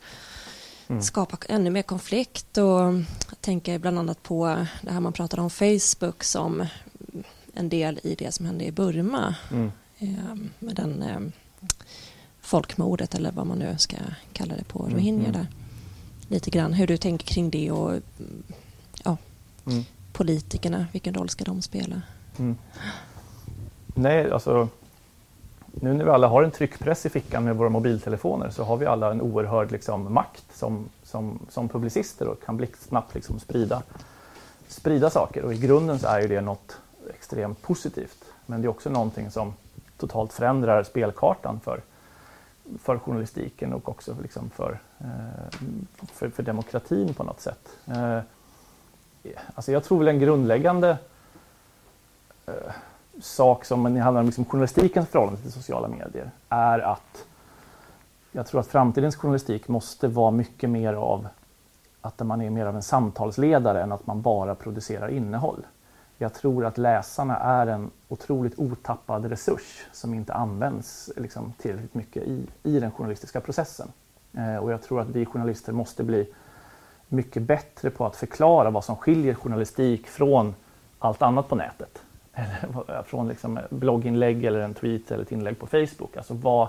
mm. 0.89 1.03
skapa 1.03 1.37
ännu 1.49 1.71
mer 1.71 1.83
konflikt. 1.83 2.59
Och 2.59 2.81
jag 3.29 3.41
tänker 3.41 3.79
bland 3.79 3.99
annat 3.99 4.23
på 4.23 4.67
det 4.83 4.91
här 4.91 5.01
man 5.01 5.13
pratar 5.13 5.41
om 5.41 5.51
Facebook 5.51 6.25
som 6.25 6.67
en 7.57 7.69
del 7.69 8.01
i 8.03 8.15
det 8.15 8.33
som 8.33 8.47
hände 8.47 8.65
i 8.65 8.73
Burma 8.73 9.35
mm. 9.51 9.73
eh, 9.99 10.35
med 10.59 10.77
den 10.77 11.03
eh, 11.03 11.21
folkmordet 12.41 13.15
eller 13.15 13.33
vad 13.33 13.47
man 13.47 13.59
nu 13.59 13.79
ska 13.79 13.97
kalla 14.33 14.57
det 14.57 14.65
på 14.65 14.83
mm, 14.83 14.95
rohingya 14.95 15.29
mm. 15.29 15.33
där. 15.33 15.47
Lite 16.29 16.51
grann 16.51 16.73
hur 16.73 16.87
du 16.87 16.97
tänker 16.97 17.27
kring 17.27 17.51
det 17.51 17.71
och 17.71 18.01
ja, 19.05 19.17
mm. 19.67 19.85
politikerna, 20.13 20.87
vilken 20.93 21.15
roll 21.15 21.29
ska 21.29 21.45
de 21.45 21.63
spela? 21.63 22.03
Mm. 22.39 22.57
Nej, 23.95 24.31
alltså 24.31 24.69
nu 25.81 25.95
när 25.95 26.05
vi 26.05 26.11
alla 26.11 26.29
har 26.29 26.43
en 26.43 26.51
tryckpress 26.51 27.07
i 27.07 27.11
fickan 27.11 27.45
med 27.45 27.57
våra 27.57 27.69
mobiltelefoner 27.69 28.51
så 28.51 28.65
har 28.65 28.77
vi 28.77 28.87
alla 28.87 29.11
en 29.11 29.21
oerhörd 29.21 29.73
liksom, 29.73 30.15
makt 30.15 30.45
som, 30.55 30.89
som, 31.03 31.39
som 31.49 31.69
publicister 31.69 32.29
och 32.29 32.43
kan 32.45 32.57
blixtsnabbt 32.57 33.15
liksom, 33.15 33.41
sprida, 33.41 33.83
sprida 34.69 35.11
saker. 35.11 35.43
Och 35.43 35.55
i 35.55 35.59
grunden 35.59 35.99
så 35.99 36.07
är 36.07 36.21
ju 36.21 36.29
det 36.29 36.41
något 36.41 36.77
extremt 37.27 37.63
positivt. 37.63 38.25
Men 38.47 38.63
det 38.63 38.67
är 38.67 38.71
också 38.71 38.91
någonting 38.91 39.31
som 39.31 39.55
totalt 39.97 40.33
förändrar 40.33 40.83
spelkartan 40.83 41.61
för, 41.61 41.81
för 42.79 42.99
journalistiken 42.99 43.73
och 43.73 43.89
också 43.89 44.17
liksom 44.23 44.51
för, 44.51 44.79
eh, 44.99 45.59
för, 46.13 46.29
för, 46.31 46.43
demokratin 46.43 47.15
på 47.15 47.25
något 47.25 47.41
sätt. 47.41 47.69
Eh, 47.87 48.19
alltså 49.55 49.73
jag 49.73 49.85
tror 49.85 49.99
väl 49.99 50.09
en 50.09 50.21
grundläggande 50.21 50.99
eh, 52.47 52.55
sak 53.21 53.65
som 53.65 53.97
handlar 53.97 54.21
om 54.21 54.27
liksom 54.27 54.45
journalistikens 54.45 55.09
förhållande 55.09 55.41
till 55.41 55.53
sociala 55.53 55.89
medier 55.89 56.31
är 56.49 56.79
att 56.79 57.25
jag 58.33 58.47
tror 58.47 58.61
att 58.61 58.67
framtidens 58.67 59.17
journalistik 59.17 59.69
måste 59.69 60.09
vara 60.09 60.31
mycket 60.31 60.71
mer 60.71 60.93
av 60.93 61.29
att 62.01 62.27
man 62.27 62.41
är 62.41 62.51
mer 62.51 62.67
av 62.67 62.77
en 62.77 62.83
samtalsledare 62.83 63.83
än 63.83 63.93
att 63.93 64.07
man 64.07 64.23
bara 64.23 64.55
producerar 64.55 65.09
innehåll. 65.09 65.67
Jag 66.19 66.35
tror 66.35 66.65
att 66.65 66.79
läsarna 66.79 67.37
är 67.37 67.67
en 67.67 67.91
otroligt 68.09 68.59
otappad 68.59 69.25
resurs 69.25 69.87
som 69.93 70.15
inte 70.15 70.35
används 70.35 71.11
liksom, 71.17 71.53
tillräckligt 71.59 71.95
mycket 71.95 72.23
i, 72.23 72.47
i 72.63 72.81
den 72.81 72.91
journalistiska 72.91 73.41
processen. 73.41 73.89
Eh, 74.33 74.57
och 74.57 74.73
jag 74.73 74.83
tror 74.83 75.01
att 75.01 75.09
vi 75.09 75.27
journalister 75.27 75.73
måste 75.73 76.05
bli 76.05 76.33
mycket 77.09 77.43
bättre 77.43 77.91
på 77.91 78.07
att 78.07 78.17
förklara 78.17 78.71
vad 78.71 78.85
som 78.85 78.97
skiljer 78.97 79.35
journalistik 79.35 80.07
från 80.07 80.55
allt 80.99 81.23
annat 81.23 81.49
på 81.49 81.55
nätet. 81.55 82.03
Eller 82.35 82.97
eh, 82.97 83.03
från 83.03 83.29
liksom 83.29 83.59
blogginlägg 83.71 84.45
eller 84.45 84.61
en 84.61 84.75
tweet 84.75 85.11
eller 85.11 85.23
ett 85.23 85.33
inlägg 85.33 85.59
på 85.59 85.67
Facebook. 85.67 86.17
Alltså 86.17 86.35
vad, 86.35 86.69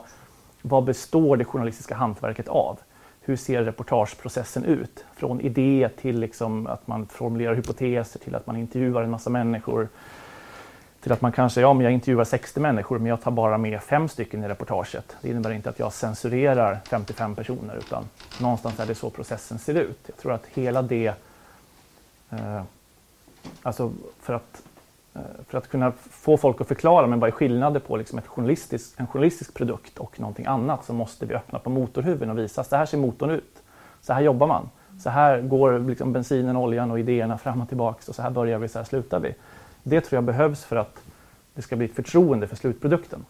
vad 0.62 0.84
består 0.84 1.38
det 1.38 1.46
journalistiska 1.46 1.96
hantverket 1.96 2.48
av? 2.48 2.80
Hur 3.28 3.36
ser 3.36 3.64
reportageprocessen 3.64 4.66
ut? 4.66 5.06
Från 5.16 5.42
idé 5.42 5.90
till 6.02 6.20
liksom 6.20 6.68
att 6.68 6.88
man 6.88 7.08
formulerar 7.08 7.56
hypoteser 7.56 8.20
till 8.20 8.36
att 8.36 8.48
man 8.48 8.58
intervjuar 8.58 9.04
en 9.04 9.10
massa 9.10 9.30
människor. 9.30 9.88
Till 11.02 11.12
att 11.12 11.22
man 11.22 11.32
kanske, 11.32 11.62
ja 11.62 11.74
men 11.74 11.84
jag 11.84 11.94
intervjuar 11.94 12.24
60 12.24 12.60
människor 12.60 13.00
men 13.00 13.08
jag 13.08 13.22
tar 13.22 13.32
bara 13.32 13.58
med 13.58 13.84
fem 13.84 14.10
stycken 14.10 14.44
i 14.44 14.48
reportaget. 14.48 15.16
Det 15.22 15.30
innebär 15.30 15.52
inte 15.52 15.70
att 15.70 15.80
jag 15.80 15.94
censurerar 15.94 16.80
55 16.90 17.36
personer 17.36 17.76
utan 17.76 18.04
någonstans 18.42 18.80
är 18.80 18.86
det 18.86 18.96
så 18.96 19.10
processen 19.10 19.60
ser 19.60 19.76
ut. 19.76 20.00
Jag 20.06 20.18
tror 20.18 20.34
att 20.34 20.46
hela 20.46 20.82
det, 20.82 21.14
eh, 22.30 22.62
alltså 23.62 23.92
för 24.20 24.34
att 24.34 24.62
Eh, 25.18 25.44
för 25.48 25.58
att 25.58 25.68
kunna 25.68 25.92
få 25.92 26.38
folk 26.38 26.62
att 26.62 26.68
förklara 26.68 27.08
men 27.08 27.20
vad 27.20 27.28
är 27.28 27.32
skillnaden 27.32 27.82
på 27.82 27.98
liksom 27.98 28.20
ett 28.20 28.28
journalistisk, 28.28 28.94
en 28.98 29.08
journalistisk 29.08 29.54
produkt 29.54 29.98
och 29.98 30.20
någonting 30.20 30.46
annat 30.46 30.86
så 30.86 30.94
måste 30.94 31.26
vi 31.26 31.36
öppna 31.36 31.60
på 31.60 31.70
motorhuven 31.70 32.30
och 32.30 32.38
visa 32.38 32.64
så 32.64 32.76
här 32.76 32.86
ser 32.86 32.98
motorn 32.98 33.30
ut. 33.30 33.64
Så 34.02 34.14
här 34.14 34.22
jobbar 34.22 34.48
man. 34.48 34.70
Så 35.00 35.10
här 35.10 35.42
går 35.42 35.80
liksom 35.80 36.14
bensinen, 36.14 36.58
oljan 36.58 36.92
och 36.92 37.00
idéerna 37.00 37.38
fram 37.38 37.62
och 37.62 37.68
tillbaka 37.68 38.00
och 38.08 38.16
så 38.16 38.22
här 38.22 38.30
börjar 38.30 38.60
vi, 38.60 38.68
så 38.68 38.80
här 38.80 38.86
slutar 38.86 39.20
vi. 39.20 39.36
Det 39.84 40.02
tror 40.02 40.18
jag 40.18 40.24
behövs 40.24 40.64
för 40.64 40.76
att 40.76 41.02
det 41.54 41.62
ska 41.62 41.76
bli 41.76 41.86
ett 41.86 41.96
förtroende 41.96 42.48
för 42.48 42.56
slutprodukten. 42.56 43.26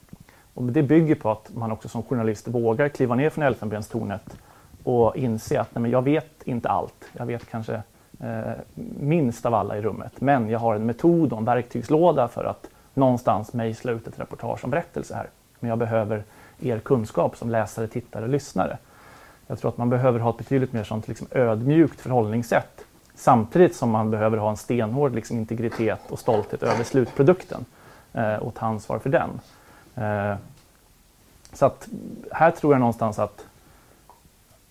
Och 0.53 0.63
det 0.63 0.83
bygger 0.83 1.15
på 1.15 1.31
att 1.31 1.55
man 1.55 1.71
också 1.71 1.89
som 1.89 2.03
journalist 2.03 2.47
vågar 2.47 2.89
kliva 2.89 3.15
ner 3.15 3.29
från 3.29 3.43
elfenbenstornet 3.43 4.37
och 4.83 5.15
inse 5.15 5.61
att 5.61 5.75
nej, 5.75 5.81
men 5.81 5.91
jag 5.91 6.01
vet 6.01 6.43
inte 6.43 6.69
allt. 6.69 7.05
Jag 7.13 7.25
vet 7.25 7.49
kanske 7.49 7.81
Eh, 8.19 8.53
minst 8.99 9.45
av 9.45 9.53
alla 9.53 9.77
i 9.77 9.81
rummet. 9.81 10.21
Men 10.21 10.49
jag 10.49 10.59
har 10.59 10.75
en 10.75 10.85
metod 10.85 11.33
och 11.33 11.39
en 11.39 11.45
verktygslåda 11.45 12.27
för 12.27 12.45
att 12.45 12.69
någonstans 12.93 13.53
mejsla 13.53 13.91
ut 13.91 14.07
ett 14.07 14.19
reportage 14.19 14.63
om 14.63 14.69
berättelse 14.69 15.15
här. 15.15 15.27
Men 15.59 15.69
jag 15.69 15.77
behöver 15.77 16.23
er 16.59 16.79
kunskap 16.79 17.37
som 17.37 17.49
läsare, 17.49 17.87
tittare, 17.87 18.23
och 18.23 18.29
lyssnare. 18.29 18.77
Jag 19.47 19.59
tror 19.59 19.69
att 19.69 19.77
man 19.77 19.89
behöver 19.89 20.19
ha 20.19 20.29
ett 20.29 20.37
betydligt 20.37 20.73
mer 20.73 20.83
sånt 20.83 21.07
liksom 21.07 21.27
ödmjukt 21.31 22.01
förhållningssätt 22.01 22.85
samtidigt 23.17 23.75
som 23.75 23.89
man 23.89 24.11
behöver 24.11 24.37
ha 24.37 24.49
en 24.49 24.57
stenhård 24.57 25.15
liksom, 25.15 25.37
integritet 25.37 25.99
och 26.09 26.19
stolthet 26.19 26.63
över 26.63 26.83
slutprodukten 26.83 27.65
eh, 28.13 28.35
och 28.35 28.53
ta 28.53 28.65
ansvar 28.65 28.99
för 28.99 29.09
den. 29.09 29.29
Eh, 29.95 30.35
så 31.53 31.65
att 31.65 31.87
här 32.31 32.51
tror 32.51 32.73
jag 32.73 32.79
någonstans 32.79 33.19
att, 33.19 33.45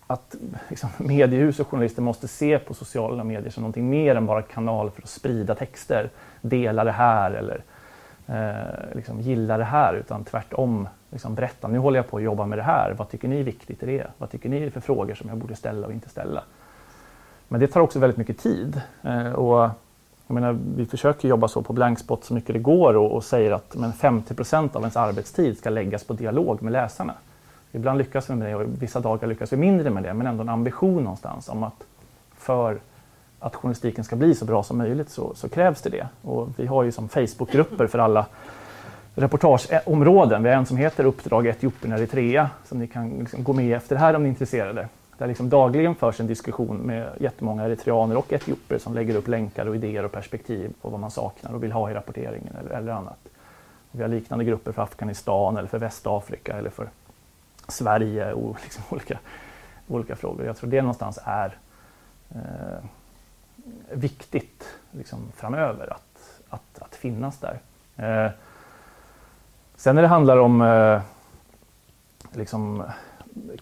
att 0.07 0.37
liksom, 0.69 0.91
mediehus 1.07 1.61
och 1.61 1.69
journalister 1.69 2.03
måste 2.03 2.29
se 2.29 2.59
på 2.59 2.75
sociala 2.75 3.25
medier 3.25 3.51
som 3.51 3.63
någonting 3.63 3.91
mer 3.91 4.15
än 4.15 4.27
bara 4.27 4.43
kanal 4.43 4.91
för 4.91 5.03
att 5.03 5.09
sprida 5.09 5.55
texter, 5.55 6.11
dela 6.41 6.85
det 6.85 6.93
här 6.93 7.31
eller 7.31 7.63
eh, 8.27 8.95
liksom, 8.97 9.21
gilla 9.21 9.59
det 9.59 9.65
här, 9.65 9.95
utan 9.95 10.25
tvärtom 10.25 10.89
liksom, 11.11 11.35
berätta, 11.35 11.69
nu 11.69 11.79
håller 11.79 11.99
jag 11.99 12.09
på 12.09 12.17
att 12.17 12.23
jobba 12.23 12.47
med 12.47 12.59
det 12.59 12.63
här, 12.63 12.95
vad 12.99 13.11
tycker 13.11 13.29
ni 13.29 13.41
är 13.41 13.45
viktigt 13.45 13.83
i 13.83 13.87
det? 13.87 14.07
Vad 14.19 14.31
tycker 14.31 14.49
ni 14.49 14.63
är 14.63 14.71
för 14.71 14.81
frågor 14.81 15.15
som 15.15 15.29
jag 15.29 15.39
borde 15.39 15.57
ställa 15.57 15.87
och 15.87 15.93
inte 15.93 16.09
ställa? 16.09 16.43
Men 17.49 17.61
det 17.61 17.67
tar 17.67 17.81
också 17.81 17.99
väldigt 17.99 18.17
mycket 18.17 18.39
tid. 18.39 18.81
Eh, 19.03 19.33
och 19.33 19.71
jag 20.27 20.35
menar, 20.35 20.59
vi 20.77 20.87
försöker 20.87 21.29
jobba 21.29 21.49
så 21.49 21.63
på 21.63 21.73
Blankspot 21.73 22.25
så 22.25 22.35
mycket 22.35 22.53
det 22.53 22.59
går 22.59 22.97
och, 22.97 23.13
och 23.13 23.25
säger 23.25 23.53
att 23.53 23.75
men 23.75 23.93
50% 23.93 24.77
av 24.77 24.83
ens 24.83 24.97
arbetstid 24.97 25.59
ska 25.59 25.71
läggas 25.71 26.05
på 26.05 26.13
dialog 26.13 26.63
med 26.63 26.73
läsarna. 26.73 27.15
Ibland 27.77 27.99
lyckas 27.99 28.31
vi 28.31 28.35
med 28.35 28.49
det 28.49 28.55
och 28.55 28.83
vissa 28.83 29.01
dagar 29.01 29.29
lyckas 29.29 29.53
vi 29.53 29.57
mindre 29.57 29.91
med 29.91 30.03
det, 30.03 30.15
men 30.15 30.27
ändå 30.27 30.43
en 30.43 30.49
ambition 30.49 31.03
någonstans 31.03 31.49
om 31.49 31.63
att 31.63 31.85
för 32.37 32.79
att 33.39 33.55
journalistiken 33.55 34.05
ska 34.05 34.17
bli 34.17 34.35
så 34.35 34.45
bra 34.45 34.63
som 34.63 34.79
möjligt 34.79 35.11
så, 35.11 35.35
så 35.35 35.49
krävs 35.49 35.83
det 35.83 35.91
det. 35.91 36.09
Och 36.23 36.49
vi 36.57 36.67
har 36.67 36.83
ju 36.83 36.93
som 36.93 37.09
Facebookgrupper 37.09 37.87
för 37.87 37.99
alla 37.99 38.27
reportageområden. 39.15 40.43
Vi 40.43 40.49
har 40.49 40.57
en 40.57 40.67
som 40.67 40.77
heter 40.77 41.05
Uppdrag 41.05 41.47
Etiopien 41.47 41.93
Eritrea 41.93 42.51
som 42.65 42.79
ni 42.79 42.87
kan 42.87 43.11
liksom 43.19 43.45
gå 43.45 43.53
med 43.53 43.77
efter 43.77 43.97
här 43.97 44.15
om 44.15 44.23
ni 44.23 44.29
är 44.29 44.31
intresserade. 44.31 44.89
Där 45.19 45.27
liksom 45.27 45.49
dagligen 45.49 45.95
förs 45.95 46.21
en 46.21 46.27
diskussion 46.27 46.77
med 46.77 47.09
jättemånga 47.21 47.65
eritreaner 47.65 48.17
och 48.17 48.33
etiopier 48.33 48.79
som 48.79 48.95
lägger 48.95 49.17
upp 49.17 49.29
länkar 49.29 49.67
och 49.67 49.77
idéer 49.77 50.05
och 50.05 50.13
perspektiv 50.13 50.73
på 50.83 50.89
vad 50.89 51.01
man 51.01 51.11
saknar 51.11 51.55
och 51.55 51.63
vill 51.63 51.73
ha 51.73 51.91
i 51.91 51.95
rapporteringen 51.95 52.57
eller, 52.61 52.71
eller 52.71 52.93
annat. 52.93 53.19
Vi 53.91 54.03
har 54.03 54.09
liknande 54.09 54.45
grupper 54.45 54.73
för 54.73 54.83
Afghanistan 54.83 55.57
eller 55.57 55.69
för 55.69 55.79
Västafrika 55.79 56.53
eller 56.59 56.71
för 56.71 56.89
Sverige 57.69 58.33
och 58.33 58.57
liksom 58.63 58.85
olika, 58.91 59.19
olika 59.89 60.17
frågor. 60.17 60.47
Jag 60.47 60.57
tror 60.57 60.71
det 60.71 60.83
någonstans 60.83 61.19
är 61.25 61.59
eh, 62.35 62.85
viktigt 63.91 64.65
liksom, 64.91 65.33
framöver 65.37 65.93
att, 65.93 66.41
att, 66.49 66.83
att 66.83 66.95
finnas 66.95 67.39
där. 67.39 67.61
Eh, 67.97 68.31
sen 69.77 69.95
när 69.95 70.03
det 70.03 70.09
handlar 70.09 70.37
om 70.37 70.63
eh, 70.63 71.01
liksom, 72.33 72.83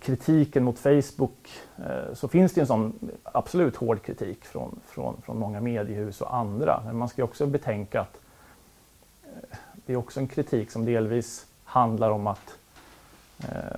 kritiken 0.01 0.65
mot 0.65 0.79
Facebook 0.79 1.51
eh, 1.77 2.15
så 2.15 2.29
finns 2.29 2.53
det 2.53 2.61
en 2.61 2.67
sån 2.67 3.11
absolut 3.23 3.77
hård 3.77 4.03
kritik 4.03 4.45
från, 4.45 4.81
från, 4.87 5.23
från 5.23 5.39
många 5.39 5.61
mediehus 5.61 6.21
och 6.21 6.35
andra. 6.35 6.83
Men 6.87 6.97
man 6.97 7.09
ska 7.09 7.25
också 7.25 7.47
betänka 7.47 8.01
att 8.01 8.17
eh, 9.25 9.59
det 9.87 9.93
är 9.93 9.97
också 9.97 10.21
en 10.21 10.29
kritik 10.29 10.71
som 10.71 10.85
delvis 10.85 11.47
handlar 11.65 12.11
om 12.11 12.27
att, 12.27 12.59
eh, 13.39 13.74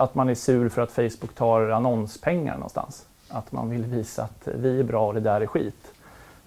att 0.00 0.14
man 0.14 0.28
är 0.28 0.34
sur 0.34 0.68
för 0.68 0.82
att 0.82 0.90
Facebook 0.90 1.34
tar 1.34 1.68
annonspengar 1.68 2.54
någonstans. 2.54 3.06
Att 3.28 3.52
man 3.52 3.70
vill 3.70 3.84
visa 3.84 4.22
att 4.22 4.48
vi 4.54 4.80
är 4.80 4.84
bra 4.84 5.06
och 5.06 5.14
det 5.14 5.20
där 5.20 5.40
är 5.40 5.46
skit. 5.46 5.92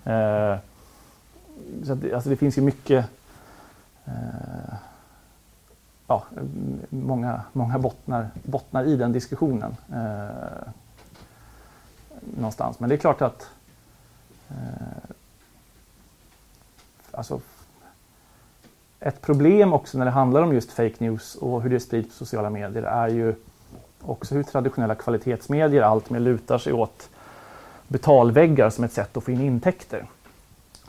Eh, 0.04 0.58
så 1.86 1.95
det, 1.95 2.14
alltså 2.14 2.30
det 2.30 2.36
finns 2.36 2.58
ju 2.58 2.62
mycket 2.62 3.06
eh, 4.06 4.74
ja, 6.08 6.24
många, 6.89 7.41
många 7.54 7.80
bottnar, 7.80 8.30
bottnar 8.43 8.84
i 8.84 8.95
den 8.95 9.12
diskussionen. 9.12 9.76
Eh, 9.93 10.68
någonstans. 12.38 12.80
Men 12.80 12.89
det 12.89 12.95
är 12.95 12.97
klart 12.97 13.22
att 13.22 13.49
eh, 14.49 15.10
alltså, 17.12 17.41
ett 19.06 19.22
problem 19.22 19.74
också 19.74 19.97
när 19.97 20.06
det 20.06 20.12
handlar 20.12 20.41
om 20.41 20.54
just 20.54 20.72
fake 20.72 20.95
news 20.97 21.36
och 21.36 21.62
hur 21.62 21.70
det 21.70 21.80
sprids 21.80 22.08
på 22.08 22.14
sociala 22.14 22.49
medier 22.49 22.84
är 22.84 23.08
ju 23.08 23.36
också 24.01 24.36
hur 24.36 24.43
traditionella 24.43 24.95
kvalitetsmedier 24.95 25.82
alltmer 25.82 26.20
lutar 26.20 26.58
sig 26.58 26.74
åt 26.74 27.10
betalväggar 27.88 28.70
som 28.70 28.84
ett 28.84 28.93
sätt 28.93 29.18
att 29.18 29.24
få 29.24 29.32
in 29.32 29.41
intäkter. 29.41 30.06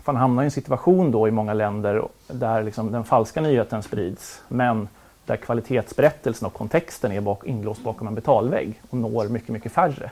Man 0.04 0.16
hamnar 0.16 0.42
i 0.42 0.44
en 0.44 0.50
situation 0.50 1.10
då 1.10 1.28
i 1.28 1.30
många 1.30 1.54
länder 1.54 2.08
där 2.26 2.62
liksom 2.62 2.92
den 2.92 3.04
falska 3.04 3.40
nyheten 3.40 3.82
sprids 3.82 4.42
men 4.48 4.88
där 5.26 5.36
kvalitetsberättelsen 5.36 6.46
och 6.46 6.52
kontexten 6.52 7.12
är 7.12 7.20
bak, 7.20 7.44
inlåst 7.46 7.82
bakom 7.82 8.06
en 8.06 8.14
betalvägg 8.14 8.80
och 8.90 8.98
når 8.98 9.28
mycket, 9.28 9.48
mycket 9.48 9.72
färre. 9.72 10.10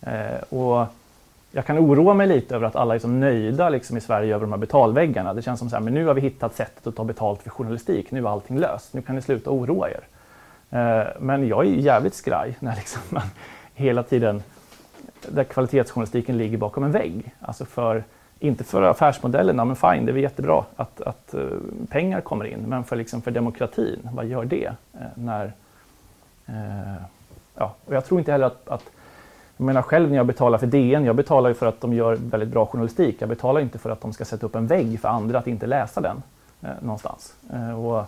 Eh, 0.00 0.58
och 0.58 0.86
jag 1.54 1.66
kan 1.66 1.78
oroa 1.78 2.14
mig 2.14 2.26
lite 2.26 2.54
över 2.54 2.66
att 2.66 2.76
alla 2.76 2.94
är 2.94 2.98
så 2.98 3.08
nöjda 3.08 3.68
liksom, 3.68 3.96
i 3.96 4.00
Sverige 4.00 4.34
över 4.34 4.46
de 4.46 4.52
här 4.52 4.58
betalväggarna. 4.58 5.34
Det 5.34 5.42
känns 5.42 5.58
som 5.58 5.70
så 5.70 5.76
här, 5.76 5.82
men 5.82 5.94
nu 5.94 6.06
har 6.06 6.14
vi 6.14 6.20
hittat 6.20 6.54
sättet 6.54 6.86
att 6.86 6.96
ta 6.96 7.04
betalt 7.04 7.42
för 7.42 7.50
journalistik, 7.50 8.10
nu 8.10 8.20
är 8.20 8.28
allting 8.28 8.58
löst, 8.58 8.94
nu 8.94 9.02
kan 9.02 9.14
ni 9.14 9.22
sluta 9.22 9.50
oroa 9.50 9.88
er. 9.90 10.00
Eh, 10.70 11.06
men 11.20 11.48
jag 11.48 11.66
är 11.66 11.70
jävligt 11.70 12.14
skraj 12.14 12.56
när 12.60 12.76
liksom 12.76 13.02
man 13.08 13.22
hela 13.74 14.02
tiden, 14.02 14.42
där 15.28 15.44
kvalitetsjournalistiken 15.44 16.38
ligger 16.38 16.58
bakom 16.58 16.84
en 16.84 16.92
vägg. 16.92 17.34
Alltså 17.40 17.64
för 17.64 18.04
inte 18.38 18.64
för 18.64 18.82
affärsmodellerna, 18.82 19.64
men 19.64 19.76
fine, 19.76 20.06
det 20.06 20.12
är 20.12 20.16
jättebra 20.16 20.64
att, 20.76 21.00
att 21.00 21.34
uh, 21.34 21.58
pengar 21.88 22.20
kommer 22.20 22.44
in. 22.44 22.64
Men 22.66 22.84
för, 22.84 22.96
liksom, 22.96 23.22
för 23.22 23.30
demokratin, 23.30 24.08
vad 24.12 24.26
gör 24.26 24.44
det? 24.44 24.66
Eh, 24.92 25.00
när, 25.14 25.52
eh, 26.46 27.02
ja, 27.54 27.74
och 27.84 27.94
jag 27.94 28.04
tror 28.04 28.20
inte 28.20 28.32
heller 28.32 28.46
att, 28.46 28.68
att 28.68 28.84
jag 29.56 29.64
menar 29.64 29.82
själv 29.82 30.08
när 30.10 30.16
jag 30.16 30.26
betalar 30.26 30.58
för 30.58 30.66
DN, 30.66 31.04
jag 31.04 31.16
betalar 31.16 31.48
ju 31.48 31.54
för 31.54 31.66
att 31.66 31.80
de 31.80 31.92
gör 31.92 32.16
väldigt 32.16 32.48
bra 32.48 32.66
journalistik. 32.66 33.16
Jag 33.18 33.28
betalar 33.28 33.60
inte 33.60 33.78
för 33.78 33.90
att 33.90 34.00
de 34.00 34.12
ska 34.12 34.24
sätta 34.24 34.46
upp 34.46 34.54
en 34.54 34.66
vägg 34.66 35.00
för 35.00 35.08
andra 35.08 35.38
att 35.38 35.46
inte 35.46 35.66
läsa 35.66 36.00
den 36.00 36.22
eh, 36.62 36.70
någonstans. 36.80 37.34
Eh, 37.52 37.84
och 37.84 38.04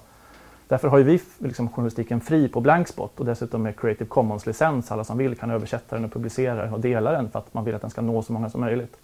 därför 0.69 0.89
har 0.89 0.99
ju 0.99 1.05
vi 1.05 1.21
liksom, 1.39 1.69
journalistiken 1.69 2.21
fri 2.21 2.49
på 2.49 2.61
Blankspot 2.61 3.21
och 3.21 3.27
dessutom 3.27 3.63
med 3.63 3.81
Creative 3.81 4.09
Commons-licens. 4.09 4.93
Alla 4.93 5.05
som 5.05 5.19
vill 5.19 5.37
kan 5.37 5.51
översätta 5.51 5.97
den 5.97 6.05
och 6.05 6.13
publicera 6.13 6.65
den 6.65 6.75
och 6.75 6.81
dela 6.81 7.13
den 7.13 7.31
för 7.31 7.39
att 7.39 7.55
man 7.55 7.65
vill 7.65 7.75
att 7.75 7.81
den 7.81 7.91
ska 7.91 8.01
nå 8.01 8.23
så 8.23 8.33
många 8.33 8.51
som 8.51 8.61
möjligt. 8.61 8.97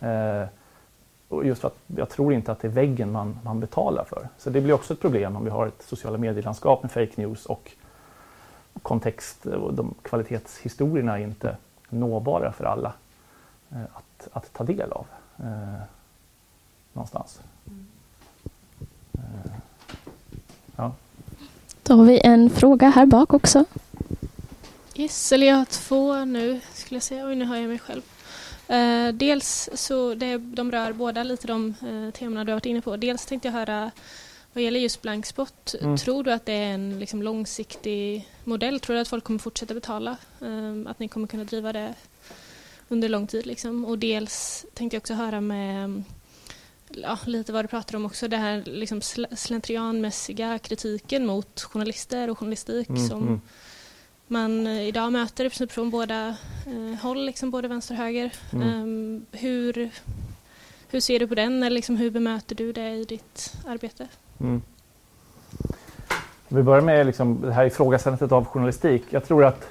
Eh, 0.00 0.44
och 1.28 1.46
just 1.46 1.60
för 1.60 1.68
att 1.68 1.76
jag 1.96 2.08
tror 2.08 2.32
inte 2.32 2.52
att 2.52 2.60
det 2.60 2.68
är 2.68 2.72
väggen 2.72 3.12
man, 3.12 3.38
man 3.42 3.60
betalar 3.60 4.04
för. 4.04 4.28
Så 4.38 4.50
det 4.50 4.60
blir 4.60 4.74
också 4.74 4.94
ett 4.94 5.00
problem 5.00 5.36
om 5.36 5.44
vi 5.44 5.50
har 5.50 5.66
ett 5.66 5.82
sociala 5.82 6.18
medielandskap 6.18 6.82
med 6.82 6.92
fake 6.92 7.12
news 7.16 7.46
och 7.46 7.72
kontext 8.82 9.46
och 9.46 9.74
de 9.74 9.94
kvalitetshistorierna 10.02 11.18
inte 11.18 11.56
nåbara 11.90 12.52
för 12.52 12.64
alla 12.64 12.92
eh, 13.70 13.82
att, 13.82 14.28
att 14.32 14.52
ta 14.52 14.64
del 14.64 14.92
av 14.92 15.06
eh, 15.38 15.82
någonstans. 16.92 17.40
Eh, 19.12 19.52
ja. 20.76 20.92
Då 21.82 21.94
har 21.96 22.04
vi 22.04 22.20
en 22.24 22.50
fråga 22.50 22.88
här 22.88 23.06
bak 23.06 23.34
också. 23.34 23.64
Yes, 24.94 25.32
eller 25.32 25.46
jag 25.46 25.56
har 25.56 25.64
två 25.64 26.24
nu 26.24 26.60
skulle 26.72 26.96
jag 26.96 27.02
säga. 27.02 27.26
Oj, 27.26 27.34
nu 27.34 27.44
hör 27.44 27.56
jag 27.56 27.68
mig 27.68 27.78
själv. 27.78 28.02
Eh, 28.68 29.14
dels 29.14 29.70
så 29.74 30.14
det, 30.14 30.36
de 30.36 30.72
rör 30.72 30.92
båda 30.92 31.22
lite 31.22 31.46
de 31.46 31.74
eh, 31.82 32.10
temana 32.18 32.44
du 32.44 32.52
har 32.52 32.56
varit 32.56 32.66
inne 32.66 32.80
på. 32.80 32.96
Dels 32.96 33.26
tänkte 33.26 33.48
jag 33.48 33.52
höra 33.52 33.90
vad 34.52 34.64
gäller 34.64 34.80
just 34.80 35.02
blankspot, 35.02 35.74
mm. 35.80 35.96
tror 35.96 36.24
du 36.24 36.32
att 36.32 36.46
det 36.46 36.52
är 36.52 36.74
en 36.74 36.98
liksom, 36.98 37.22
långsiktig 37.22 38.28
modell? 38.44 38.80
Tror 38.80 38.94
du 38.94 39.00
att 39.00 39.08
folk 39.08 39.24
kommer 39.24 39.38
fortsätta 39.38 39.74
betala? 39.74 40.16
Eh, 40.40 40.90
att 40.90 40.98
ni 40.98 41.08
kommer 41.08 41.26
kunna 41.26 41.44
driva 41.44 41.72
det 41.72 41.94
under 42.88 43.08
lång 43.08 43.26
tid? 43.26 43.46
Liksom? 43.46 43.84
Och 43.84 43.98
dels 43.98 44.66
tänkte 44.74 44.94
jag 44.94 45.00
också 45.00 45.14
höra 45.14 45.40
med 45.40 46.02
ja, 46.88 47.18
lite 47.26 47.52
vad 47.52 47.64
du 47.64 47.68
pratar 47.68 47.96
om 47.96 48.06
också, 48.06 48.28
det 48.28 48.36
här 48.36 48.62
liksom 48.66 49.00
slentrianmässiga 49.36 50.58
kritiken 50.58 51.26
mot 51.26 51.60
journalister 51.62 52.30
och 52.30 52.38
journalistik 52.38 52.88
mm, 52.88 53.08
som 53.08 53.22
mm 53.22 53.40
man 54.30 54.66
eh, 54.66 54.88
idag 54.88 55.12
möter 55.12 55.44
i 55.44 55.48
princip 55.48 55.72
från 55.72 55.90
båda 55.90 56.36
eh, 56.66 57.00
håll, 57.02 57.26
liksom 57.26 57.50
både 57.50 57.68
vänster 57.68 57.94
och 57.94 57.98
höger. 57.98 58.32
Um, 58.52 59.26
hur, 59.32 59.90
hur 60.88 61.00
ser 61.00 61.18
du 61.18 61.26
på 61.26 61.34
den 61.34 61.62
eller 61.62 61.74
liksom, 61.74 61.96
hur 61.96 62.10
bemöter 62.10 62.54
du 62.54 62.72
det 62.72 62.90
i 62.90 63.04
ditt 63.04 63.52
arbete? 63.66 64.08
Mm. 64.40 64.62
Vi 66.48 66.62
börjar 66.62 66.82
med 66.82 67.06
liksom 67.06 67.40
det 67.40 67.52
här 67.52 67.64
ifrågasättandet 67.64 68.32
av 68.32 68.44
journalistik. 68.44 69.04
Jag 69.10 69.24
tror 69.24 69.44
att, 69.44 69.68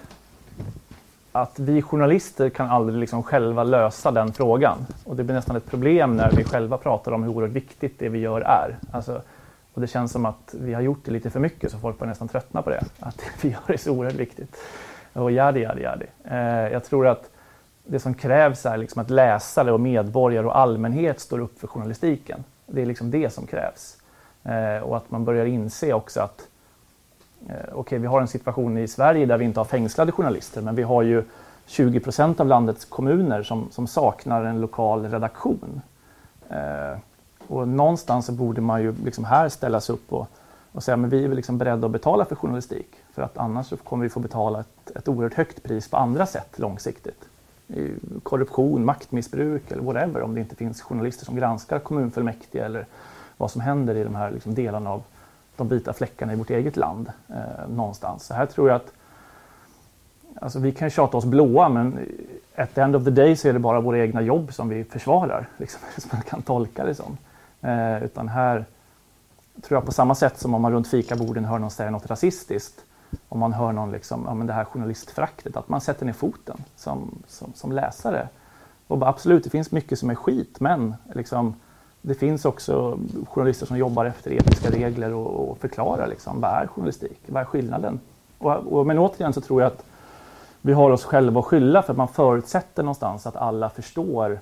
att 1.32 1.60
vi 1.60 1.82
journalister 1.82 2.50
kan 2.50 2.70
aldrig 2.70 3.00
liksom 3.00 3.24
själva 3.24 3.64
lösa 3.64 4.12
den 4.12 4.34
frågan. 4.34 4.78
Och 5.06 5.16
det 5.16 5.24
blir 5.24 5.36
nästan 5.36 5.56
ett 5.56 5.66
problem 5.66 6.18
när 6.18 6.32
vi 6.32 6.44
själva 6.44 6.78
pratar 6.78 7.12
om 7.12 7.24
hur 7.24 7.32
oerhört 7.32 7.56
viktigt 7.56 8.00
det 8.00 8.10
vi 8.10 8.20
gör 8.20 8.42
är. 8.42 8.78
Alltså, 8.92 9.22
och 9.74 9.82
det 9.82 9.88
känns 9.88 10.12
som 10.12 10.26
att 10.26 10.56
vi 10.60 10.74
har 10.74 10.82
gjort 10.82 11.00
det 11.06 11.12
lite 11.12 11.30
för 11.30 11.40
mycket 11.40 11.72
så 11.72 11.78
folk 11.78 12.00
börjar 12.00 12.10
nästan 12.10 12.28
tröttna 12.28 12.62
på 12.62 12.70
det. 12.70 12.84
Att 13.00 13.18
det 13.18 13.48
vi 13.48 13.50
gör 13.50 13.74
är 13.74 13.78
så 13.78 13.92
oerhört 13.92 14.16
viktigt. 14.16 14.58
Och 15.14 15.32
jadi, 15.32 15.60
jadi, 15.60 15.82
jadi. 15.82 16.06
Eh, 16.24 16.72
jag 16.72 16.84
tror 16.84 17.08
att 17.08 17.30
det 17.86 18.00
som 18.00 18.14
krävs 18.14 18.66
är 18.66 18.78
liksom 18.78 19.02
att 19.02 19.10
läsare 19.10 19.72
och 19.72 19.80
medborgare 19.80 20.46
och 20.46 20.58
allmänhet 20.58 21.20
står 21.20 21.40
upp 21.40 21.60
för 21.60 21.68
journalistiken. 21.68 22.44
Det 22.66 22.82
är 22.82 22.86
liksom 22.86 23.12
det 23.12 23.34
som 23.34 23.48
krävs. 23.48 23.99
Eh, 24.50 24.84
och 24.84 24.98
att 24.98 25.12
man 25.12 25.26
börjar 25.26 25.46
inse 25.46 25.94
också 25.94 26.22
att 26.22 26.48
eh, 27.48 27.56
Okej, 27.56 27.74
okay, 27.74 28.00
vi 28.00 28.08
har 28.08 28.22
en 28.22 28.28
situation 28.28 28.78
i 28.78 28.88
Sverige 28.88 29.26
där 29.26 29.38
vi 29.38 29.46
inte 29.46 29.60
har 29.60 29.66
fängslade 29.66 30.12
journalister 30.12 30.62
men 30.62 30.76
vi 30.76 30.84
har 30.84 31.02
ju 31.02 31.24
20 31.66 32.00
procent 32.00 32.40
av 32.40 32.48
landets 32.48 32.86
kommuner 32.86 33.44
som, 33.44 33.68
som 33.72 33.88
saknar 33.88 34.44
en 34.44 34.62
lokal 34.62 35.06
redaktion. 35.12 35.82
Eh, 36.50 36.98
och 37.48 37.68
någonstans 37.68 38.26
så 38.26 38.32
borde 38.32 38.62
man 38.62 38.82
ju 38.82 38.96
liksom 39.04 39.26
här 39.26 39.50
ställa 39.50 39.82
sig 39.82 39.94
upp 39.94 40.14
och, 40.14 40.28
och 40.72 40.84
säga 40.84 40.98
att 40.98 41.14
vi 41.14 41.24
är 41.24 41.30
liksom 41.30 41.58
beredda 41.58 41.86
att 41.86 41.92
betala 41.92 42.26
för 42.26 42.36
journalistik. 42.36 42.96
För 43.14 43.22
att 43.22 43.38
annars 43.38 43.68
så 43.68 43.78
kommer 43.78 44.04
vi 44.04 44.10
få 44.10 44.20
betala 44.20 44.60
ett, 44.60 44.92
ett 44.96 45.08
oerhört 45.08 45.34
högt 45.34 45.64
pris 45.64 45.90
på 45.90 45.98
andra 45.98 46.26
sätt 46.26 46.60
långsiktigt. 46.60 47.26
Korruption, 48.24 48.86
maktmissbruk 48.86 49.72
eller 49.72 49.84
whatever 49.84 50.22
om 50.22 50.36
det 50.36 50.42
inte 50.42 50.56
finns 50.56 50.82
journalister 50.82 51.26
som 51.26 51.36
granskar 51.36 51.80
kommunfullmäktige 51.80 52.66
eller 52.66 52.86
vad 53.40 53.52
som 53.52 53.62
händer 53.62 53.96
i 53.96 54.04
de 54.04 54.16
här 54.16 54.32
liksom 54.32 54.54
delarna 54.54 54.90
av 54.90 55.04
de 55.56 55.68
vita 55.68 55.94
fläckarna 55.94 56.34
i 56.34 56.36
vårt 56.36 56.50
eget 56.50 56.78
land 56.78 57.12
eh, 57.28 57.70
någonstans. 57.70 58.24
Så 58.24 58.34
här 58.34 58.46
tror 58.46 58.70
jag 58.70 58.76
att 58.76 58.92
alltså 60.42 60.60
vi 60.60 60.72
kan 60.72 60.90
tjata 60.90 61.18
oss 61.18 61.26
blåa 61.26 61.70
men 61.70 62.00
at 62.56 62.76
the 62.76 62.82
end 62.82 62.96
of 62.96 63.04
the 63.04 63.10
day 63.10 63.36
så 63.36 63.48
är 63.48 63.54
det 63.54 63.60
bara 63.60 63.82
våra 63.82 64.00
egna 64.00 64.22
jobb 64.22 64.54
som 64.54 64.70
vi 64.70 64.84
försvarar. 64.84 65.48
Liksom, 65.58 65.82
som 65.98 66.10
man 66.14 66.22
kan 66.22 66.42
tolka 66.42 66.86
det 66.86 66.96
som. 66.96 67.18
Eh, 67.62 68.04
utan 68.04 68.28
här 68.28 68.66
tror 69.62 69.78
jag 69.78 69.86
på 69.86 69.92
samma 69.92 70.16
sätt 70.16 70.40
som 70.40 70.54
om 70.54 70.62
man 70.62 70.72
runt 70.72 70.88
fikaborden 70.88 71.46
hör 71.46 71.60
någon 71.60 71.72
säga 71.72 71.92
något 71.92 72.10
rasistiskt. 72.10 72.86
Om 73.30 73.40
man 73.40 73.54
hör 73.54 73.72
någon 73.72 73.92
liksom, 73.92 74.24
ja 74.28 74.34
men 74.34 74.48
det 74.48 74.54
här 74.54 74.66
journalistfraktet, 74.66 75.58
att 75.58 75.70
man 75.70 75.82
sätter 75.82 76.06
ner 76.06 76.14
foten 76.14 76.58
som, 76.76 77.24
som, 77.28 77.54
som 77.56 77.72
läsare. 77.72 78.28
Och 78.88 78.98
bara, 78.98 79.10
absolut, 79.10 79.44
det 79.44 79.50
finns 79.50 79.72
mycket 79.72 80.00
som 80.00 80.10
är 80.10 80.16
skit 80.16 80.60
men 80.60 80.96
liksom, 81.14 81.56
det 82.02 82.14
finns 82.14 82.46
också 82.46 83.00
journalister 83.30 83.66
som 83.66 83.78
jobbar 83.78 84.06
efter 84.06 84.32
etiska 84.32 84.70
regler 84.70 85.14
och, 85.14 85.50
och 85.50 85.58
förklarar 85.58 86.08
liksom, 86.08 86.42
vad 86.42 86.52
är 86.52 86.68
journalistik, 86.68 87.20
vad 87.26 87.42
är 87.42 87.46
skillnaden? 87.46 88.00
Och, 88.38 88.52
och, 88.52 88.88
men 88.88 89.00
återigen 89.00 89.34
så 89.34 89.42
tror 89.42 89.62
jag 89.62 89.68
att 89.68 89.86
vi 90.62 90.74
har 90.74 90.92
oss 90.92 91.04
själva 91.04 91.40
att 91.40 91.46
skylla 91.46 91.82
för 91.82 91.94
att 91.94 91.98
man 91.98 92.08
förutsätter 92.08 92.84
någonstans 92.84 93.28
att 93.28 93.36
alla 93.36 93.70
förstår 93.70 94.40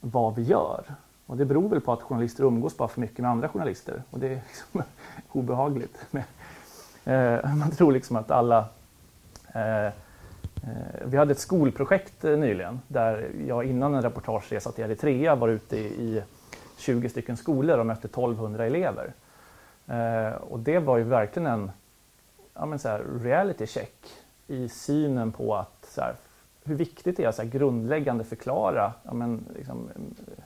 vad 0.00 0.34
vi 0.34 0.42
gör. 0.42 0.84
Och 1.26 1.36
det 1.36 1.44
beror 1.44 1.68
väl 1.68 1.80
på 1.80 1.92
att 1.92 2.02
journalister 2.02 2.44
umgås 2.44 2.76
bara 2.76 2.88
för 2.88 3.00
mycket 3.00 3.18
med 3.18 3.30
andra 3.30 3.48
journalister 3.48 4.02
och 4.10 4.18
det 4.18 4.26
är 4.26 4.40
liksom 4.48 4.82
obehagligt. 5.32 6.06
Eh, 7.04 7.54
man 7.54 7.70
tror 7.70 7.92
liksom 7.92 8.16
att 8.16 8.30
alla... 8.30 8.64
Eh, 9.52 9.86
eh, 9.86 9.92
vi 11.04 11.16
hade 11.16 11.32
ett 11.32 11.38
skolprojekt 11.38 12.24
eh, 12.24 12.36
nyligen 12.36 12.80
där 12.88 13.30
jag 13.46 13.64
innan 13.64 13.94
en 13.94 14.02
reportageresa 14.02 14.72
till 14.72 14.84
Eritrea 14.84 15.34
var 15.34 15.48
ute 15.48 15.76
i 15.76 16.22
20 16.78 17.08
stycken 17.08 17.36
skolor 17.36 17.78
och 17.78 17.86
mötte 17.86 18.06
1200 18.06 18.66
elever. 18.66 19.12
Eh, 19.86 20.32
och 20.32 20.58
det 20.58 20.78
var 20.78 20.98
ju 20.98 21.04
verkligen 21.04 21.46
en 21.46 21.70
ja, 22.54 22.66
men 22.66 22.78
så 22.78 22.88
här, 22.88 23.04
reality 23.22 23.66
check 23.66 24.06
i 24.46 24.68
synen 24.68 25.32
på 25.32 25.56
att 25.56 25.88
så 25.90 26.00
här, 26.00 26.14
hur 26.64 26.74
viktigt 26.74 27.16
det 27.16 27.24
är 27.24 27.28
att 27.28 27.36
så 27.36 27.42
här, 27.42 27.48
grundläggande 27.48 28.24
förklara 28.24 28.92
ja, 29.02 29.14
men, 29.14 29.44
liksom, 29.56 29.88
eh, 29.94 30.44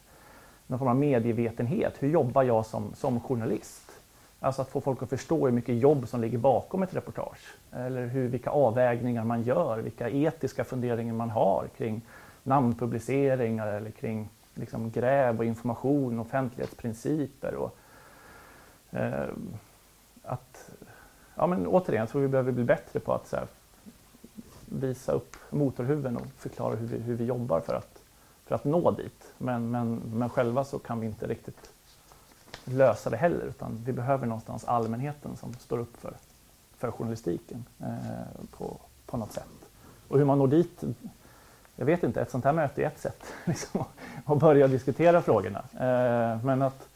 någon 0.66 0.78
form 0.78 0.89
av 0.89 0.97
medievetenhet. 0.97 1.95
Hur 1.99 2.09
jobbar 2.09 2.43
jag 2.43 2.66
som, 2.66 2.95
som 2.95 3.20
journalist? 3.20 3.93
Alltså 4.41 4.62
att 4.62 4.68
få 4.68 4.80
folk 4.80 5.03
att 5.03 5.11
förstå 5.11 5.47
hur 5.47 5.53
mycket 5.53 5.74
jobb 5.74 6.09
som 6.09 6.20
ligger 6.20 6.39
bakom 6.39 6.83
ett 6.83 6.95
reportage. 6.95 7.55
Eller 7.72 8.07
hur, 8.07 8.28
vilka 8.28 8.51
avvägningar 8.51 9.24
man 9.24 9.43
gör, 9.43 9.78
vilka 9.78 10.11
etiska 10.11 10.64
funderingar 10.64 11.14
man 11.14 11.30
har 11.30 11.66
kring 11.76 12.03
namnpubliceringar 12.43 13.66
eller 13.66 13.91
kring 13.91 14.28
liksom, 14.55 14.90
gräv 14.90 15.38
och 15.38 15.44
information, 15.44 16.18
offentlighetsprinciper. 16.18 17.55
Och, 17.55 17.76
eh, 18.90 19.28
att, 20.22 20.70
ja, 21.34 21.46
men 21.46 21.66
återigen, 21.66 22.00
jag 22.00 22.09
tror 22.09 22.22
vi 22.22 22.28
behöver 22.28 22.53
bli 22.53 22.64
bättre 22.64 23.00
på 23.00 23.14
att 23.14 23.32
här, 23.32 23.46
visa 24.66 25.12
upp 25.12 25.36
motorhuven 25.50 26.16
och 26.16 26.26
förklara 26.36 26.74
hur 26.74 26.86
vi, 26.86 26.98
hur 26.98 27.14
vi 27.14 27.24
jobbar 27.24 27.61
för 27.61 27.74
att, 27.74 28.03
för 28.46 28.55
att 28.55 28.64
nå 28.64 28.90
dit. 28.90 29.32
Men, 29.38 29.70
men, 29.70 30.03
men 30.14 30.28
själva 30.28 30.64
så 30.64 30.78
kan 30.78 31.00
vi 31.00 31.07
inte 31.07 31.26
riktigt 31.26 31.70
lösa 32.64 33.11
det 33.11 33.16
heller 33.16 33.44
utan 33.44 33.78
vi 33.84 33.92
behöver 33.92 34.26
någonstans 34.26 34.64
allmänheten 34.64 35.36
som 35.36 35.55
står 35.55 35.78
upp 35.78 35.96
för, 35.96 36.14
för 36.76 36.90
journalistiken 36.90 37.64
eh, 37.80 38.46
på, 38.50 38.80
på 39.07 39.16
något 39.16 39.32
sätt. 39.32 39.48
Och 40.09 40.18
hur 40.18 40.24
man 40.24 40.38
når 40.38 40.48
dit, 40.48 40.84
jag 41.77 41.87
vet 41.87 42.03
inte, 42.03 42.20
ett 42.20 42.31
sånt 42.31 42.45
här 42.45 42.53
möte 42.53 42.83
är 42.83 42.87
ett 42.87 42.99
sätt 42.99 43.25
liksom, 43.45 43.85
att 44.25 44.39
börja 44.39 44.68
diskutera 44.68 45.23
frågorna. 45.23 45.62
Eh, 45.73 46.45
men 46.45 46.62
att 46.62 46.89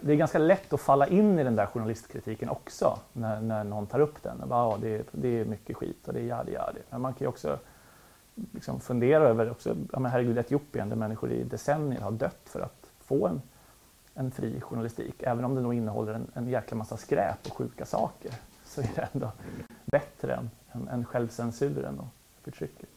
det 0.00 0.12
är 0.12 0.16
ganska 0.16 0.38
lätt 0.38 0.72
att 0.72 0.80
falla 0.80 1.06
in 1.06 1.38
i 1.38 1.44
den 1.44 1.56
där 1.56 1.66
journalistkritiken 1.66 2.48
också 2.48 2.98
när, 3.12 3.40
när 3.40 3.64
någon 3.64 3.86
tar 3.86 4.00
upp 4.00 4.22
den. 4.22 4.42
Bara, 4.46 4.70
ja, 4.70 4.78
det, 4.80 4.94
är, 4.94 5.04
det 5.12 5.28
är 5.28 5.44
mycket 5.44 5.76
skit 5.76 6.08
och 6.08 6.12
det 6.12 6.20
är 6.20 6.24
jadi 6.24 6.52
jadi. 6.52 6.80
Men 6.90 7.00
man 7.00 7.12
kan 7.12 7.24
ju 7.24 7.28
också 7.28 7.58
liksom 8.52 8.80
fundera 8.80 9.24
över, 9.24 9.50
också, 9.50 9.76
ja, 9.92 9.98
men 9.98 10.10
herregud, 10.10 10.38
Etiopien 10.38 10.88
där 10.88 10.96
människor 10.96 11.32
i 11.32 11.44
decennier 11.44 12.00
har 12.00 12.10
dött 12.10 12.40
för 12.44 12.60
att 12.60 12.90
få 13.00 13.26
en, 13.26 13.42
en 14.14 14.30
fri 14.30 14.60
journalistik. 14.60 15.22
Även 15.22 15.44
om 15.44 15.54
det 15.54 15.60
nog 15.60 15.74
innehåller 15.74 16.14
en, 16.14 16.26
en 16.34 16.48
jäkla 16.48 16.76
massa 16.76 16.96
skräp 16.96 17.46
och 17.46 17.56
sjuka 17.56 17.86
saker 17.86 18.32
så 18.64 18.80
är 18.80 18.90
det 18.94 19.08
ändå 19.12 19.32
bättre 19.84 20.34
än, 20.34 20.50
än, 20.72 20.88
än 20.88 21.04
självcensuren 21.04 21.98
och 21.98 22.08
förtrycket. 22.42 22.88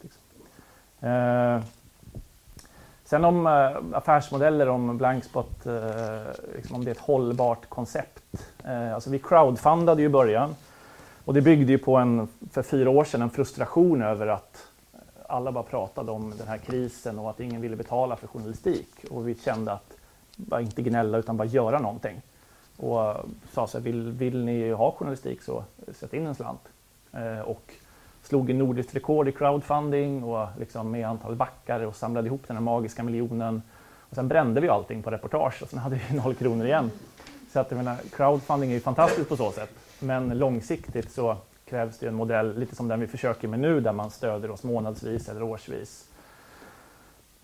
Eh, 1.02 1.60
Sen 3.06 3.26
om 3.26 3.48
eh, 3.48 3.98
affärsmodeller, 3.98 4.70
om 4.70 4.98
Blankspot, 4.98 5.66
eh, 5.66 5.74
liksom 6.56 6.76
om 6.76 6.86
det 6.86 6.92
är 6.92 6.96
ett 6.96 7.00
hållbart 7.00 7.70
koncept. 7.70 8.24
Eh, 8.64 8.94
alltså 8.94 9.10
vi 9.10 9.20
crowdfundade 9.20 10.02
ju 10.02 10.06
i 10.06 10.12
början 10.12 10.56
och 11.26 11.34
det 11.34 11.42
byggde 11.42 11.72
ju 11.72 11.78
på 11.78 11.96
en, 11.96 12.28
för 12.52 12.64
fyra 12.64 12.90
år 12.90 13.04
sedan, 13.04 13.22
en 13.22 13.30
frustration 13.30 14.02
över 14.02 14.28
att 14.28 14.68
alla 15.28 15.52
bara 15.52 15.64
pratade 15.64 16.12
om 16.12 16.34
den 16.38 16.48
här 16.48 16.58
krisen 16.58 17.20
och 17.20 17.30
att 17.30 17.40
ingen 17.40 17.62
ville 17.62 17.76
betala 17.76 18.16
för 18.16 18.28
journalistik. 18.28 19.06
Och 19.12 19.28
vi 19.28 19.36
kände 19.36 19.72
att, 19.72 19.94
bara 20.36 20.62
inte 20.62 20.82
gnälla 20.82 21.18
utan 21.18 21.38
bara 21.38 21.48
göra 21.48 21.80
någonting. 21.80 22.22
Och 22.78 23.16
sa 23.54 23.68
så 23.68 23.78
här, 23.78 23.84
vill, 23.84 24.12
vill 24.12 24.46
ni 24.46 24.72
ha 24.72 24.92
journalistik 24.92 25.42
så 25.42 25.64
sätt 25.94 26.14
in 26.14 26.26
en 26.26 26.36
slant. 26.36 26.62
och 27.46 27.74
slog 28.26 28.50
en 28.50 28.58
nordiskt 28.58 28.96
rekord 28.96 29.28
i 29.28 29.32
crowdfunding 29.32 30.24
och 30.24 30.48
liksom 30.60 30.92
med 30.92 31.08
antal 31.08 31.36
backare 31.36 31.88
och 31.88 31.96
samlade 31.96 32.28
ihop 32.28 32.42
den 32.48 32.56
här 32.56 32.64
magiska 32.64 33.04
miljonen. 33.04 33.62
Och 34.00 34.16
sen 34.16 34.28
brände 34.28 34.62
vi 34.62 34.70
allting 34.70 35.04
på 35.04 35.12
reportage 35.12 35.64
och 35.64 35.70
sen 35.70 35.80
hade 35.80 35.96
vi 36.10 36.16
noll 36.24 36.36
kronor 36.36 36.66
igen. 36.66 36.92
Så 37.54 37.60
att 37.60 37.72
jag 37.72 37.78
menar, 37.78 37.98
crowdfunding 38.12 38.70
är 38.70 38.74
ju 38.74 38.82
fantastiskt 38.82 39.30
på 39.30 39.38
så 39.38 39.52
sätt. 39.52 39.70
Men 40.00 40.38
långsiktigt 40.38 41.12
så 41.12 41.38
krävs 41.66 41.98
det 41.98 42.08
en 42.08 42.16
modell 42.16 42.60
lite 42.60 42.76
som 42.76 42.88
den 42.88 43.00
vi 43.00 43.08
försöker 43.08 43.48
med 43.48 43.60
nu 43.60 43.80
där 43.80 43.92
man 43.92 44.12
stöder 44.12 44.52
oss 44.52 44.64
månadsvis 44.64 45.30
eller 45.30 45.44
årsvis. 45.44 46.10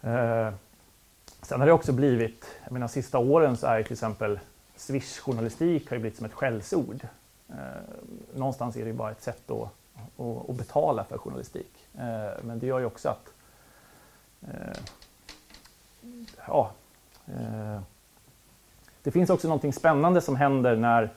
Eh, 0.01 0.49
sen 1.41 1.59
har 1.59 1.67
det 1.67 1.73
också 1.73 1.93
blivit, 1.93 2.45
jag 2.63 2.71
menar 2.71 2.87
sista 2.87 3.17
åren 3.17 3.57
så 3.57 3.67
är 3.67 3.83
till 3.83 3.93
exempel 3.93 4.39
Swish-journalistik 4.75 5.89
har 5.89 5.95
ju 5.95 6.01
blivit 6.01 6.17
som 6.17 6.25
ett 6.25 6.33
skällsord. 6.33 6.99
Eh, 7.49 7.55
någonstans 8.35 8.75
är 8.75 8.81
det 8.81 8.87
ju 8.87 8.93
bara 8.93 9.11
ett 9.11 9.21
sätt 9.21 9.51
att 9.51 9.69
och, 10.15 10.49
och 10.49 10.55
betala 10.55 11.03
för 11.03 11.17
journalistik. 11.17 11.87
Eh, 11.97 12.43
men 12.43 12.59
det 12.59 12.67
gör 12.67 12.79
ju 12.79 12.85
också 12.85 13.09
att 13.09 13.33
eh, 14.41 14.77
ja, 16.47 16.71
eh, 17.27 17.81
det 19.03 19.11
finns 19.11 19.29
också 19.29 19.47
någonting 19.47 19.73
spännande 19.73 20.21
som 20.21 20.35
händer 20.35 20.75
när, 20.75 21.09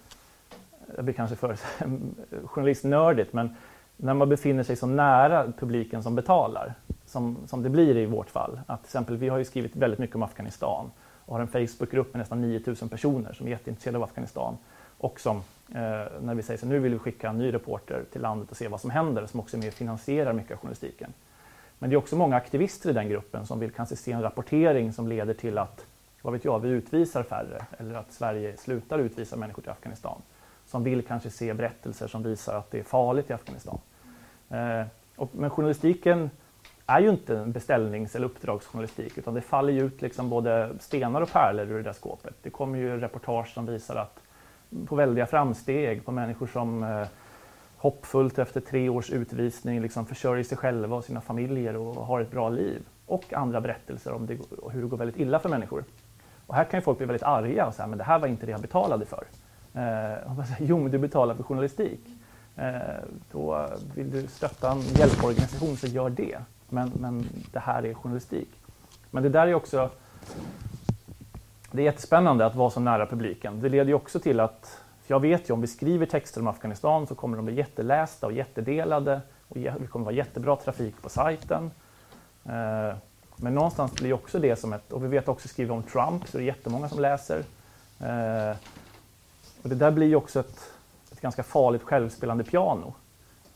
det 0.97 1.03
blir 1.03 1.15
kanske 1.15 1.37
för 1.37 1.57
journalistnördigt, 2.47 3.33
men 3.33 3.57
när 3.97 4.15
man 4.15 4.29
befinner 4.29 4.63
sig 4.63 4.77
så 4.77 4.87
nära 4.87 5.53
publiken 5.59 6.03
som 6.03 6.15
betalar, 6.15 6.75
som, 7.07 7.37
som 7.47 7.63
det 7.63 7.71
blir 7.71 7.97
i 7.97 8.07
vårt 8.07 8.31
fall. 8.31 8.61
Att 8.67 8.81
till 8.81 8.87
exempel, 8.87 9.17
vi 9.17 9.29
har 9.29 9.39
ju 9.39 9.45
skrivit 9.45 9.77
väldigt 9.77 9.99
mycket 9.99 10.17
om 10.17 10.23
Afghanistan 10.23 10.91
och 11.27 11.35
har 11.35 11.41
en 11.41 11.49
Facebookgrupp 11.69 12.15
med 12.15 12.19
nästan 12.19 12.41
9000 12.41 12.89
personer 12.89 13.33
som 13.33 13.47
är 13.47 13.51
jätteintresserade 13.51 13.99
av 13.99 14.05
Afghanistan 14.05 14.57
och 14.99 15.21
som 15.21 15.43
Eh, 15.69 16.05
när 16.21 16.35
vi 16.35 16.43
säger 16.43 16.59
så 16.59 16.67
nu 16.67 16.79
vill 16.79 16.93
vi 16.93 16.99
skicka 16.99 17.29
en 17.29 17.39
ny 17.39 17.53
reporter 17.53 18.05
till 18.13 18.21
landet 18.21 18.51
och 18.51 18.57
se 18.57 18.69
vad 18.69 18.81
som 18.81 18.91
händer, 18.91 19.27
som 19.27 19.41
också 19.41 19.57
är 19.57 19.59
med 19.59 19.69
och 19.69 19.75
finansierar 19.75 20.33
mycket 20.33 20.53
av 20.53 20.59
journalistiken. 20.59 21.13
Men 21.79 21.91
det 21.91 21.95
är 21.95 21.99
också 21.99 22.17
många 22.17 22.37
aktivister 22.37 22.91
i 22.91 22.93
den 22.93 23.09
gruppen 23.09 23.47
som 23.47 23.61
vill 23.61 23.71
kanske 23.71 23.97
se 23.97 24.13
en 24.13 24.23
rapportering 24.23 24.93
som 24.93 25.09
leder 25.09 25.35
till 25.35 25.59
att, 25.59 25.87
vad 26.23 26.33
vet 26.33 26.45
jag, 26.45 26.59
vi 26.59 26.69
utvisar 26.69 27.23
färre 27.23 27.67
eller 27.79 27.95
att 27.95 28.13
Sverige 28.13 28.57
slutar 28.57 28.99
utvisa 28.99 29.37
människor 29.37 29.63
till 29.63 29.71
Afghanistan. 29.71 30.23
Som 30.67 30.85
vill 30.85 31.03
kanske 31.03 31.31
se 31.31 31.55
berättelser 31.55 32.07
som 32.07 32.23
visar 32.23 32.59
att 32.59 32.71
det 32.71 32.79
är 32.79 32.83
farligt 32.83 33.31
i 33.31 33.33
Afghanistan. 33.33 33.79
Eh, 34.51 34.87
och, 35.17 35.31
men 35.33 35.51
journalistiken 35.51 36.31
är 36.87 37.01
ju 37.01 37.11
inte 37.11 37.39
en 37.39 37.53
beställnings 37.53 38.17
eller 38.17 38.27
uppdragsjournalistik 38.27 39.19
utan 39.19 39.35
det 39.35 39.41
faller 39.41 39.73
ju 39.73 39.85
ut 39.85 40.03
liksom 40.03 40.31
både 40.31 40.71
stenar 40.81 41.21
och 41.21 41.33
pärlor 41.33 41.67
ur 41.67 41.77
det 41.77 41.83
där 41.83 41.93
skåpet. 41.93 42.35
Det 42.43 42.51
kommer 42.51 42.79
ju 42.79 43.01
reportage 43.01 43.49
som 43.55 43.67
visar 43.67 43.97
att 43.97 44.21
på 44.87 44.95
väldiga 44.95 45.27
framsteg, 45.27 46.05
på 46.05 46.13
människor 46.13 46.47
som 46.47 46.83
eh, 46.83 47.07
hoppfullt 47.77 48.39
efter 48.39 48.61
tre 48.61 48.89
års 48.89 49.11
utvisning 49.11 49.81
liksom 49.81 50.07
försörjer 50.07 50.45
sig 50.45 50.59
själva 50.59 50.97
och 50.97 51.05
sina 51.05 51.21
familjer 51.21 51.77
och 51.77 52.07
har 52.07 52.21
ett 52.21 52.31
bra 52.31 52.49
liv. 52.49 52.83
Och 53.07 53.33
andra 53.33 53.61
berättelser 53.61 54.13
om 54.13 54.27
det, 54.27 54.39
hur 54.73 54.83
det 54.83 54.89
går 54.89 54.97
väldigt 54.97 55.19
illa 55.19 55.39
för 55.39 55.49
människor. 55.49 55.85
Och 56.47 56.55
här 56.55 56.65
kan 56.65 56.81
ju 56.81 56.85
folk 56.85 56.99
bli 56.99 57.07
väldigt 57.07 57.23
arga 57.23 57.67
och 57.67 57.75
säga 57.75 57.87
men 57.87 57.99
det 57.99 58.05
här 58.05 58.19
var 58.19 58.29
inte 58.29 58.47
det 58.47 58.53
jag 58.53 58.61
betalade 58.61 59.07
för. 59.07 59.25
Eh, 59.75 60.33
och 60.33 60.45
jo, 60.59 60.79
men 60.79 60.93
du 60.93 60.99
betalar 60.99 61.35
för 61.35 61.43
journalistik. 61.43 62.01
Eh, 62.57 62.73
då 63.33 63.69
vill 63.95 64.11
du 64.11 64.27
stötta 64.27 64.73
en 64.73 64.81
hjälporganisation 64.81 65.77
så 65.77 65.87
gör 65.87 66.11
det. 66.11 66.39
Men, 66.69 66.93
men 67.01 67.27
det 67.53 67.59
här 67.59 67.87
är 67.87 67.95
journalistik. 67.95 68.49
Men 69.11 69.23
det 69.23 69.29
där 69.29 69.47
är 69.47 69.55
också 69.55 69.91
det 71.77 71.83
är 71.83 71.85
jättespännande 71.85 72.47
att 72.47 72.55
vara 72.55 72.71
så 72.71 72.81
nära 72.81 73.07
publiken. 73.07 73.61
Det 73.61 73.69
leder 73.69 73.89
ju 73.89 73.95
också 73.95 74.21
till 74.21 74.41
att, 74.41 74.81
jag 75.07 75.21
vet 75.21 75.51
ju 75.51 75.55
om 75.55 75.61
vi 75.61 75.67
skriver 75.67 76.07
texter 76.07 76.41
om 76.41 76.47
Afghanistan 76.47 77.07
så 77.07 77.15
kommer 77.15 77.37
de 77.37 77.47
bli 77.47 77.55
jättelästa 77.55 78.27
och 78.27 78.33
jättedelade 78.33 79.21
och 79.49 79.57
det 79.57 79.87
kommer 79.91 80.05
vara 80.05 80.15
jättebra 80.15 80.57
trafik 80.57 81.03
på 81.03 81.09
sajten. 81.09 81.71
Eh, 82.45 82.97
men 83.37 83.55
någonstans 83.55 83.93
blir 83.93 84.13
också 84.13 84.39
det 84.39 84.57
som 84.57 84.73
ett, 84.73 84.93
och 84.93 85.05
vi 85.05 85.09
vet 85.09 85.29
också 85.29 85.49
skriva 85.49 85.75
om 85.75 85.83
Trump 85.83 86.29
så 86.29 86.39
det 86.39 86.45
är 86.45 86.47
jättemånga 86.47 86.89
som 86.89 87.01
läser. 87.01 87.39
Eh, 88.01 88.57
och 89.63 89.69
det 89.69 89.75
där 89.75 89.91
blir 89.91 90.07
ju 90.07 90.17
också 90.17 90.41
ett, 90.41 90.73
ett 91.13 91.21
ganska 91.21 91.43
farligt 91.43 91.83
självspelande 91.83 92.45
piano. 92.45 92.95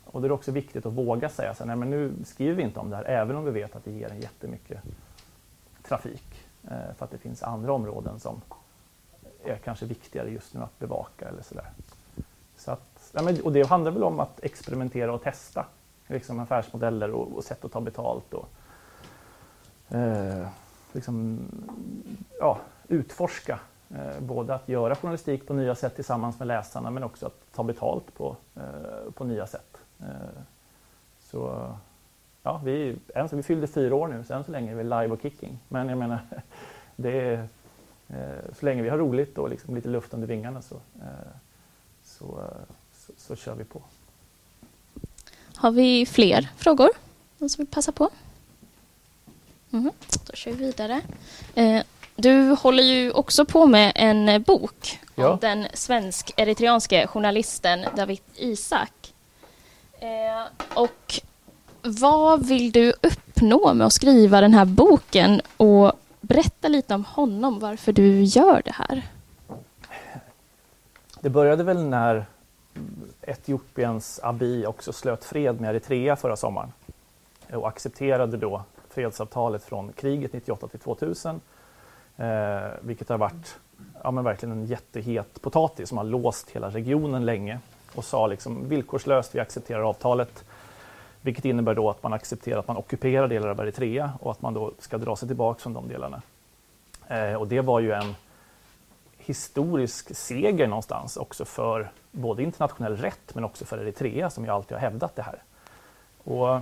Och 0.04 0.22
det 0.22 0.28
är 0.28 0.32
också 0.32 0.52
viktigt 0.52 0.86
att 0.86 0.92
våga 0.92 1.28
säga 1.28 1.54
så 1.54 1.64
nej 1.64 1.76
men 1.76 1.90
nu 1.90 2.12
skriver 2.24 2.54
vi 2.54 2.62
inte 2.62 2.80
om 2.80 2.90
det 2.90 2.96
här 2.96 3.04
även 3.04 3.36
om 3.36 3.44
vi 3.44 3.50
vet 3.50 3.76
att 3.76 3.84
det 3.84 3.90
ger 3.90 4.10
en 4.10 4.20
jättemycket 4.20 4.82
trafik. 5.88 6.27
Eh, 6.70 6.94
för 6.96 7.04
att 7.04 7.10
det 7.10 7.18
finns 7.18 7.42
andra 7.42 7.72
områden 7.72 8.20
som 8.20 8.40
är 9.44 9.56
kanske 9.56 9.86
viktigare 9.86 10.30
just 10.30 10.54
nu 10.54 10.60
att 10.60 10.78
bevaka 10.78 11.28
eller 11.28 11.42
sådär. 11.42 11.70
Så 12.56 12.70
att, 12.70 13.14
och 13.44 13.52
det 13.52 13.66
handlar 13.68 13.90
väl 13.90 14.02
om 14.02 14.20
att 14.20 14.44
experimentera 14.44 15.14
och 15.14 15.22
testa 15.22 15.66
liksom 16.06 16.40
affärsmodeller 16.40 17.10
och, 17.10 17.36
och 17.36 17.44
sätt 17.44 17.64
att 17.64 17.72
ta 17.72 17.80
betalt 17.80 18.34
och 18.34 18.48
eh, 19.96 20.48
liksom, 20.92 21.38
ja, 22.40 22.58
utforska 22.88 23.58
eh, 23.90 24.20
både 24.20 24.54
att 24.54 24.68
göra 24.68 24.96
journalistik 24.96 25.46
på 25.46 25.54
nya 25.54 25.74
sätt 25.74 25.94
tillsammans 25.94 26.38
med 26.38 26.48
läsarna 26.48 26.90
men 26.90 27.04
också 27.04 27.26
att 27.26 27.52
ta 27.54 27.62
betalt 27.62 28.14
på, 28.14 28.36
eh, 28.56 29.12
på 29.14 29.24
nya 29.24 29.46
sätt. 29.46 29.76
Eh, 30.00 30.42
så 31.20 31.70
ja, 32.42 32.60
vi, 32.64 32.96
än 33.14 33.28
så, 33.28 33.36
vi 33.36 33.42
fyllde 33.42 33.66
fyra 33.66 33.94
år 33.94 34.08
nu, 34.08 34.24
så 34.24 34.34
än 34.34 34.44
så 34.44 34.52
länge 34.52 34.72
är 34.72 34.76
vi 34.76 34.84
live 34.84 35.08
och 35.08 35.22
kicking. 35.22 35.58
Men 35.68 35.88
jag 35.88 35.98
menar, 35.98 36.20
det 36.96 37.20
är, 37.20 37.48
eh, 38.08 38.54
så 38.58 38.66
länge 38.66 38.82
vi 38.82 38.88
har 38.88 38.98
roligt 38.98 39.38
och 39.38 39.50
liksom 39.50 39.74
lite 39.74 39.88
luft 39.88 40.14
under 40.14 40.26
vingarna 40.26 40.62
så, 40.62 40.74
eh, 40.74 41.30
så, 42.04 42.40
så, 42.92 43.12
så, 43.16 43.36
kör 43.36 43.54
vi 43.54 43.64
på. 43.64 43.82
Har 45.56 45.70
vi 45.70 46.06
fler 46.06 46.48
frågor? 46.56 46.90
Någon 47.38 47.50
som 47.50 47.64
vill 47.64 47.72
passa 47.72 47.92
på? 47.92 48.10
Mm, 49.72 49.90
då 50.26 50.32
kör 50.32 50.50
vi 50.50 50.64
vidare. 50.64 51.00
Eh, 51.54 51.82
du 52.16 52.50
håller 52.50 52.82
ju 52.82 53.10
också 53.10 53.44
på 53.44 53.66
med 53.66 53.92
en 53.94 54.42
bok 54.42 54.98
ja. 55.14 55.28
om 55.28 55.38
den 55.38 55.66
svensk-eritreanske 55.74 57.06
journalisten 57.06 57.84
David 57.96 58.20
Isak. 58.36 59.14
Och 60.74 61.20
vad 61.88 62.46
vill 62.46 62.72
du 62.72 62.92
uppnå 63.02 63.74
med 63.74 63.86
att 63.86 63.92
skriva 63.92 64.40
den 64.40 64.54
här 64.54 64.64
boken 64.64 65.40
och 65.56 65.92
berätta 66.20 66.68
lite 66.68 66.94
om 66.94 67.04
honom, 67.04 67.58
varför 67.58 67.92
du 67.92 68.22
gör 68.22 68.62
det 68.64 68.72
här? 68.72 69.06
Det 71.20 71.30
började 71.30 71.62
väl 71.64 71.84
när 71.84 72.26
Etiopiens 73.22 74.20
Abiy 74.22 74.66
också 74.66 74.92
slöt 74.92 75.24
fred 75.24 75.60
med 75.60 75.70
Eritrea 75.70 76.16
förra 76.16 76.36
sommaren 76.36 76.72
och 77.52 77.68
accepterade 77.68 78.36
då 78.36 78.62
fredsavtalet 78.90 79.64
från 79.64 79.92
kriget 79.92 80.32
98 80.32 80.68
till 80.68 80.80
2000, 80.80 81.40
eh, 82.16 82.26
vilket 82.80 83.08
har 83.08 83.18
varit 83.18 83.58
ja, 84.02 84.10
men 84.10 84.24
verkligen 84.24 84.52
en 84.52 84.66
jättehet 84.66 85.42
potatis 85.42 85.88
som 85.88 85.98
har 85.98 86.04
låst 86.04 86.50
hela 86.50 86.70
regionen 86.70 87.24
länge 87.24 87.58
och 87.94 88.04
sa 88.04 88.26
liksom 88.26 88.68
villkorslöst 88.68 89.34
vi 89.34 89.40
accepterar 89.40 89.80
avtalet 89.82 90.44
vilket 91.28 91.44
innebär 91.44 91.74
då 91.74 91.90
att 91.90 92.02
man 92.02 92.12
accepterar 92.12 92.58
att 92.58 92.68
man 92.68 92.76
ockuperar 92.76 93.28
delar 93.28 93.48
av 93.48 93.60
Eritrea 93.60 94.12
och 94.20 94.30
att 94.30 94.42
man 94.42 94.54
då 94.54 94.72
ska 94.78 94.98
dra 94.98 95.16
sig 95.16 95.28
tillbaka 95.28 95.60
från 95.60 95.72
de 95.72 95.88
delarna. 95.88 96.22
Eh, 97.06 97.34
och 97.34 97.48
det 97.48 97.60
var 97.60 97.80
ju 97.80 97.92
en 97.92 98.14
historisk 99.18 100.16
seger 100.16 100.66
någonstans 100.66 101.16
också 101.16 101.44
för 101.44 101.90
både 102.10 102.42
internationell 102.42 102.96
rätt 102.96 103.34
men 103.34 103.44
också 103.44 103.64
för 103.64 103.78
Eritrea 103.78 104.30
som 104.30 104.44
ju 104.44 104.50
alltid 104.50 104.76
har 104.76 104.80
hävdat 104.80 105.16
det 105.16 105.22
här. 105.22 105.42
Och 106.24 106.60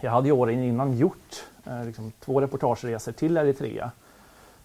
jag 0.00 0.10
hade 0.10 0.28
ju 0.28 0.32
åren 0.32 0.62
innan 0.62 0.96
gjort 0.96 1.44
eh, 1.64 1.84
liksom, 1.84 2.12
två 2.20 2.40
reportageresor 2.40 3.12
till 3.12 3.36
Eritrea 3.36 3.90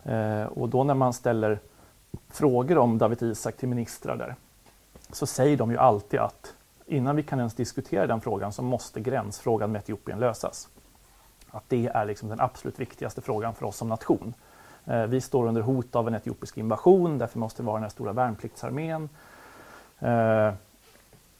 eh, 0.03 0.43
och 0.43 0.70
då 0.70 0.84
när 0.84 0.93
man 0.93 1.13
ställer 1.13 1.59
frågor 2.30 2.78
om 2.78 2.97
David 2.97 3.22
Isak 3.22 3.57
till 3.57 3.70
ministrar 3.70 4.15
där 4.15 4.36
så 5.11 5.26
säger 5.26 5.57
de 5.57 5.72
ju 5.72 5.78
alltid 5.78 6.20
att 6.20 6.53
innan 6.89 7.15
vi 7.15 7.23
kan 7.23 7.39
ens 7.39 7.53
diskutera 7.53 8.07
den 8.07 8.21
frågan 8.21 8.53
så 8.53 8.61
måste 8.61 8.99
gränsfrågan 8.99 9.71
med 9.71 9.79
Etiopien 9.79 10.19
lösas. 10.19 10.69
Att 11.51 11.63
det 11.67 11.87
är 11.87 12.05
liksom 12.05 12.29
den 12.29 12.39
absolut 12.39 12.79
viktigaste 12.79 13.21
frågan 13.21 13.55
för 13.55 13.65
oss 13.65 13.77
som 13.77 13.87
nation. 13.89 14.33
Eh, 14.85 15.05
vi 15.05 15.21
står 15.21 15.47
under 15.47 15.61
hot 15.61 15.95
av 15.95 16.07
en 16.07 16.15
etiopisk 16.15 16.57
invasion, 16.57 17.17
därför 17.17 17.39
måste 17.39 17.61
vi 17.61 17.65
vara 17.65 17.75
den 17.75 17.83
här 17.83 17.89
stora 17.89 18.13
värnpliktsarmén. 18.13 19.09
Eh, 19.99 20.53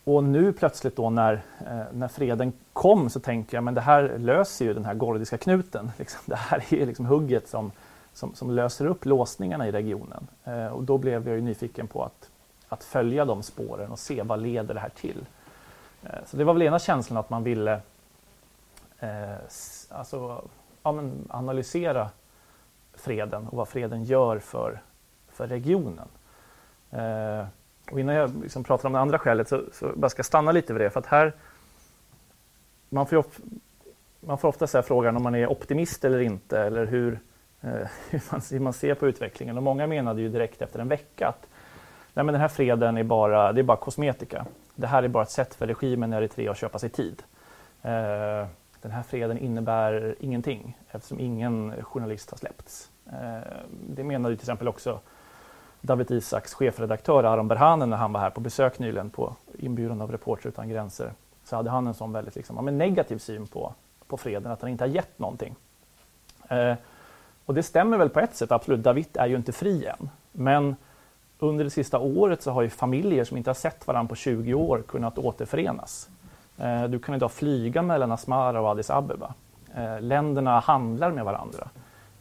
och 0.04 0.24
nu 0.24 0.54
plötsligt 0.54 0.95
då 0.95 1.10
när, 1.10 1.34
eh, 1.68 1.82
när 1.93 2.08
freden 2.08 2.54
kom 2.74 3.10
så 3.10 3.20
tänker 3.20 3.58
jag 3.58 3.64
men 3.64 3.74
det 3.74 3.82
här 3.82 4.18
löser 4.18 4.66
ju 4.66 4.74
den 4.74 4.86
här 4.86 4.93
gordiska 4.93 5.38
knuten. 5.38 5.91
Liksom, 5.97 6.20
det 6.26 6.36
här 6.36 6.74
är 6.74 6.86
liksom 6.86 7.06
hugget 7.06 7.47
som, 7.50 7.72
som, 8.14 8.36
som, 8.36 8.52
löser 8.52 8.86
upp 8.86 9.06
låsningarna 9.06 9.68
i 9.68 9.72
regionen. 9.72 10.28
Och 10.72 10.84
då 10.84 10.97
blev 10.97 11.28
jag 11.28 11.36
ju 11.36 11.41
nyfiken 11.41 11.88
på 11.88 12.04
att, 12.04 12.30
att 12.70 12.84
följa 12.84 13.26
de 13.26 13.43
spåren 13.43 13.91
och 13.91 14.00
se 14.00 14.24
vad 14.24 14.41
leder 14.41 14.74
det 14.74 14.80
här 14.80 14.89
till. 14.89 15.26
Eh, 16.04 16.26
så 16.26 16.38
det 16.38 16.43
var 16.43 16.54
väl 16.54 16.62
ena 16.62 16.80
känslan 16.80 17.18
att 17.18 17.30
man 17.30 17.43
ville 17.43 17.82
eh, 19.00 19.36
alltså, 19.89 20.43
ja, 20.84 21.04
analysera 21.30 22.10
freden 22.93 23.47
och 23.47 23.58
vad 23.58 23.68
freden 23.68 24.04
gör 24.04 24.39
för, 24.39 24.82
för 25.28 25.47
regionen. 25.47 26.08
Eh, 26.91 27.45
och 27.91 28.00
innan 28.00 28.16
jag 28.16 28.43
liksom 28.43 28.64
pratar 28.64 28.89
om 28.89 28.93
det 28.93 29.00
andra 29.00 29.20
skälet 29.20 29.47
så, 29.47 29.64
så 29.74 29.91
bara 29.95 30.10
ska 30.10 30.24
stanna 30.24 30.52
lite 30.52 30.74
vid 30.74 30.82
det 30.82 30.89
för 30.89 31.00
att 31.00 31.06
här 31.06 31.34
man 32.89 33.06
får, 33.06 33.18
of, 33.18 33.39
man 34.20 34.38
får 34.38 34.47
ofta 34.47 34.68
säga 34.68 34.84
frågan 34.84 35.18
om 35.18 35.24
man 35.24 35.36
är 35.36 35.52
optimist 35.52 36.06
eller 36.06 36.20
inte 36.20 36.60
eller 36.60 36.86
hur, 36.86 37.20
eh, 37.62 37.70
hur, 38.10 38.32
man, 38.32 38.41
hur 38.52 38.60
man 38.60 38.74
ser 38.74 38.93
på 38.93 39.08
utvecklingen 39.08 39.58
och 39.58 39.64
många 39.64 39.88
menade 39.88 40.22
ju 40.22 40.30
direkt 40.30 40.62
efter 40.62 40.80
en 40.80 40.88
vecka 40.88 41.28
att 41.28 41.47
nej, 42.14 42.26
men 42.26 42.34
den 42.34 42.41
här 42.41 42.47
freden 42.47 42.97
är 42.97 43.04
bara, 43.04 43.54
det 43.54 43.62
är 43.62 43.64
bara 43.64 43.78
kosmetika 43.78 44.45
det 44.80 44.88
här 44.88 45.04
är 45.04 45.08
bara 45.08 45.24
ett 45.24 45.32
sätt 45.32 45.56
för 45.56 45.68
regimen 45.68 46.14
i 46.14 46.16
Eritrea 46.16 46.52
att 46.52 46.58
köpa 46.58 46.80
sig 46.80 46.90
tid. 46.90 47.24
Eh, 47.82 48.48
den 48.82 48.92
här 48.92 49.04
freden 49.04 49.38
innebär 49.38 50.16
ingenting 50.20 50.78
eftersom 50.90 51.20
ingen 51.20 51.84
journalist 51.84 52.32
har 52.32 52.38
släppts. 52.38 52.90
Eh, 53.06 53.52
det 53.90 54.04
menade 54.04 54.36
till 54.36 54.44
exempel 54.44 54.68
också 54.68 55.00
David 55.82 56.12
Isaks 56.12 56.54
chefredaktör 56.54 57.24
Aron 57.24 57.48
Berhanen 57.48 57.90
när 57.90 57.98
han 57.98 58.14
var 58.14 58.20
här 58.20 58.30
på 58.30 58.42
besök 58.42 58.80
nyligen 58.80 59.10
på 59.10 59.36
inbjudan 59.58 60.02
av 60.02 60.12
Reporter 60.12 60.50
utan 60.50 60.70
gränser. 60.70 61.12
Så 61.44 61.56
hade 61.56 61.70
han 61.70 61.88
en 61.88 61.94
sån 61.94 62.12
väldigt 62.12 62.36
liksom, 62.36 62.56
ja, 62.56 62.62
negativ 62.62 63.18
syn 63.18 63.48
på, 63.48 63.74
på 64.08 64.18
freden, 64.18 64.52
att 64.52 64.62
han 64.62 64.72
inte 64.72 64.84
har 64.84 64.90
gett 64.90 65.20
någonting. 65.20 65.56
Eh, 66.48 66.76
och 67.46 67.54
det 67.54 67.64
stämmer 67.64 67.98
väl 67.98 68.10
på 68.10 68.20
ett 68.20 68.36
sätt, 68.36 68.52
absolut. 68.52 68.84
David 68.84 69.08
är 69.14 69.28
ju 69.28 69.36
inte 69.36 69.52
fri 69.52 69.86
än. 69.86 70.10
Men 70.32 70.76
under 71.40 71.64
det 71.64 71.70
sista 71.70 72.00
året 72.00 72.42
så 72.42 72.52
har 72.52 72.62
ju 72.62 72.70
familjer 72.70 73.24
som 73.24 73.38
inte 73.38 73.50
har 73.50 73.56
sett 73.56 73.88
varandra 73.88 74.10
på 74.10 74.16
20 74.16 74.54
år 74.54 74.84
kunnat 74.88 75.18
återförenas. 75.18 76.10
Eh, 76.58 76.84
du 76.84 77.00
kan 77.00 77.16
idag 77.16 77.32
flyga 77.32 77.82
mellan 77.82 78.12
Asmara 78.12 78.62
och 78.62 78.70
Addis 78.70 78.90
Abeba. 78.90 79.34
Eh, 79.76 80.02
länderna 80.02 80.60
handlar 80.60 81.12
med 81.12 81.26
varandra. 81.26 81.70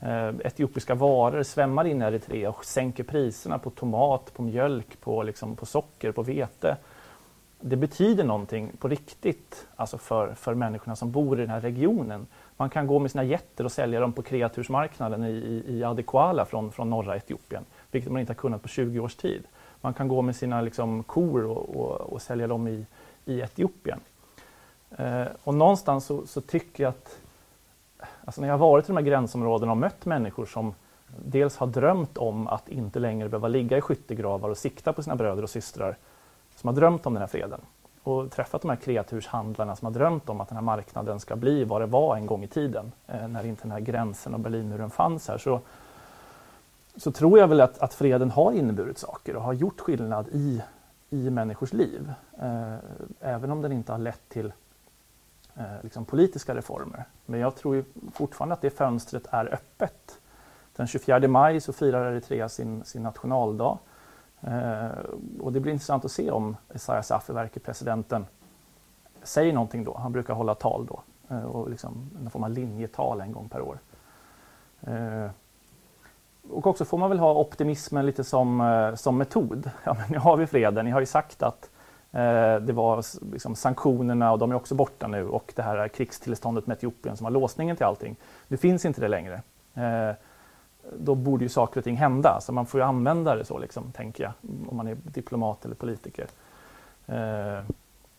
Eh, 0.00 0.28
etiopiska 0.28 0.94
varor 0.94 1.42
svämmar 1.42 1.86
in 1.86 2.02
i 2.02 2.04
Eritrea 2.04 2.48
och 2.48 2.64
sänker 2.64 3.04
priserna 3.04 3.58
på 3.58 3.70
tomat, 3.70 4.34
på 4.34 4.42
mjölk, 4.42 5.00
på, 5.00 5.22
liksom, 5.22 5.56
på 5.56 5.66
socker, 5.66 6.12
på 6.12 6.22
vete. 6.22 6.76
Det 7.60 7.76
betyder 7.76 8.24
någonting 8.24 8.72
på 8.78 8.88
riktigt 8.88 9.66
alltså 9.76 9.98
för, 9.98 10.34
för 10.34 10.54
människorna 10.54 10.96
som 10.96 11.10
bor 11.10 11.38
i 11.38 11.40
den 11.40 11.50
här 11.50 11.60
regionen. 11.60 12.26
Man 12.56 12.70
kan 12.70 12.86
gå 12.86 12.98
med 12.98 13.10
sina 13.10 13.24
jätter 13.24 13.64
och 13.64 13.72
sälja 13.72 14.00
dem 14.00 14.12
på 14.12 14.22
kreatursmarknaden 14.22 15.24
i, 15.24 15.30
i, 15.30 15.78
i 15.78 15.84
Adequala 15.84 16.44
från, 16.44 16.72
från 16.72 16.90
norra 16.90 17.16
Etiopien 17.16 17.64
vilket 17.90 18.12
man 18.12 18.20
inte 18.20 18.30
har 18.30 18.38
kunnat 18.38 18.62
på 18.62 18.68
20 18.68 19.00
års 19.00 19.14
tid. 19.14 19.42
Man 19.80 19.94
kan 19.94 20.08
gå 20.08 20.22
med 20.22 20.36
sina 20.36 20.60
liksom, 20.60 21.02
kor 21.02 21.44
och, 21.44 21.76
och, 21.76 22.00
och 22.12 22.22
sälja 22.22 22.46
dem 22.46 22.68
i, 22.68 22.86
i 23.24 23.40
Etiopien. 23.40 24.00
Eh, 24.90 25.26
och 25.44 25.54
någonstans 25.54 26.04
så, 26.04 26.26
så, 26.26 26.40
tycker 26.40 26.82
jag 26.82 26.90
att 26.90 27.18
alltså 28.24 28.40
när 28.40 28.48
jag 28.48 28.54
har 28.54 28.70
varit 28.70 28.84
i 28.84 28.86
de 28.86 28.96
här 28.96 29.04
gränsområdena 29.04 29.72
och 29.72 29.78
mött 29.78 30.06
människor 30.06 30.46
som 30.46 30.74
dels 31.24 31.56
har 31.56 31.66
drömt 31.66 32.18
om 32.18 32.48
att 32.48 32.68
inte 32.68 32.98
längre 32.98 33.28
behöva 33.28 33.48
ligga 33.48 33.78
i 33.78 33.80
skyttegravar 33.80 34.48
och 34.48 34.58
sikta 34.58 34.92
på 34.92 35.02
sina 35.02 35.16
bröder 35.16 35.42
och 35.42 35.50
systrar 35.50 35.96
som 36.56 36.68
har 36.68 36.74
drömt 36.74 37.06
om 37.06 37.14
den 37.14 37.20
här 37.20 37.28
freden 37.28 37.60
och 38.02 38.30
träffat 38.30 38.62
de 38.62 38.68
här 38.68 38.76
kreaturshandlarna 38.76 39.76
som 39.76 39.86
har 39.86 39.92
drömt 39.92 40.28
om 40.28 40.40
att 40.40 40.48
den 40.48 40.56
här 40.56 40.62
marknaden 40.62 41.20
ska 41.20 41.36
bli 41.36 41.64
vad 41.64 41.82
det 41.82 41.86
var 41.86 42.16
en 42.16 42.26
gång 42.26 42.44
i 42.44 42.48
tiden 42.48 42.92
eh, 43.06 43.28
när 43.28 43.46
inte 43.46 43.62
den 43.62 43.72
här 43.72 43.80
gränsen 43.80 44.34
och 44.34 44.40
Berlinmuren 44.40 44.90
fanns 44.90 45.28
här. 45.28 45.38
Så 45.38 45.60
så 46.98 47.12
tror 47.12 47.38
jag 47.38 47.48
väl 47.48 47.60
att, 47.60 47.78
att 47.78 47.94
freden 47.94 48.30
har 48.30 48.52
inneburit 48.52 48.98
saker 48.98 49.36
och 49.36 49.42
har 49.42 49.52
gjort 49.52 49.80
skillnad 49.80 50.28
i, 50.28 50.62
i 51.10 51.30
människors 51.30 51.72
liv. 51.72 52.12
Eh, 52.38 52.74
även 53.20 53.50
om 53.50 53.62
den 53.62 53.72
inte 53.72 53.92
har 53.92 53.98
lett 53.98 54.28
till 54.28 54.52
eh, 55.54 55.82
liksom 55.82 56.04
politiska 56.04 56.54
reformer. 56.54 57.04
Men 57.26 57.40
jag 57.40 57.56
tror 57.56 57.84
fortfarande 58.12 58.52
att 58.52 58.60
det 58.60 58.70
fönstret 58.70 59.26
är 59.30 59.54
öppet. 59.54 60.18
Den 60.76 60.86
24 60.86 61.28
maj 61.28 61.60
så 61.60 61.72
firar 61.72 62.12
Eritrea 62.12 62.48
sin, 62.48 62.84
sin 62.84 63.02
nationaldag. 63.02 63.78
Eh, 64.40 64.88
och 65.40 65.52
det 65.52 65.60
blir 65.60 65.72
intressant 65.72 66.04
att 66.04 66.12
se 66.12 66.30
om 66.30 66.56
Isaias 66.74 67.10
Afewerki, 67.10 67.60
presidenten, 67.60 68.26
säger 69.22 69.52
någonting 69.52 69.84
då. 69.84 69.96
Han 69.96 70.12
brukar 70.12 70.34
hålla 70.34 70.54
tal 70.54 70.86
då. 70.86 71.02
Eh, 71.28 71.44
och 71.44 71.70
liksom 71.70 72.10
en 72.20 72.30
form 72.30 72.44
av 72.44 72.50
linjetal 72.50 73.20
en 73.20 73.32
gång 73.32 73.48
per 73.48 73.60
år. 73.60 73.78
Eh, 74.80 75.30
och 76.50 76.66
också 76.66 76.84
får 76.84 76.98
man 76.98 77.10
väl 77.10 77.18
ha 77.18 77.34
optimismen 77.34 78.06
lite 78.06 78.24
som, 78.24 78.60
eh, 78.60 78.94
som 78.94 79.18
metod. 79.18 79.70
Ja, 79.84 79.94
men 79.94 80.04
nu 80.08 80.18
har 80.18 80.36
vi 80.36 80.46
freden. 80.46 80.84
Ni 80.84 80.90
har 80.90 81.00
ju 81.00 81.06
sagt 81.06 81.42
att 81.42 81.70
eh, 82.12 82.56
det 82.56 82.72
var 82.72 83.04
liksom 83.32 83.54
sanktionerna 83.54 84.32
och 84.32 84.38
de 84.38 84.50
är 84.50 84.54
också 84.54 84.74
borta 84.74 85.06
nu 85.06 85.28
och 85.28 85.52
det 85.56 85.62
här 85.62 85.88
krigstillståndet 85.88 86.66
med 86.66 86.76
Etiopien 86.76 87.16
som 87.16 87.24
var 87.24 87.30
låsningen 87.30 87.76
till 87.76 87.86
allting. 87.86 88.16
Nu 88.48 88.56
finns 88.56 88.84
inte 88.84 89.00
det 89.00 89.08
längre. 89.08 89.42
Eh, 89.74 90.14
då 90.98 91.14
borde 91.14 91.44
ju 91.44 91.48
saker 91.48 91.80
och 91.80 91.84
ting 91.84 91.96
hända, 91.96 92.40
så 92.40 92.52
man 92.52 92.66
får 92.66 92.80
ju 92.80 92.86
använda 92.86 93.34
det 93.34 93.44
så, 93.44 93.58
liksom, 93.58 93.92
tänker 93.92 94.24
jag, 94.24 94.32
om 94.70 94.76
man 94.76 94.86
är 94.86 94.94
diplomat 94.94 95.64
eller 95.64 95.74
politiker. 95.74 96.26
Eh, 97.06 97.60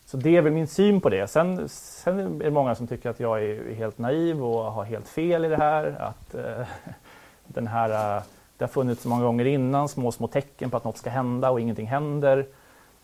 så 0.04 0.16
det 0.16 0.36
är 0.36 0.42
väl 0.42 0.52
min 0.52 0.66
syn 0.66 1.00
på 1.00 1.08
det. 1.08 1.26
Sen, 1.26 1.68
sen 1.68 2.18
är 2.18 2.44
det 2.44 2.50
många 2.50 2.74
som 2.74 2.86
tycker 2.86 3.10
att 3.10 3.20
jag 3.20 3.44
är 3.44 3.74
helt 3.74 3.98
naiv 3.98 4.44
och 4.44 4.72
har 4.72 4.84
helt 4.84 5.08
fel 5.08 5.44
i 5.44 5.48
det 5.48 5.56
här. 5.56 5.96
Att 6.00 6.34
eh, 6.34 6.66
den 7.54 7.66
här, 7.66 8.16
eh, 8.16 8.22
det 8.56 8.64
har 8.64 8.68
funnits 8.68 9.04
många 9.04 9.24
gånger 9.24 9.44
innan, 9.44 9.88
små, 9.88 10.12
små 10.12 10.26
tecken 10.26 10.70
på 10.70 10.76
att 10.76 10.84
något 10.84 10.98
ska 10.98 11.10
hända 11.10 11.50
och 11.50 11.60
ingenting 11.60 11.86
händer. 11.86 12.46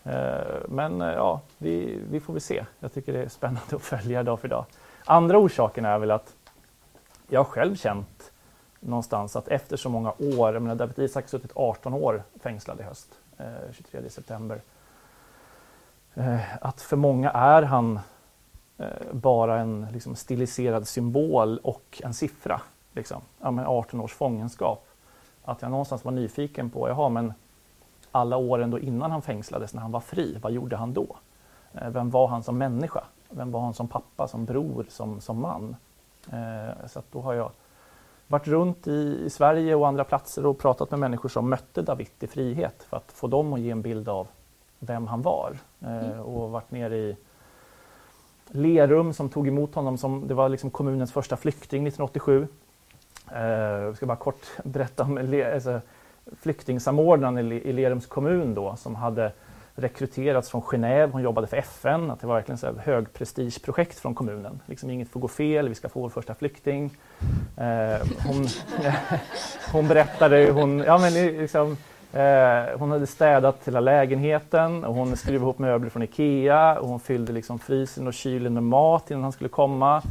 Eh, 0.03 0.37
men 0.67 1.01
eh, 1.01 1.13
ja, 1.13 1.41
vi, 1.57 1.99
vi 2.11 2.19
får 2.19 2.33
väl 2.33 2.41
se. 2.41 2.65
Jag 2.79 2.93
tycker 2.93 3.13
det 3.13 3.23
är 3.23 3.29
spännande 3.29 3.75
att 3.75 3.81
följa 3.81 4.23
dag 4.23 4.39
för 4.39 4.47
dag. 4.47 4.65
Andra 5.05 5.37
orsaken 5.37 5.85
är 5.85 5.99
väl 5.99 6.11
att 6.11 6.33
jag 7.27 7.47
själv 7.47 7.75
känt 7.75 8.31
någonstans 8.79 9.35
att 9.35 9.47
efter 9.47 9.77
så 9.77 9.89
många 9.89 10.11
år, 10.11 10.53
jag 10.53 10.61
menar 10.61 10.75
David 10.75 10.99
Isak 10.99 11.23
har 11.23 11.29
suttit 11.29 11.51
18 11.55 11.93
år 11.93 12.23
fängslad 12.41 12.79
i 12.79 12.83
höst, 12.83 13.07
23 13.71 14.09
september. 14.09 14.61
Att 16.61 16.81
för 16.81 16.95
många 16.95 17.31
är 17.31 17.61
han 17.61 17.99
bara 19.11 19.59
en 19.59 19.87
liksom, 19.93 20.15
stiliserad 20.15 20.87
symbol 20.87 21.57
och 21.57 22.01
en 22.03 22.13
siffra 22.13 22.61
liksom, 22.97 23.21
ja, 23.41 23.51
men 23.51 23.65
18 23.65 24.01
års 24.01 24.13
fångenskap. 24.13 24.87
Att 25.43 25.61
jag 25.61 25.71
någonstans 25.71 26.05
var 26.05 26.11
nyfiken 26.11 26.69
på, 26.69 26.89
jaha 26.89 27.09
men 27.09 27.33
alla 28.11 28.37
åren 28.37 28.71
då 28.71 28.79
innan 28.79 29.11
han 29.11 29.21
fängslades, 29.21 29.73
när 29.73 29.81
han 29.81 29.91
var 29.91 29.99
fri, 29.99 30.37
vad 30.41 30.51
gjorde 30.51 30.75
han 30.75 30.93
då? 30.93 31.15
Eh, 31.73 31.89
vem 31.89 32.09
var 32.09 32.27
han 32.27 32.43
som 32.43 32.57
människa? 32.57 33.03
Vem 33.29 33.51
var 33.51 33.61
han 33.61 33.73
som 33.73 33.87
pappa, 33.87 34.27
som 34.27 34.45
bror, 34.45 34.85
som, 34.89 35.21
som 35.21 35.39
man? 35.39 35.75
Eh, 36.31 36.87
så 36.87 37.01
då 37.11 37.21
har 37.21 37.33
jag 37.33 37.51
varit 38.27 38.47
runt 38.47 38.87
i, 38.87 39.21
i, 39.25 39.29
Sverige 39.29 39.75
och 39.75 39.87
andra 39.87 40.03
platser 40.03 40.45
och 40.45 40.57
pratat 40.57 40.91
med 40.91 40.99
människor 40.99 41.29
som 41.29 41.49
mötte 41.49 41.81
David 41.81 42.07
i 42.19 42.27
frihet 42.27 42.83
för 42.83 42.97
att 42.97 43.11
få 43.11 43.27
dem 43.27 43.53
att 43.53 43.59
ge 43.59 43.71
en 43.71 43.81
bild 43.81 44.09
av 44.09 44.27
vem 44.79 45.07
han 45.07 45.21
var. 45.21 45.57
Eh, 45.81 45.97
mm. 45.97 46.19
Och 46.19 46.51
varit 46.51 46.71
nere 46.71 46.97
i 46.97 47.17
Lerum 48.47 49.13
som 49.13 49.29
tog 49.29 49.47
emot 49.47 49.75
honom 49.75 49.97
som 49.97 50.27
det 50.27 50.33
var 50.33 50.49
liksom 50.49 50.69
kommunens 50.69 51.11
första 51.11 51.37
flykting 51.37 51.87
1987. 51.87 52.47
Jag 53.33 53.95
ska 53.95 54.05
bara 54.05 54.17
kort 54.17 54.45
berätta 54.63 55.03
om 55.03 55.41
alltså, 55.53 55.81
flyktingsamordnaren 56.41 57.51
i 57.51 57.73
Lerums 57.73 58.05
kommun 58.05 58.53
då, 58.53 58.75
som 58.75 58.95
hade 58.95 59.31
rekryterats 59.79 60.49
från 60.49 60.61
Genève. 60.61 61.11
Hon 61.11 61.21
jobbade 61.21 61.47
för 61.47 61.57
FN. 61.57 62.11
Att 62.11 62.19
det 62.19 62.27
var 62.27 62.35
verkligen 62.35 62.77
ett 62.77 62.85
högprestigeprojekt 62.85 63.99
från 63.99 64.15
kommunen. 64.15 64.59
Liksom 64.65 64.89
inget 64.89 65.09
får 65.09 65.19
gå 65.19 65.27
fel, 65.27 65.69
vi 65.69 65.75
ska 65.75 65.89
få 65.89 66.01
vår 66.01 66.09
första 66.09 66.35
flykting. 66.35 66.97
Eh, 67.57 68.07
hon, 68.27 68.47
hon 69.71 69.87
berättade 69.87 70.37
hur 70.37 70.51
hon, 70.51 70.79
ja, 70.79 70.97
men 70.97 71.13
liksom, 71.13 71.77
eh, 72.13 72.79
hon 72.79 72.91
hade 72.91 73.07
städat 73.07 73.57
hela 73.65 73.79
lägenheten 73.79 74.83
och 74.83 74.95
hon 74.95 75.17
skrev 75.17 75.35
ihop 75.35 75.59
möbler 75.59 75.89
från 75.89 76.03
Ikea 76.03 76.79
och 76.79 76.87
hon 76.87 76.99
fyllde 76.99 77.33
liksom 77.33 77.59
frysen 77.59 78.07
och 78.07 78.13
kylen 78.13 78.53
med 78.53 78.63
mat 78.63 79.11
innan 79.11 79.23
han 79.23 79.31
skulle 79.31 79.49
komma. 79.49 80.01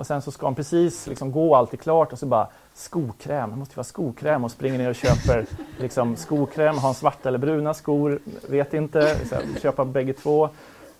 Och 0.00 0.06
sen 0.06 0.22
så 0.22 0.30
ska 0.30 0.46
hon 0.46 0.54
precis 0.54 1.06
liksom 1.06 1.32
gå, 1.32 1.54
allt 1.54 1.72
är 1.72 1.76
klart 1.76 2.12
och 2.12 2.18
så 2.18 2.26
bara 2.26 2.48
skokräm, 2.74 3.50
det 3.50 3.56
måste 3.56 3.72
ju 3.72 3.76
vara 3.76 3.84
skokräm 3.84 4.44
och 4.44 4.50
springer 4.50 4.78
ner 4.78 4.90
och 4.90 4.94
köper 4.94 5.46
liksom, 5.78 6.16
skokräm, 6.16 6.78
har 6.78 6.88
en 6.88 6.94
svarta 6.94 7.28
eller 7.28 7.38
bruna 7.38 7.74
skor, 7.74 8.18
vet 8.48 8.74
inte, 8.74 9.16
så 9.28 9.36
köpa 9.62 9.84
bägge 9.84 10.12
två 10.12 10.48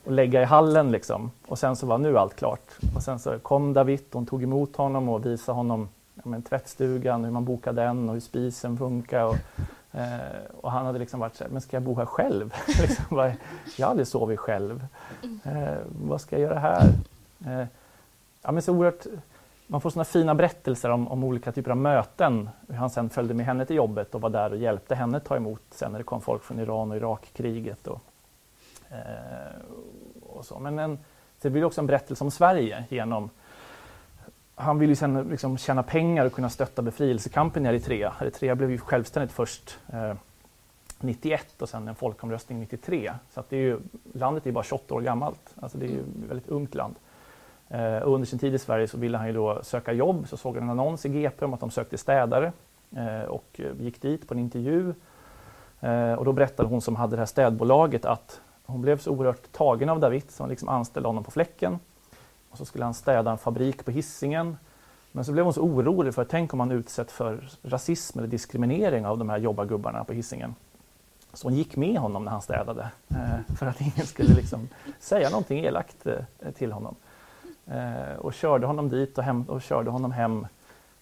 och 0.04 0.12
lägga 0.12 0.42
i 0.42 0.44
hallen 0.44 0.90
liksom. 0.90 1.30
Och 1.46 1.58
sen 1.58 1.76
så 1.76 1.86
var 1.86 1.98
nu 1.98 2.18
allt 2.18 2.36
klart. 2.36 2.78
Och 2.96 3.02
sen 3.02 3.18
så 3.18 3.38
kom 3.38 3.72
David, 3.72 4.04
hon 4.12 4.26
tog 4.26 4.42
emot 4.42 4.76
honom 4.76 5.08
och 5.08 5.26
visade 5.26 5.56
honom 5.56 5.88
ja, 6.14 6.22
men, 6.24 6.42
tvättstugan, 6.42 7.24
hur 7.24 7.32
man 7.32 7.44
bokar 7.44 7.72
den 7.72 8.08
och 8.08 8.14
hur 8.14 8.20
spisen 8.20 8.78
funkar. 8.78 9.24
Och, 9.24 9.36
eh, 9.92 10.18
och 10.60 10.72
han 10.72 10.86
hade 10.86 10.98
liksom 10.98 11.20
varit 11.20 11.36
så 11.36 11.44
här, 11.44 11.50
men 11.50 11.60
ska 11.60 11.76
jag 11.76 11.82
bo 11.82 11.94
här 11.94 12.06
själv? 12.06 12.54
liksom, 12.66 13.04
bara, 13.10 13.32
jag 13.76 13.86
har 13.86 13.90
aldrig 13.90 14.06
sovit 14.06 14.38
själv. 14.38 14.86
Eh, 15.44 15.78
vad 16.06 16.20
ska 16.20 16.38
jag 16.38 16.42
göra 16.42 16.58
här? 16.58 16.88
Eh, 17.46 17.66
ja, 18.42 18.52
men 18.52 18.62
så 18.62 18.72
oerhört, 18.72 19.06
man 19.66 19.80
får 19.80 19.90
såna 19.90 20.04
fina 20.04 20.34
berättelser 20.34 20.90
om, 20.90 21.08
om, 21.08 21.24
olika 21.24 21.52
typer 21.52 21.70
av 21.70 21.76
möten. 21.76 22.50
Hur 22.68 22.74
han 22.74 22.90
sen 22.90 23.10
följde 23.10 23.34
med 23.34 23.46
henne 23.46 23.66
till 23.66 23.76
jobbet 23.76 24.14
och 24.14 24.20
var 24.20 24.30
där 24.30 24.50
och 24.50 24.58
hjälpte 24.58 24.94
henne 24.94 25.20
ta 25.20 25.36
emot 25.36 25.62
sen 25.70 25.92
när 25.92 25.98
det 25.98 26.04
kom 26.04 26.20
folk 26.20 26.42
från 26.42 26.58
Iran 26.58 26.90
och 26.90 26.96
Irakkriget. 26.96 27.86
Och, 27.86 28.00
eh, 28.90 28.98
och 30.22 30.44
så. 30.44 30.58
Men 30.58 30.78
en, 30.78 30.98
det 31.40 31.50
blir 31.50 31.64
också 31.64 31.80
en 31.80 31.86
berättelse 31.86 32.24
om 32.24 32.30
Sverige 32.30 32.84
genom 32.88 33.30
han 34.60 34.78
ville 34.78 34.92
ju 34.92 34.96
sen 34.96 35.28
liksom 35.30 35.58
tjäna 35.58 35.82
pengar 35.82 36.26
och 36.26 36.32
kunna 36.32 36.50
stötta 36.50 36.82
befrielsekampen 36.82 37.66
i 37.66 37.68
Eritrea. 37.68 38.14
Eritrea 38.20 38.54
blev 38.54 38.70
ju 38.70 38.78
självständigt 38.78 39.32
först 39.32 39.78
eh, 39.92 40.14
91 41.00 41.62
och 41.62 41.68
sen 41.68 41.88
en 41.88 41.94
folkomröstning 41.94 42.60
93. 42.60 43.12
Så 43.34 43.40
att 43.40 43.50
det 43.50 43.56
är 43.56 43.60
ju, 43.60 43.80
landet 44.12 44.46
är 44.46 44.52
bara 44.52 44.64
28 44.64 44.94
år 44.94 45.00
gammalt. 45.00 45.54
Alltså 45.60 45.78
det 45.78 45.86
är 45.86 45.90
ju 45.90 46.00
ett 46.00 46.06
väldigt 46.28 46.48
ungt 46.48 46.74
land. 46.74 46.94
Eh, 47.70 47.98
och 47.98 48.14
under 48.14 48.26
sin 48.26 48.38
tid 48.38 48.54
i 48.54 48.58
Sverige 48.58 48.88
så 48.88 48.98
ville 48.98 49.18
han 49.18 49.26
ju 49.26 49.32
då 49.32 49.60
söka 49.62 49.92
jobb, 49.92 50.28
så 50.28 50.36
såg 50.36 50.54
han 50.54 50.62
en 50.62 50.70
annons 50.70 51.06
i 51.06 51.08
GP 51.08 51.44
om 51.44 51.54
att 51.54 51.60
de 51.60 51.70
sökte 51.70 51.98
städare 51.98 52.52
eh, 52.96 53.28
och 53.28 53.46
eh, 53.52 53.72
gick 53.80 54.02
dit 54.02 54.28
på 54.28 54.34
en 54.34 54.40
intervju. 54.40 54.94
Eh, 55.80 56.12
och 56.12 56.24
då 56.24 56.32
berättade 56.32 56.68
hon 56.68 56.80
som 56.80 56.96
hade 56.96 57.16
det 57.16 57.20
här 57.20 57.26
städbolaget 57.26 58.04
att 58.04 58.40
hon 58.64 58.82
blev 58.82 58.98
så 58.98 59.10
oerhört 59.10 59.52
tagen 59.52 59.88
av 59.88 60.00
David 60.00 60.30
så 60.30 60.42
hon 60.42 60.50
liksom 60.50 60.68
anställde 60.68 61.08
honom 61.08 61.24
på 61.24 61.30
fläcken. 61.30 61.78
Och 62.50 62.58
så 62.58 62.64
skulle 62.64 62.84
han 62.84 62.94
städa 62.94 63.30
en 63.30 63.38
fabrik 63.38 63.84
på 63.84 63.90
hissingen. 63.90 64.56
Men 65.12 65.24
så 65.24 65.32
blev 65.32 65.44
hon 65.44 65.54
så 65.54 65.62
orolig 65.62 66.14
för 66.14 66.24
tänk 66.24 66.54
om 66.54 66.60
han 66.60 66.70
utsätts 66.70 67.12
för 67.12 67.48
rasism 67.62 68.18
eller 68.18 68.28
diskriminering 68.28 69.06
av 69.06 69.18
de 69.18 69.28
här 69.30 69.38
jobbargubbarna 69.38 70.04
på 70.04 70.12
hissingen. 70.12 70.54
Så 71.32 71.46
hon 71.46 71.56
gick 71.56 71.76
med 71.76 71.96
honom 71.96 72.24
när 72.24 72.32
han 72.32 72.42
städade 72.42 72.90
eh, 73.08 73.56
för 73.56 73.66
att 73.66 73.80
ingen 73.80 74.06
skulle 74.06 74.34
liksom 74.34 74.68
säga 75.00 75.30
någonting 75.30 75.64
elakt 75.64 76.06
eh, 76.06 76.50
till 76.54 76.72
honom. 76.72 76.94
Eh, 77.66 78.16
och 78.18 78.34
körde 78.34 78.66
honom 78.66 78.88
dit 78.88 79.18
och, 79.18 79.24
hem, 79.24 79.42
och 79.42 79.62
körde 79.62 79.90
honom 79.90 80.12
hem. 80.12 80.46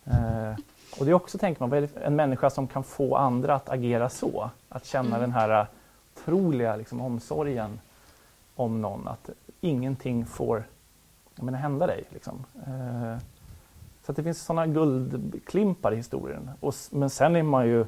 Eh, 0.05 0.53
och 0.99 1.05
det 1.05 1.11
är 1.11 1.15
också, 1.15 1.39
tänker 1.39 1.67
man, 1.67 1.89
en 2.05 2.17
människa 2.17 2.51
som 2.51 2.67
kan 2.67 2.85
få 2.85 3.17
andra 3.17 3.55
att 3.55 3.69
agera 3.69 4.09
så. 4.09 4.51
Att 4.69 4.85
känna 4.85 5.17
mm. 5.17 5.21
den 5.21 5.33
här 5.33 5.67
otroliga 6.15 6.77
liksom, 6.77 7.01
omsorgen 7.01 7.81
om 8.55 8.81
någon. 8.81 9.09
Att 9.09 9.31
ingenting 9.61 10.27
får 10.27 10.65
menar, 11.35 11.59
hända 11.59 11.87
dig. 11.87 12.05
Liksom. 12.11 12.45
Eh, 12.67 13.23
så 14.07 14.13
det 14.13 14.23
finns 14.23 14.43
sådana 14.43 14.67
guldklimpar 14.67 15.93
i 15.93 15.97
historien. 15.97 16.51
Och, 16.61 16.75
men 16.91 17.11
sen 17.11 17.37
är 17.37 17.43
man 17.43 17.67
ju 17.67 17.81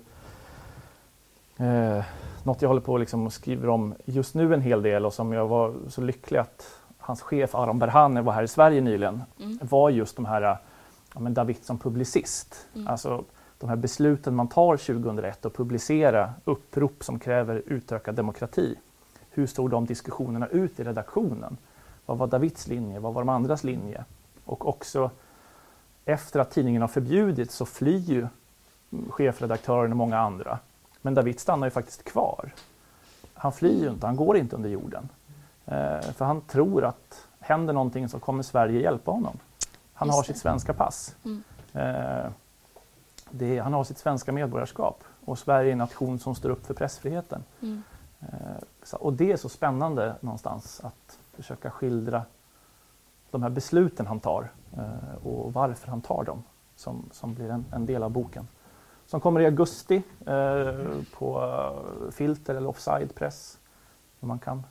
eh, 1.57 2.05
något 2.43 2.63
jag 2.63 2.69
håller 2.69 2.81
på 2.81 2.99
liksom 2.99 3.27
och 3.27 3.33
skriver 3.33 3.69
om 3.69 3.95
just 4.05 4.35
nu 4.35 4.55
en 4.55 4.61
hel 4.61 4.83
del 4.83 5.07
och 5.07 5.15
som 5.15 5.33
jag 5.33 5.49
var 5.49 5.75
så 5.89 6.01
lycklig 6.01 6.39
att 6.39 6.80
hans 7.11 7.23
chef 7.23 7.55
Aron 7.55 7.79
Berhane 7.79 8.23
var 8.23 8.33
här 8.33 8.43
i 8.43 8.49
Sverige 8.49 8.81
nyligen, 8.81 9.23
mm. 9.41 9.59
var 9.63 9.91
just 9.91 10.17
de 10.17 10.25
här, 10.25 10.43
ja, 11.15 11.21
men 11.21 11.35
David 11.35 11.65
som 11.65 11.79
publicist. 11.79 12.67
Mm. 12.75 12.89
Alltså 12.89 13.25
de 13.59 13.69
här 13.69 13.77
besluten 13.77 14.35
man 14.35 14.49
tar 14.49 14.77
2001 14.77 15.47
att 15.47 15.55
publicera 15.55 16.33
upprop 16.45 17.05
som 17.05 17.19
kräver 17.19 17.63
utökad 17.67 18.15
demokrati. 18.15 18.75
Hur 19.31 19.47
såg 19.47 19.71
de 19.71 19.87
diskussionerna 19.87 20.47
ut 20.47 20.81
i 20.81 20.85
redaktionen? 20.85 21.57
Vad 22.07 22.19
var 22.19 22.27
Davids 22.27 22.67
linje? 22.67 22.99
Vad 22.99 23.15
var 23.15 23.23
de 23.23 23.29
andras 23.29 23.65
linje? 23.65 24.05
Och 24.45 24.69
också 24.69 25.11
efter 26.05 26.41
att 26.41 26.51
tidningen 26.51 26.83
har 26.83 26.89
förbjudits 26.89 27.55
så 27.55 27.67
flyr 27.67 27.99
ju 27.99 28.27
chefredaktören 29.11 29.91
och 29.91 29.97
många 29.97 30.19
andra. 30.19 30.59
Men 31.03 31.15
David 31.15 31.41
stannar 31.41 31.67
ju 31.67 31.71
faktiskt 31.71 32.05
kvar. 32.05 32.51
Han 33.35 33.53
flyr 33.53 33.83
ju 33.83 33.91
inte, 33.91 34.07
han 34.07 34.17
går 34.17 34.37
inte 34.37 34.57
under 34.57 34.71
jorden. 34.71 35.09
Eh, 35.71 36.01
för 36.01 36.25
han 36.25 36.41
tror 36.41 36.85
att 36.85 37.29
händer 37.41 37.73
någonting 37.73 38.09
så 38.09 38.19
kommer 38.19 38.43
Sverige 38.43 38.81
hjälpa 38.81 39.11
honom. 39.11 39.39
Han 39.95 40.09
Just 40.09 40.17
har 40.17 40.23
sitt 40.23 40.39
svenska 40.39 40.75
pass. 40.75 41.17
Mm. 41.25 41.43
Eh, 41.73 42.31
det, 43.31 43.59
han 43.59 43.73
har 43.73 43.85
sitt 43.85 43.99
svenska 43.99 44.33
medborgarskap 44.33 45.05
och 45.25 45.39
Sverige 45.39 45.71
är 45.71 45.73
en 45.73 45.79
nation 45.79 46.19
som 46.19 46.35
står 46.35 46.51
upp 46.51 46.67
för 46.67 46.75
pressfriheten. 46.75 47.45
Mm. 47.61 47.83
Eh, 48.21 48.93
och 48.93 49.13
det 49.13 49.33
är 49.33 49.37
så 49.37 49.49
spännande 49.49 50.15
någonstans 50.21 50.81
att 50.85 51.19
försöka 51.33 51.71
skildra 51.71 52.23
de 53.31 53.43
här 53.43 53.51
besluten 53.51 54.07
han 54.07 54.21
tar 54.21 54.51
och 55.23 55.53
varför 55.53 55.89
han 55.89 56.01
tar 56.01 56.25
dem 56.25 56.43
som, 56.77 57.05
som 57.13 57.35
blir 57.35 57.51
en, 57.51 57.65
en 57.73 57.87
del 57.87 58.03
av 58.03 58.11
boken. 58.11 58.49
Som 59.07 59.21
kommer 59.21 59.41
i 59.41 59.45
augusti 59.45 60.03
eh, 60.27 60.75
på 61.13 61.53
Filter 62.13 62.55
eller 62.55 62.69
Offside 62.69 63.15
Press. 63.15 63.59
Man 64.21 64.39
kan 64.39 64.65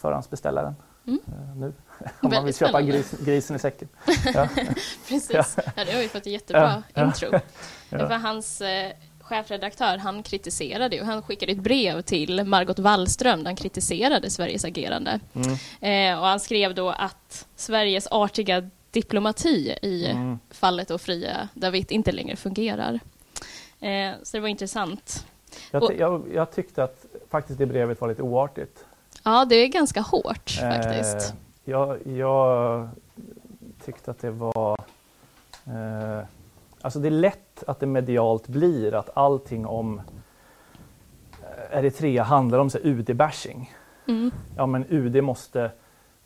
förhandsbeställa 0.00 0.62
den 0.62 0.74
mm. 1.06 1.20
eh, 1.26 1.56
nu 1.56 1.72
om 2.22 2.30
man 2.30 2.44
vill 2.44 2.54
köpa 2.54 2.82
gris, 2.82 3.14
grisen 3.24 3.56
i 3.56 3.58
säcken. 3.58 3.88
Ja. 4.34 4.48
Precis, 5.08 5.56
ja. 5.76 5.84
det 5.84 5.92
har 5.92 6.00
vi 6.00 6.08
fått 6.08 6.20
ett 6.20 6.26
jättebra 6.26 6.82
ja. 6.94 7.04
intro. 7.04 7.28
Ja. 7.32 7.98
För 8.08 8.14
hans 8.14 8.60
eh, 8.60 8.92
chefredaktör 9.20 9.98
han 9.98 10.22
kritiserade 10.22 10.96
ju, 10.96 11.02
han 11.02 11.22
skickade 11.22 11.52
ett 11.52 11.58
brev 11.58 12.02
till 12.02 12.44
Margot 12.44 12.78
Wallström 12.78 13.38
där 13.38 13.46
han 13.46 13.56
kritiserade 13.56 14.30
Sveriges 14.30 14.64
agerande. 14.64 15.20
Mm. 15.34 16.12
Eh, 16.14 16.20
och 16.20 16.26
han 16.26 16.40
skrev 16.40 16.74
då 16.74 16.90
att 16.90 17.46
Sveriges 17.56 18.06
artiga 18.10 18.70
diplomati 18.90 19.78
i 19.82 20.06
mm. 20.06 20.38
fallet 20.50 20.90
och 20.90 21.00
fria 21.00 21.48
David 21.54 21.92
inte 21.92 22.12
längre 22.12 22.36
fungerar. 22.36 23.00
Eh, 23.80 24.12
så 24.22 24.36
det 24.36 24.40
var 24.40 24.48
intressant. 24.48 25.26
Jag, 25.70 25.88
ty 25.88 25.94
jag, 25.94 26.22
jag, 26.34 26.52
tyckte 26.52 26.84
att 26.84 27.04
faktiskt 27.30 27.58
det 27.58 27.66
brevet 27.66 28.00
var 28.00 28.08
lite 28.08 28.22
oartigt. 28.22 28.84
Ja, 29.22 29.44
det 29.44 29.54
är 29.54 29.68
ganska 29.68 30.00
hårt 30.00 30.50
faktiskt. 30.50 31.30
Eh, 31.30 31.36
jag, 31.64 32.06
jag, 32.06 32.88
tyckte 33.84 34.10
att 34.10 34.18
det 34.18 34.30
var... 34.30 34.76
Eh, 35.66 36.24
alltså 36.80 36.98
det 36.98 37.08
är 37.08 37.10
lätt 37.10 37.64
att 37.66 37.80
det 37.80 37.86
medialt 37.86 38.48
blir 38.48 38.94
att 38.94 39.10
allting 39.14 39.66
om 39.66 40.00
eh, 41.42 41.78
Eritrea 41.78 42.22
handlar 42.22 42.58
om 42.58 42.68
UD-bashing. 42.68 43.70
Mm. 44.08 44.30
Ja, 44.56 44.66
men 44.66 44.84
UD 44.88 45.24
måste 45.24 45.70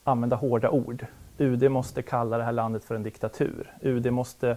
använda 0.05 0.37
hårda 0.37 0.71
ord. 0.71 1.07
UD 1.39 1.71
måste 1.71 2.03
kalla 2.03 2.39
det 2.39 2.45
här 2.45 2.53
landet 2.53 2.85
för 2.85 2.95
en 2.95 3.03
diktatur. 3.03 3.73
UD 3.81 4.13
måste 4.13 4.57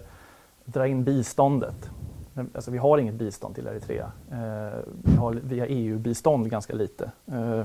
dra 0.65 0.88
in 0.88 1.03
biståndet. 1.03 1.89
Alltså, 2.53 2.71
vi 2.71 2.77
har 2.77 2.97
inget 2.97 3.15
bistånd 3.15 3.55
till 3.55 3.67
Eritrea. 3.67 4.11
Eh, 4.31 4.79
vi 5.03 5.15
har 5.15 5.33
via 5.33 5.65
EU-bistånd 5.65 6.49
ganska 6.49 6.73
lite. 6.73 7.11
Eh, 7.25 7.63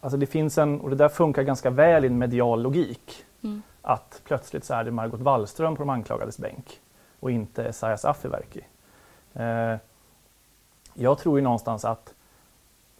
alltså 0.00 0.16
det 0.16 0.26
finns 0.26 0.58
en, 0.58 0.80
och 0.80 0.90
det 0.90 0.96
där 0.96 1.08
funkar 1.08 1.42
ganska 1.42 1.70
väl 1.70 2.04
i 2.04 2.06
en 2.06 2.18
medial 2.18 2.62
logik. 2.62 3.24
Mm. 3.42 3.62
Att 3.82 4.20
plötsligt 4.24 4.64
så 4.64 4.74
är 4.74 4.84
det 4.84 4.90
Margot 4.90 5.20
Wallström 5.20 5.76
på 5.76 5.82
de 5.82 5.90
anklagades 5.90 6.38
bänk 6.38 6.80
och 7.20 7.30
inte 7.30 7.64
Esaias 7.64 8.04
Afewerki. 8.04 8.64
Eh, 9.34 9.76
jag 10.94 11.18
tror 11.18 11.38
ju 11.38 11.44
någonstans 11.44 11.84
att 11.84 12.14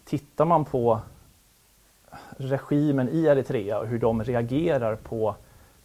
tittar 0.05 0.44
man 0.44 0.64
på 0.64 1.01
regimen 2.36 3.09
i 3.09 3.24
Eritrea 3.24 3.78
och 3.78 3.86
hur 3.86 3.99
de 3.99 4.24
reagerar 4.24 4.97
på 4.97 5.34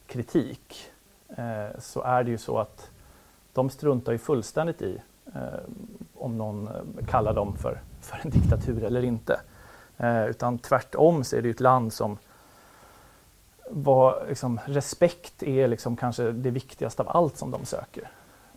kritik 0.07 0.91
eh, 1.37 1.79
så 1.79 2.01
är 2.01 2.23
det 2.23 2.31
ju 2.31 2.37
så 2.37 2.57
att 2.57 2.89
de 3.53 3.69
struntar 3.69 4.11
ju 4.11 4.17
fullständigt 4.17 4.81
i 4.81 5.01
eh, 5.35 5.41
om 6.15 6.37
någon 6.37 6.67
eh, 6.67 7.05
kallar 7.07 7.33
dem 7.33 7.55
för, 7.57 7.81
för 8.01 8.19
en 8.23 8.29
diktatur 8.29 8.83
eller 8.83 9.03
inte. 9.03 9.39
Eh, 10.01 10.25
utan 10.25 10.57
tvärtom 10.57 11.23
så 11.23 11.35
är 11.35 11.41
det 11.41 11.49
ett 11.49 11.59
land 11.59 11.93
som 11.93 12.17
var, 13.69 14.25
liksom, 14.27 14.59
respekt 14.65 15.43
är 15.43 15.67
liksom 15.67 15.97
kanske 15.97 16.31
det 16.31 16.51
viktigaste 16.51 17.01
av 17.01 17.09
allt 17.09 17.37
som 17.37 17.51
de 17.51 17.65
söker. 17.65 18.09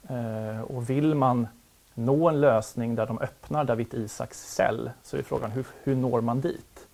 Eh, 0.09 0.61
och 0.61 0.91
vill 0.91 1.15
man 1.15 1.49
nå 1.95 2.29
en 2.29 2.41
lösning 2.41 2.95
där 2.95 3.07
de 3.07 3.19
öppnar 3.19 3.65
David 3.65 3.95
Isaks 3.95 4.55
cell 4.55 4.91
så 5.03 5.17
är 5.17 5.23
frågan 5.23 5.51
hur, 5.51 5.67
hur 5.83 5.97
når 5.97 6.21
man 6.21 6.41
dit? 6.41 6.87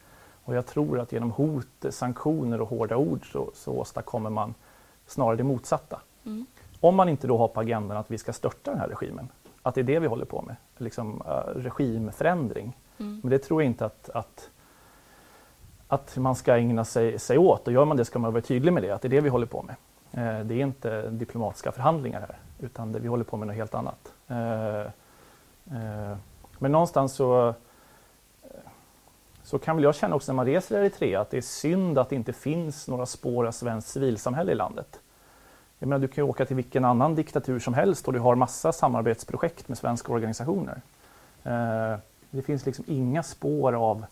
Och 0.45 0.55
jag 0.55 0.67
tror 0.67 1.01
att 1.01 1.13
genom 1.13 1.31
hot, 1.31 1.85
sanktioner 1.91 2.61
och 2.61 2.69
hårda 2.69 2.97
ord 2.97 3.33
så, 3.33 3.51
så 3.55 3.73
åstadkommer 3.73 4.31
man 4.31 4.55
snarare 5.07 5.37
det 5.37 5.45
motsatta. 5.45 6.01
Mm. 6.25 6.47
Om 6.81 6.97
man 6.97 7.09
inte 7.09 7.27
då 7.27 7.39
har 7.39 7.49
på 7.49 7.61
agendan 7.61 7.97
att 7.97 8.11
vi 8.11 8.19
ska 8.19 8.33
störta 8.33 8.71
den 8.71 8.81
här 8.81 8.89
regimen, 8.89 9.29
att 9.63 9.75
det 9.75 9.81
är 9.81 9.85
det 9.85 9.99
vi 9.99 10.07
håller 10.07 10.25
på 10.25 10.43
med, 10.43 10.57
liksom 10.77 11.23
uh, 11.27 11.61
regimförändring. 11.61 12.77
Mm. 13.01 13.21
Men 13.23 13.31
det 13.31 13.39
tror 13.39 13.63
jag 13.63 13.67
inte 13.71 13.87
att, 13.87 14.11
att, 14.11 14.51
att 15.89 16.17
man 16.17 16.35
ska 16.35 16.57
ägna 16.57 16.85
sig, 16.85 17.19
sig 17.19 17.39
åt 17.39 17.67
och 17.67 17.73
gör 17.73 17.85
man 17.85 17.97
det 17.97 18.05
ska 18.05 18.19
man 18.19 18.33
vara 18.33 18.43
tydlig 18.43 18.73
med 18.73 18.83
det, 18.83 18.91
att 18.91 19.03
det 19.03 19.09
är 19.09 19.11
det 19.11 19.21
vi 19.21 19.29
håller 19.29 19.47
på 19.47 19.63
med. 19.63 19.77
Eh, 20.13 20.45
det 20.45 20.55
är 20.55 20.63
inte 20.63 21.11
diplomatiska 21.11 21.73
förhandlingar 21.73 22.21
här, 22.21 22.37
utan 22.59 22.93
det, 22.93 22.99
vi 22.99 23.09
håller 23.09 23.25
på 23.25 23.37
med 23.37 23.47
något 23.49 23.57
helt 23.57 23.75
annat. 23.75 24.13
Uh, 24.31 24.91
men 26.59 26.73
någonstans 26.73 27.13
så 27.13 27.55
så 29.43 29.59
kan 29.59 29.77
väl 29.77 29.85
jag 29.85 29.95
känna 29.95 30.17
också 30.17 30.33
när 30.33 30.37
man 30.37 30.47
reser 30.47 30.77
i 30.77 30.81
Eritrea 30.81 31.21
att 31.21 31.31
det 31.31 31.37
är 31.37 31.41
synd 31.43 31.99
att 31.99 32.09
det 32.09 32.17
inte 32.17 32.33
finns 32.33 32.89
några 32.89 33.07
spår 33.07 33.47
av 33.47 33.53
svenskt 33.53 33.89
civilsamhälle 33.89 34.53
i 34.53 34.55
landet. 34.55 35.01
Jag 35.79 35.89
menar, 35.89 36.01
du 36.01 36.09
kan 36.09 36.25
ju 36.25 36.31
åka 36.31 36.47
till 36.47 36.57
vilken 36.57 36.85
annan 36.85 37.15
diktatur 37.15 37.59
som 37.59 37.75
helst 37.75 38.07
och 38.07 38.13
du 38.13 38.19
har 38.19 38.35
massa 38.35 38.73
samarbetsprojekt 38.73 39.69
med 39.69 39.79
svenska 39.79 40.13
organisationer. 40.13 40.81
Eh, 41.43 41.99
det 42.31 42.43
finns 42.43 42.67
liksom 42.67 42.85
inga 42.89 43.23
spår 43.23 43.73
av 43.73 44.05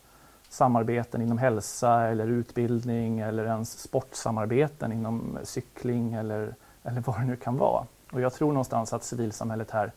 samarbeten 0.49 1.23
inom 1.23 1.39
hälsa 1.39 2.07
eller 2.09 2.27
utbildning 2.27 3.21
eller 3.21 3.45
ens 3.45 3.79
sportsamarbeten 3.79 4.93
inom 4.93 5.39
cykling 5.43 6.15
eller, 6.15 6.55
eller 6.83 7.01
vad 7.01 7.21
det 7.21 7.25
nu 7.25 7.37
kan 7.37 7.57
vara. 7.57 7.87
Och 8.13 8.21
jag 8.21 8.33
tror 8.33 8.49
någonstans 8.49 8.93
att 8.93 9.05
civilsamhället 9.05 9.71
här 9.71 9.93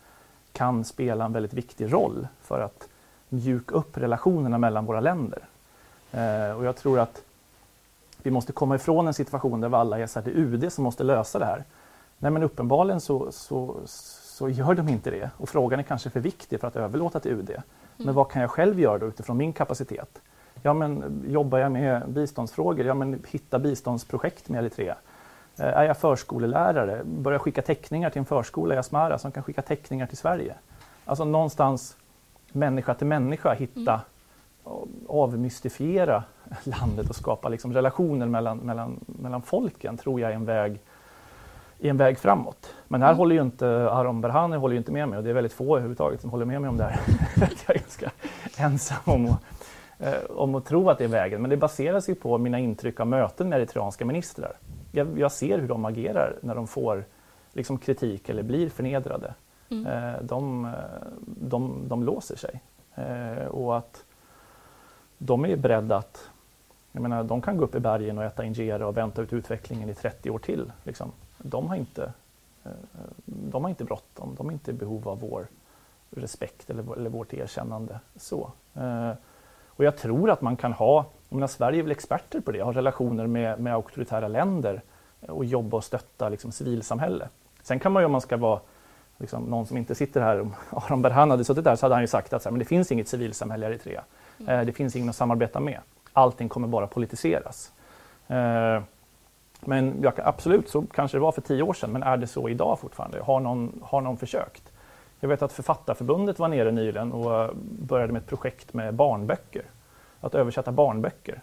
kan 0.54 0.84
spela 0.84 1.26
en 1.26 1.34
väldigt 1.34 1.54
viktig 1.54 1.94
roll 1.94 2.28
för 2.42 2.60
att 2.62 2.88
mjuka 3.30 3.76
upp 3.76 3.98
relationerna 3.98 4.58
mellan 4.58 4.86
våra 4.86 5.00
länder. 5.00 5.40
Eh, 6.12 6.58
och 6.58 6.66
jag 6.66 6.76
tror 6.76 7.00
att 7.00 7.22
vi 8.24 8.32
måste 8.32 8.54
komma 8.54 8.76
ifrån 8.76 9.08
en 9.08 9.14
situation 9.14 9.62
där 9.62 9.70
vi 9.70 9.76
alla 9.76 10.00
är 10.00 10.08
så 10.08 10.20
här, 10.20 10.26
det 10.26 10.32
är 10.32 10.36
UD 10.36 10.74
som 10.74 10.84
måste 10.84 11.04
lösa 11.04 11.40
det 11.40 11.46
här. 11.46 11.64
Nej 12.18 12.32
men 12.32 12.44
uppenbarligen 12.44 13.02
så, 13.02 13.32
så, 13.32 13.76
så 13.86 14.50
gör 14.50 14.74
de 14.74 14.90
inte 14.90 15.12
det 15.12 15.30
och 15.38 15.50
frågan 15.50 15.80
är 15.80 15.84
kanske 15.84 16.10
för 16.10 16.20
viktig 16.20 16.60
för 16.60 16.68
att 16.68 16.76
överlåta 16.76 17.20
till 17.20 17.32
UD. 17.32 17.52
Mm. 18.02 18.06
Men 18.06 18.16
vad 18.16 18.32
kan 18.32 18.42
jag 18.42 18.52
själv 18.52 18.80
göra 18.80 18.98
då 18.98 19.06
utifrån 19.06 19.38
min 19.38 19.54
kapacitet? 19.54 20.22
Ja 20.62 20.74
men 20.74 21.24
jobbar 21.28 21.58
jag 21.58 21.72
med 21.72 22.10
biståndsfrågor? 22.10 22.86
Ja 22.86 22.94
men 22.94 23.24
hitta 23.28 23.60
biståndsprojekt 23.60 24.50
med 24.50 24.64
Eritrea. 24.64 24.96
Eh, 25.58 25.78
är 25.78 25.84
jag 25.84 25.98
förskolelärare? 25.98 27.02
Börja 27.04 27.40
skicka 27.40 27.62
teckningar 27.62 28.10
till 28.10 28.20
en 28.20 28.26
förskola 28.26 28.76
i 28.76 28.78
Asmara 28.78 29.18
som 29.18 29.32
kan 29.32 29.44
skicka 29.44 29.62
teckningar 29.62 30.08
till 30.08 30.18
Sverige. 30.18 30.56
Alltså 31.06 31.26
någonstans 31.26 31.98
människa 32.52 32.94
till 32.94 33.08
människa 33.08 33.54
hitta, 33.54 34.02
mm. 34.66 34.88
avmystifiera 35.08 36.24
landet 36.64 37.10
och 37.10 37.16
skapa 37.16 37.50
liksom 37.50 37.74
relationer 37.74 38.26
mellan, 38.26 38.58
mellan, 38.58 39.00
mellan 39.06 39.42
folken 39.42 39.98
tror 39.98 40.22
jag 40.22 40.32
är 40.32 40.36
en 40.36 40.46
väg, 40.46 40.80
är 41.82 41.90
en 41.90 41.98
väg 41.98 42.18
framåt. 42.18 42.76
Men 42.88 43.02
här 43.02 43.10
mm. 43.10 43.18
håller 43.18 43.36
ju 43.36 43.42
inte 43.42 43.90
Aron 43.92 44.22
Berhane 44.22 44.58
håller 44.58 44.74
ju 44.74 44.78
inte 44.78 44.92
med 44.92 45.10
mig 45.10 45.18
och 45.18 45.24
det 45.24 45.30
är 45.30 45.34
väldigt 45.34 45.54
få 45.54 45.76
överhuvudtaget 45.76 46.22
som 46.22 46.30
håller 46.30 46.46
med 46.46 46.62
mig 46.62 46.70
om 46.70 46.78
det 46.78 46.84
här. 46.84 47.00
jag 47.68 47.76
är 47.76 47.80
ganska 47.80 48.12
ensam 48.58 48.98
om 49.06 49.26
att, 49.26 49.42
eh, 50.00 50.32
om 50.36 50.56
att 50.56 50.66
tro 50.66 50.90
att 50.90 50.98
det 50.98 51.04
är 51.04 51.08
vägen. 51.08 51.42
Men 51.42 51.50
det 51.50 51.58
baseras 51.58 52.10
ju 52.10 52.16
på 52.16 52.38
mina 52.38 52.60
intryck 52.60 53.00
av 53.00 53.08
möten 53.08 53.50
med 53.50 53.60
eritreanska 53.60 54.06
ministrar. 54.06 54.54
Jag, 54.92 55.20
jag 55.20 55.32
ser 55.32 55.60
hur 55.60 55.68
de 55.68 55.86
agerar 55.86 56.36
när 56.42 56.56
de 56.56 56.68
får 56.68 57.06
liksom, 57.54 57.78
kritik 57.78 58.30
eller 58.30 58.44
blir 58.44 58.70
förnedrade. 58.70 59.34
Mm. 59.70 59.86
Eh, 59.86 60.22
de, 60.22 60.66
eh, 60.66 60.72
de, 61.26 61.84
de 61.88 62.04
låser 62.04 62.36
sig. 62.36 62.62
Eh, 62.96 63.46
och 63.46 63.78
att 63.78 64.04
de 65.18 65.46
är 65.46 65.56
beredda 65.56 65.98
att 65.98 66.30
jag 66.92 67.02
menar, 67.02 67.24
de 67.24 67.42
kan 67.42 67.58
gå 67.58 67.64
upp 67.64 67.76
i 67.76 67.80
bergen 67.80 68.18
och 68.18 68.24
äta 68.24 68.44
injera 68.44 68.88
och 68.88 68.98
vänta 68.98 69.22
ut 69.22 69.34
utvecklingen 69.34 69.90
i 69.90 69.94
30 69.94 70.30
år 70.30 70.40
till. 70.40 70.72
Liksom. 70.84 71.12
De 71.44 71.68
har 71.68 71.76
inte, 71.76 72.14
de 73.26 73.64
har 73.64 73.70
inte 73.70 73.84
bråttom, 73.84 74.36
de 74.38 74.50
är 74.50 74.54
inte 74.54 74.72
i 74.72 74.74
behov 74.74 75.10
av 75.10 75.20
vår 75.20 75.48
respekt 76.10 76.70
eller, 76.70 76.98
eller 76.98 77.10
vårt 77.10 77.34
erkännande. 77.34 78.00
Så. 78.16 78.52
Och 79.68 79.86
jag 79.86 79.98
tror 79.98 80.30
att 80.30 80.42
man 80.42 80.58
kan 80.58 80.74
ha, 80.74 81.06
menar, 81.30 81.48
Sverige 81.48 81.80
är 81.80 81.84
väl 81.84 81.92
experter 81.92 82.40
på 82.40 82.52
det, 82.52 82.62
ha 82.62 82.74
relationer 82.74 83.28
med, 83.28 83.60
med 83.60 83.74
auktoritära 83.74 84.28
länder 84.28 84.82
och 85.28 85.46
jobba 85.46 85.78
och 85.78 85.84
stötta 85.84 86.30
liksom, 86.30 86.52
civilsamhälle. 86.52 87.30
Sen 87.62 87.80
kan 87.80 87.92
man 87.92 88.02
ju 88.02 88.06
om 88.06 88.12
man 88.12 88.22
ska 88.22 88.38
vara 88.38 88.60
liksom, 89.18 89.44
någon 89.44 89.66
som 89.66 89.78
inte 89.78 89.96
sitter 89.96 90.22
här, 90.22 90.40
om 90.42 90.54
Aron 90.70 91.02
Berhan 91.02 91.32
hade 91.32 91.44
suttit 91.44 91.64
där 91.64 91.76
så 91.76 91.86
hade 91.86 91.96
han 91.96 92.04
ju 92.04 92.08
sagt 92.08 92.34
att 92.34 92.42
så 92.42 92.50
här, 92.50 92.52
men 92.52 92.60
det 92.60 92.66
finns 92.66 92.92
inget 92.92 93.08
civilsamhälle 93.08 93.66
i 93.66 93.70
Eritrea. 93.70 94.04
Mm. 94.40 94.60
Eh, 94.60 94.66
det 94.66 94.72
finns 94.72 94.96
ingen 94.96 95.10
att 95.10 95.16
samarbeta 95.16 95.60
med. 95.60 95.80
Allting 96.14 96.50
kommer 96.50 96.68
bara 96.68 96.88
politiseras. 96.88 97.72
Eh, 98.28 98.82
men 99.66 100.02
jag, 100.02 100.14
absolut, 100.18 100.70
så 100.70 100.82
kanske 100.94 101.18
det 101.18 101.22
var 101.22 101.32
för 101.32 101.42
tio 101.42 101.64
år 101.64 101.74
sedan, 101.74 101.92
men 101.92 102.04
är 102.04 102.18
det 102.18 102.28
så 102.28 102.50
idag 102.50 102.80
fortfarande? 102.80 103.22
Har 103.22 103.40
någon, 103.40 103.82
har 103.84 104.02
någon 104.02 104.18
försökt? 104.18 104.72
Jag 105.20 105.30
vet 105.30 105.42
att 105.42 105.54
Författarförbundet 105.54 106.40
var 106.40 106.48
nere 106.48 106.72
nyligen 106.72 107.12
och 107.12 107.44
eh, 107.44 107.50
började 107.64 108.14
med 108.14 108.22
ett 108.22 108.28
projekt 108.28 108.74
med 108.74 108.94
barnböcker. 108.94 109.64
Att 110.20 110.36
översätta 110.36 110.72
barnböcker. 110.72 111.42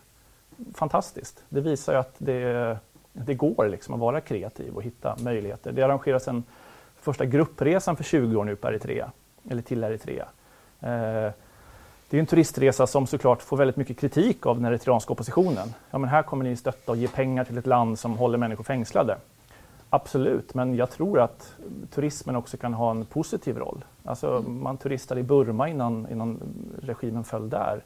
Fantastiskt. 0.74 1.44
Det 1.48 1.60
visar 1.60 1.92
ju 1.92 1.98
att 1.98 2.14
det, 2.18 2.78
det 3.12 3.34
går 3.34 3.68
liksom 3.68 3.94
att 3.94 4.00
vara 4.00 4.20
kreativ 4.20 4.74
och 4.74 4.82
hitta 4.82 5.16
möjligheter. 5.20 5.72
Det 5.72 5.82
arrangeras 5.82 6.28
en 6.28 6.44
första 7.00 7.24
gruppresan 7.24 7.96
för 7.96 8.04
20 8.04 8.36
år 8.36 8.44
nu 8.44 8.56
på 8.56 8.68
Eritrea, 8.68 9.10
eller 9.50 9.62
till 9.62 9.84
Eritrea. 9.84 10.28
Eh, 10.80 11.32
det 12.10 12.16
är 12.16 12.20
en 12.20 12.26
turistresa 12.26 12.86
som 12.86 13.06
såklart 13.06 13.42
får 13.42 13.56
väldigt 13.56 13.76
mycket 13.76 13.98
kritik 13.98 14.46
av 14.46 14.56
den 14.56 14.64
eritreanska 14.64 15.12
oppositionen. 15.12 15.74
Ja, 15.90 15.98
men 15.98 16.10
här 16.10 16.22
kommer 16.22 16.44
ni 16.44 16.56
stötta 16.56 16.92
och 16.92 16.98
ge 16.98 17.08
pengar 17.08 17.44
till 17.44 17.58
ett 17.58 17.66
land 17.66 17.98
som 17.98 18.16
håller 18.16 18.38
människor 18.38 18.64
fängslade. 18.64 19.16
Absolut, 19.90 20.54
men 20.54 20.74
jag 20.74 20.90
tror 20.90 21.20
att 21.20 21.54
turismen 21.90 22.36
också 22.36 22.56
kan 22.56 22.74
ha 22.74 22.90
en 22.90 23.04
positiv 23.04 23.58
roll. 23.58 23.84
Alltså, 24.04 24.36
mm. 24.36 24.62
man 24.62 24.76
turistade 24.76 25.20
i 25.20 25.24
Burma 25.24 25.68
innan, 25.68 26.06
innan 26.10 26.40
regimen 26.82 27.24
föll 27.24 27.50
där. 27.50 27.82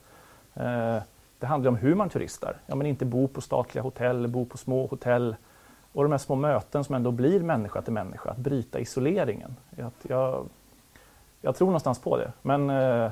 Eh, 0.54 1.02
det 1.38 1.46
handlar 1.46 1.68
om 1.68 1.76
hur 1.76 1.94
man 1.94 2.08
turistar. 2.08 2.56
Ja, 2.66 2.74
men 2.74 2.86
inte 2.86 3.04
bo 3.04 3.28
på 3.28 3.40
statliga 3.40 3.82
hotell, 3.82 4.28
bo 4.28 4.44
på 4.44 4.58
små 4.58 4.86
hotell. 4.86 5.36
Och 5.92 6.02
de 6.02 6.12
här 6.12 6.18
små 6.18 6.34
möten 6.34 6.84
som 6.84 6.94
ändå 6.94 7.10
blir 7.10 7.40
människa 7.40 7.82
till 7.82 7.92
människa, 7.92 8.30
att 8.30 8.36
bryta 8.36 8.78
isoleringen. 8.80 9.56
Att 9.70 10.10
jag, 10.10 10.46
jag 11.40 11.56
tror 11.56 11.66
någonstans 11.66 11.98
på 11.98 12.16
det. 12.16 12.32
Men 12.42 12.70
eh, 12.70 13.10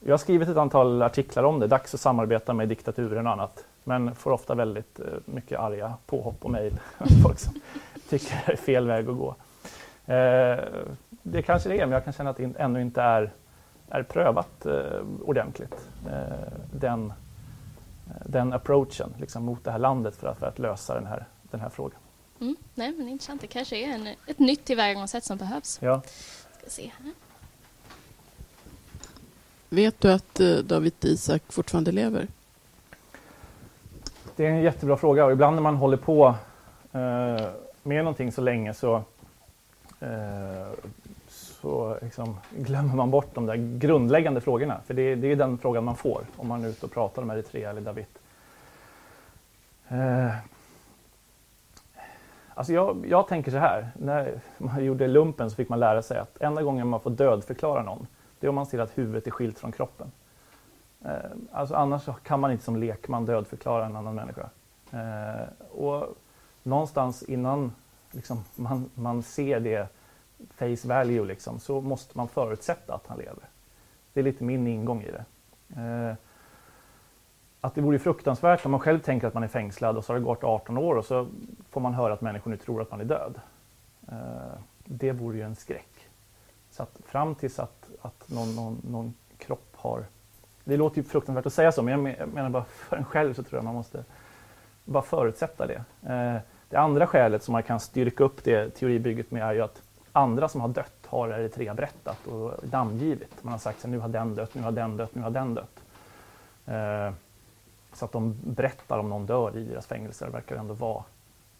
jag 0.00 0.12
har 0.12 0.18
skrivit 0.18 0.48
ett 0.48 0.56
antal 0.56 1.02
artiklar 1.02 1.42
om 1.44 1.60
det, 1.60 1.66
dags 1.66 1.94
att 1.94 2.00
samarbeta 2.00 2.54
med 2.54 2.68
diktaturen 2.68 3.26
och 3.26 3.32
annat. 3.32 3.64
Men 3.84 4.14
får 4.14 4.30
ofta 4.30 4.54
väldigt 4.54 5.00
eh, 5.00 5.06
mycket 5.24 5.58
arga 5.58 5.94
påhopp 6.06 6.44
och 6.44 6.50
mejl. 6.50 6.80
Folk 7.22 7.38
som 7.38 7.54
tycker 8.08 8.42
det 8.46 8.52
är 8.52 8.56
fel 8.56 8.86
väg 8.86 9.08
att 9.08 9.16
gå. 9.16 9.34
Eh, 10.06 10.58
det 11.22 11.42
kanske 11.42 11.68
det 11.68 11.74
är, 11.74 11.86
men 11.86 11.92
jag 11.92 12.04
kan 12.04 12.12
känna 12.12 12.30
att 12.30 12.36
det 12.36 12.52
ännu 12.58 12.82
inte 12.82 13.02
är, 13.02 13.32
är 13.88 14.02
prövat 14.02 14.66
eh, 14.66 15.00
ordentligt. 15.24 15.88
Den, 16.72 17.12
den 18.24 18.52
approachen 18.52 19.14
liksom, 19.18 19.44
mot 19.44 19.64
det 19.64 19.70
här 19.70 19.78
landet 19.78 20.16
för 20.16 20.28
att, 20.28 20.38
för 20.38 20.46
att 20.46 20.58
lösa 20.58 20.94
den 20.94 21.06
här, 21.06 21.24
den 21.42 21.60
här 21.60 21.68
frågan. 21.68 21.98
Mm, 22.40 22.56
nej, 22.74 22.92
men 22.92 23.08
intressant. 23.08 23.40
Det 23.40 23.46
kanske 23.46 23.76
är 23.76 23.94
en, 23.94 24.06
ett 24.26 24.38
nytt 24.38 24.64
tillvägagångssätt 24.64 25.24
som 25.24 25.38
behövs. 25.38 25.78
Ja. 25.82 26.02
Ska 26.58 26.70
se 26.70 26.90
här. 26.98 27.12
Vet 29.72 30.00
du 30.00 30.12
att 30.12 30.40
eh, 30.40 30.56
David 30.56 30.92
Isak 31.00 31.42
fortfarande 31.48 31.92
lever? 31.92 32.26
Det 34.36 34.46
är 34.46 34.50
en 34.50 34.62
jättebra 34.62 34.96
fråga 34.96 35.24
och 35.24 35.32
ibland 35.32 35.56
när 35.56 35.62
man 35.62 35.76
håller 35.76 35.96
på 35.96 36.34
eh, 36.92 37.48
med 37.82 38.04
någonting 38.04 38.32
så 38.32 38.40
länge 38.40 38.74
så, 38.74 38.94
eh, 40.00 40.68
så 41.28 41.98
liksom 42.02 42.36
glömmer 42.50 42.94
man 42.94 43.10
bort 43.10 43.34
de 43.34 43.46
där 43.46 43.78
grundläggande 43.78 44.40
frågorna. 44.40 44.80
För 44.86 44.94
det, 44.94 45.14
det 45.14 45.32
är 45.32 45.36
den 45.36 45.58
frågan 45.58 45.84
man 45.84 45.96
får 45.96 46.22
om 46.36 46.48
man 46.48 46.64
är 46.64 46.68
ute 46.68 46.86
och 46.86 46.92
pratar 46.92 47.22
om 47.22 47.30
Eritrea 47.30 47.70
eller 47.70 47.80
David. 47.80 48.06
Alltså 52.54 52.72
jag, 52.72 53.04
jag 53.08 53.28
tänker 53.28 53.50
så 53.50 53.56
här, 53.56 53.90
när 53.98 54.40
man 54.58 54.84
gjorde 54.84 55.08
lumpen 55.08 55.50
så 55.50 55.56
fick 55.56 55.68
man 55.68 55.80
lära 55.80 56.02
sig 56.02 56.18
att 56.18 56.40
enda 56.40 56.62
gången 56.62 56.88
man 56.88 57.00
får 57.00 57.10
dödförklara 57.10 57.82
någon, 57.82 58.06
det 58.40 58.46
är 58.46 58.48
om 58.48 58.54
man 58.54 58.66
ser 58.66 58.78
att 58.78 58.98
huvudet 58.98 59.26
är 59.26 59.30
skilt 59.30 59.58
från 59.58 59.72
kroppen. 59.72 60.12
Eh, 61.04 61.30
alltså 61.52 61.74
annars 61.74 62.08
kan 62.22 62.40
man 62.40 62.52
inte 62.52 62.64
som 62.64 62.76
lekman 62.76 63.26
dödförklara 63.26 63.86
en 63.86 63.96
annan 63.96 64.14
människa. 64.14 64.50
Eh, 64.92 65.68
och 65.70 66.16
någonstans 66.62 67.22
innan 67.22 67.72
liksom, 68.10 68.44
man, 68.56 68.90
man 68.94 69.22
ser 69.22 69.60
det 69.60 69.88
face 70.54 70.88
value 70.88 71.24
liksom, 71.24 71.60
så 71.60 71.80
måste 71.80 72.18
man 72.18 72.28
förutsätta 72.28 72.94
att 72.94 73.06
han 73.06 73.18
lever. 73.18 73.44
Det 74.12 74.20
är 74.20 74.24
lite 74.24 74.44
min 74.44 74.66
ingång 74.66 75.02
i 75.02 75.10
det. 75.10 75.24
Eh, 75.80 76.14
att 77.60 77.74
det 77.74 77.80
vore 77.80 77.98
fruktansvärt 77.98 78.64
om 78.64 78.70
man 78.70 78.80
själv 78.80 78.98
tänker 78.98 79.26
att 79.26 79.34
man 79.34 79.42
är 79.42 79.48
fängslad 79.48 79.96
och 79.96 80.04
så 80.04 80.12
har 80.12 80.18
det 80.18 80.24
gått 80.24 80.44
18 80.44 80.78
år 80.78 80.94
och 80.94 81.04
så 81.04 81.28
får 81.70 81.80
man 81.80 81.94
höra 81.94 82.12
att 82.12 82.20
människor 82.20 82.50
nu 82.50 82.56
tror 82.56 82.82
att 82.82 82.90
man 82.90 83.00
är 83.00 83.04
död. 83.04 83.40
Eh, 84.08 84.58
det 84.84 85.12
vore 85.12 85.36
ju 85.36 85.42
en 85.42 85.56
skräck. 85.56 85.89
Så 86.70 86.82
att 86.82 87.00
fram 87.04 87.34
tills 87.34 87.58
att, 87.58 87.88
att 88.02 88.28
någon, 88.28 88.56
någon, 88.56 88.80
någon 88.84 89.14
kropp 89.38 89.72
har 89.76 90.04
det 90.70 90.76
låter 90.76 90.96
ju 90.96 91.02
fruktansvärt 91.02 91.46
att 91.46 91.52
säga 91.52 91.72
så, 91.72 91.82
men 91.82 92.06
jag 92.18 92.28
menar 92.28 92.50
bara 92.50 92.64
för 92.64 92.96
en 92.96 93.04
själv 93.04 93.34
så 93.34 93.42
tror 93.42 93.58
jag 93.58 93.64
man 93.64 93.74
måste 93.74 94.04
bara 94.84 95.02
förutsätta 95.02 95.66
det. 95.66 95.84
Eh, 96.12 96.40
det 96.68 96.76
andra 96.76 97.06
skälet 97.06 97.42
som 97.42 97.52
man 97.52 97.62
kan 97.62 97.80
styrka 97.80 98.24
upp 98.24 98.44
det 98.44 98.70
teoribygget 98.70 99.30
med 99.30 99.42
är 99.42 99.52
ju 99.52 99.60
att 99.60 99.82
andra 100.12 100.48
som 100.48 100.60
har 100.60 100.68
dött 100.68 101.06
har 101.06 101.28
Eritrea 101.28 101.74
berättat 101.74 102.26
och 102.26 102.72
namngivit. 102.72 103.42
Man 103.42 103.52
har 103.52 103.58
sagt 103.58 103.84
att 103.84 103.90
nu 103.90 103.98
har 103.98 104.08
den 104.08 104.34
dött, 104.34 104.54
nu 104.54 104.62
har 104.62 104.72
den 104.72 104.96
dött, 104.96 105.14
nu 105.14 105.22
har 105.22 105.30
den 105.30 105.54
dött. 105.54 105.80
Eh, 106.66 107.12
så 107.92 108.04
att 108.04 108.12
de 108.12 108.36
berättar 108.42 108.98
om 108.98 109.08
någon 109.08 109.26
dör 109.26 109.56
i 109.56 109.64
deras 109.64 109.86
fängelser 109.86 110.28
verkar 110.28 110.56
ändå 110.56 110.74
vara 110.74 111.04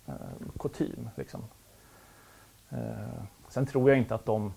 eh, 0.07 0.15
kutym. 0.59 1.11
Liksom. 1.15 1.41
Sen 3.49 3.67
tror 3.67 3.91
jag 3.91 3.99
inte 3.99 4.15
att 4.15 4.25
de, 4.25 4.53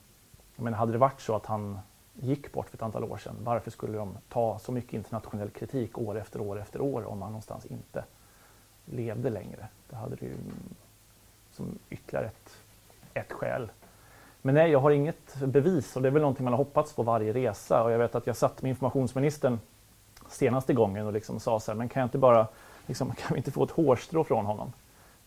men 0.56 0.74
hade 0.74 0.92
det 0.92 0.98
varit 0.98 1.22
så 1.22 1.36
att 1.36 1.46
han 1.46 1.80
gick 2.14 2.52
bort 2.52 2.70
för 2.70 2.78
ett 2.78 2.82
antal 2.82 3.04
år 3.04 3.18
sedan. 3.18 3.36
Varför 3.40 3.72
skulle 3.72 3.98
de 3.98 4.18
ta 4.30 4.60
så 4.60 4.72
mycket 4.72 4.94
internationell 4.94 5.50
kritik 5.50 5.98
år 5.98 6.18
efter 6.18 6.42
år 6.42 6.60
efter 6.60 6.82
år 6.82 7.06
om 7.06 7.22
han 7.22 7.32
någonstans 7.32 7.66
inte 7.66 8.04
levde 8.86 9.30
längre? 9.30 9.68
Det 9.90 9.96
hade 9.96 10.16
det 10.16 10.26
ju 10.26 10.36
som 11.52 11.80
ytterligare 11.90 12.26
ett, 12.26 12.58
ett 13.14 13.32
skäl. 13.32 13.72
Men 14.42 14.56
nej, 14.56 14.72
jag 14.72 14.80
har 14.80 14.92
inget 14.92 15.36
bevis 15.36 15.96
och 15.96 16.02
det 16.02 16.08
är 16.08 16.12
väl 16.12 16.22
någonting 16.22 16.44
man 16.44 16.54
har 16.54 16.58
hoppats 16.58 16.94
på 16.94 17.04
varje 17.04 17.34
resa 17.34 17.84
och 17.84 17.92
jag 17.92 18.00
vet 18.00 18.16
att 18.16 18.28
jag 18.28 18.38
satt 18.38 18.62
med 18.62 18.70
informationsministern 18.70 19.60
senaste 20.30 20.74
gången 20.74 21.06
och 21.06 21.14
liksom 21.14 21.40
sa 21.40 21.60
så 21.60 21.72
här, 21.72 21.78
men 21.78 21.90
kan 21.90 22.02
jag 22.02 22.08
inte 22.08 22.18
bara, 22.18 22.48
liksom, 22.86 23.12
kan 23.18 23.34
vi 23.34 23.38
inte 23.38 23.52
få 23.52 23.64
ett 23.64 23.72
hårstrå 23.72 24.24
från 24.24 24.46
honom? 24.46 24.74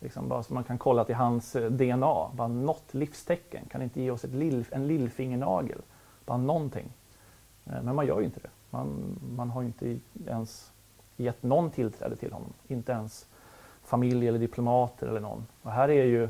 Liksom 0.00 0.28
bara 0.28 0.42
så 0.42 0.54
man 0.54 0.64
kan 0.64 0.78
kolla 0.78 1.04
till 1.04 1.14
hans 1.14 1.56
eh, 1.56 1.70
DNA, 1.70 2.30
bara 2.34 2.48
något 2.48 2.94
livstecken, 2.94 3.64
kan 3.70 3.82
inte 3.82 4.00
ge 4.00 4.10
oss 4.10 4.24
ett 4.24 4.34
lill, 4.34 4.64
en 4.70 4.86
lillfingernagel? 4.86 5.78
Bara 6.24 6.38
någonting. 6.38 6.92
Eh, 7.66 7.82
men 7.82 7.94
man 7.94 8.06
gör 8.06 8.18
ju 8.20 8.24
inte 8.24 8.40
det. 8.40 8.50
Man, 8.70 9.18
man 9.36 9.50
har 9.50 9.60
ju 9.62 9.66
inte 9.66 9.98
ens 10.26 10.72
gett 11.16 11.42
någon 11.42 11.70
tillträde 11.70 12.16
till 12.16 12.32
honom. 12.32 12.52
Inte 12.68 12.92
ens 12.92 13.26
familj 13.82 14.28
eller 14.28 14.38
diplomater 14.38 15.06
eller 15.06 15.20
någon. 15.20 15.46
Och 15.62 15.70
här 15.72 15.88
är 15.88 16.04
ju 16.04 16.28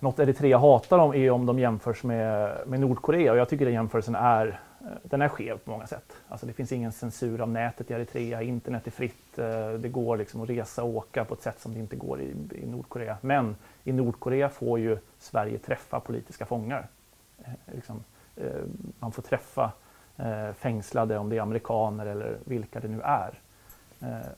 något 0.00 0.18
Eritrea 0.18 0.58
hatar 0.58 0.98
om 0.98 1.14
är 1.14 1.30
om 1.30 1.46
de 1.46 1.58
jämförs 1.58 2.04
med, 2.04 2.56
med 2.66 2.80
Nordkorea 2.80 3.32
och 3.32 3.38
jag 3.38 3.48
tycker 3.48 3.64
den 3.64 3.74
jämförelsen 3.74 4.14
är, 4.14 4.60
Eh, 4.84 4.92
den 5.02 5.22
är 5.22 5.28
skev 5.28 5.58
på 5.58 5.70
många 5.70 5.86
sätt. 5.86 6.12
Alltså 6.28 6.46
det 6.46 6.52
finns 6.52 6.72
ingen 6.72 6.92
censur 6.92 7.40
av 7.40 7.48
nätet 7.48 7.90
i 7.90 7.94
Eritrea, 7.94 8.42
internet 8.42 8.86
är 8.86 8.90
fritt, 8.90 9.38
eh, 9.38 9.72
det 9.72 9.88
går 9.88 10.16
liksom 10.16 10.40
att 10.40 10.48
resa 10.48 10.82
och 10.82 10.96
åka 10.96 11.24
på 11.24 11.34
ett 11.34 11.42
sätt 11.42 11.60
som 11.60 11.74
det 11.74 11.80
inte 11.80 11.96
går 11.96 12.20
i, 12.20 12.34
i 12.54 12.66
Nordkorea. 12.66 13.16
Men 13.20 13.56
i 13.84 13.92
Nordkorea 13.92 14.48
får 14.48 14.78
ju 14.78 14.98
Sverige 15.18 15.58
träffa 15.58 16.00
politiska 16.00 16.46
fångar. 16.46 16.86
Eh, 17.44 17.74
liksom, 17.74 18.04
man 18.98 19.12
får 19.12 19.22
träffa 19.22 19.72
fängslade, 20.54 21.18
om 21.18 21.28
det 21.28 21.36
är 21.36 21.40
amerikaner 21.40 22.06
eller 22.06 22.38
vilka 22.44 22.80
det 22.80 22.88
nu 22.88 23.00
är. 23.00 23.40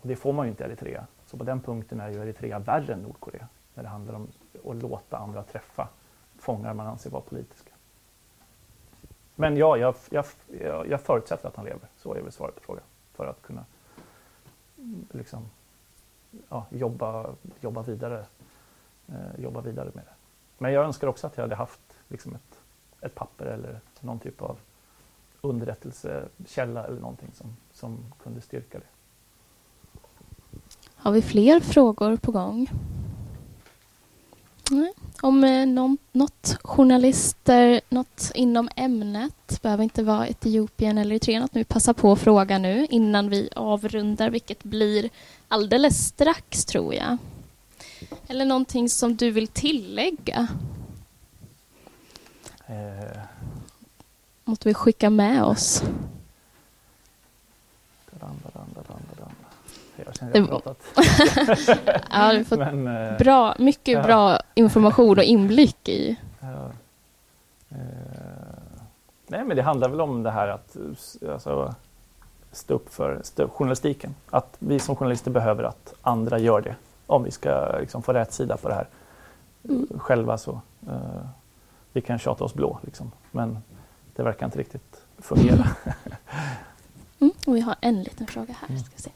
Det 0.02 0.16
får 0.16 0.32
man 0.32 0.46
ju 0.46 0.50
inte 0.50 0.64
i 0.64 0.66
Eritrea. 0.66 1.06
Så 1.26 1.36
på 1.36 1.44
den 1.44 1.60
punkten 1.60 2.00
är 2.00 2.08
ju 2.08 2.22
Eritrea 2.22 2.58
värre 2.58 2.92
än 2.92 2.98
Nordkorea 2.98 3.48
när 3.74 3.82
det 3.82 3.88
handlar 3.88 4.14
om 4.14 4.28
att 4.70 4.76
låta 4.76 5.16
andra 5.16 5.42
träffa 5.42 5.88
fångar 6.38 6.74
man 6.74 6.86
anser 6.86 7.10
vara 7.10 7.22
politiska. 7.22 7.73
Men 9.34 9.56
ja, 9.56 9.76
jag, 9.76 9.94
jag, 10.10 10.24
jag 10.88 11.00
förutsätter 11.00 11.48
att 11.48 11.56
han 11.56 11.64
lever. 11.64 11.88
Så 11.96 12.14
är 12.14 12.20
väl 12.20 12.32
svaret 12.32 12.54
på 12.54 12.60
frågan. 12.60 12.84
För 13.14 13.26
att 13.26 13.42
kunna 13.42 13.64
mm, 14.78 15.06
liksom, 15.12 15.42
ja, 16.48 16.66
jobba, 16.70 17.26
jobba, 17.60 17.82
vidare, 17.82 18.26
eh, 19.08 19.40
jobba 19.42 19.60
vidare 19.60 19.90
med 19.94 20.04
det. 20.04 20.14
Men 20.58 20.72
jag 20.72 20.84
önskar 20.84 21.06
också 21.06 21.26
att 21.26 21.36
jag 21.36 21.44
hade 21.44 21.54
haft 21.54 21.80
liksom 22.08 22.34
ett 22.34 22.60
ett 23.04 23.14
papper 23.14 23.46
eller 23.46 23.80
någon 24.00 24.18
typ 24.18 24.42
av 24.42 24.58
underrättelsekälla 25.40 26.84
eller 26.84 27.00
någonting 27.00 27.30
som, 27.34 27.56
som 27.72 27.98
kunde 28.22 28.40
styrka 28.40 28.78
det. 28.78 28.86
Har 30.94 31.12
vi 31.12 31.22
fler 31.22 31.60
frågor 31.60 32.16
på 32.16 32.32
gång? 32.32 32.68
Nej. 34.70 34.92
Om 35.20 35.44
eh, 35.44 35.66
någon, 35.66 35.98
något 36.12 36.56
journalister, 36.62 37.80
något 37.88 38.32
inom 38.34 38.68
ämnet, 38.76 39.62
behöver 39.62 39.84
inte 39.84 40.02
vara 40.02 40.28
Etiopien 40.28 40.98
eller 40.98 41.10
Eritrea, 41.10 41.40
något 41.40 41.54
nu 41.54 41.64
passa 41.64 41.94
på 41.94 42.12
att 42.12 42.20
fråga 42.20 42.58
nu 42.58 42.86
innan 42.90 43.30
vi 43.30 43.48
avrundar, 43.56 44.30
vilket 44.30 44.64
blir 44.64 45.10
alldeles 45.48 46.06
strax 46.06 46.64
tror 46.64 46.94
jag. 46.94 47.16
Eller 48.26 48.44
någonting 48.44 48.88
som 48.88 49.16
du 49.16 49.30
vill 49.30 49.48
tillägga? 49.48 50.48
Eh. 52.66 53.18
Något 54.44 54.66
vi 54.66 54.74
skicka 54.74 55.10
med 55.10 55.44
oss? 55.44 55.82
Jag 58.10 58.20
känner 58.20 58.63
att 60.20 60.34
jag 60.34 60.40
har 60.40 60.48
pratat. 60.48 60.78
ja, 62.10 62.32
du 62.32 62.44
fått 62.44 62.58
Men, 62.58 62.86
eh, 62.86 63.18
bra, 63.18 63.54
mycket 63.58 63.94
ja. 63.94 64.02
bra 64.02 64.38
information 64.54 65.18
och 65.18 65.24
inblick 65.24 65.88
i. 65.88 66.16
Ja. 66.40 66.70
Eh, 67.70 67.76
nej, 69.26 69.44
men 69.44 69.56
det 69.56 69.62
handlar 69.62 69.88
väl 69.88 70.00
om 70.00 70.22
det 70.22 70.30
här 70.30 70.48
att 70.48 70.76
alltså, 71.32 71.74
stå 72.52 72.74
upp 72.74 72.94
för 72.94 73.20
stå, 73.24 73.48
journalistiken. 73.48 74.14
Att 74.30 74.56
vi 74.58 74.78
som 74.78 74.96
journalister 74.96 75.30
behöver 75.30 75.64
att 75.64 75.94
andra 76.02 76.38
gör 76.38 76.60
det 76.60 76.74
om 77.06 77.24
vi 77.24 77.30
ska 77.30 77.78
liksom, 77.80 78.02
få 78.02 78.12
rätt 78.12 78.32
sida 78.32 78.56
på 78.56 78.68
det 78.68 78.74
här. 78.74 78.88
Mm. 79.68 79.88
Själva 79.98 80.38
så 80.38 80.60
eh, 80.86 81.26
vi 81.92 82.00
kan 82.00 82.18
tjata 82.18 82.44
oss 82.44 82.54
blå, 82.54 82.78
liksom. 82.82 83.12
men 83.30 83.58
det 84.16 84.22
verkar 84.22 84.46
inte 84.46 84.58
riktigt 84.58 85.02
fungera. 85.18 85.68
Mm, 87.20 87.32
och 87.46 87.56
vi 87.56 87.60
har 87.60 87.76
en 87.80 88.02
liten 88.02 88.26
fråga 88.26 88.54
här. 88.60 88.76
Ska 88.76 88.98
se. 88.98 89.10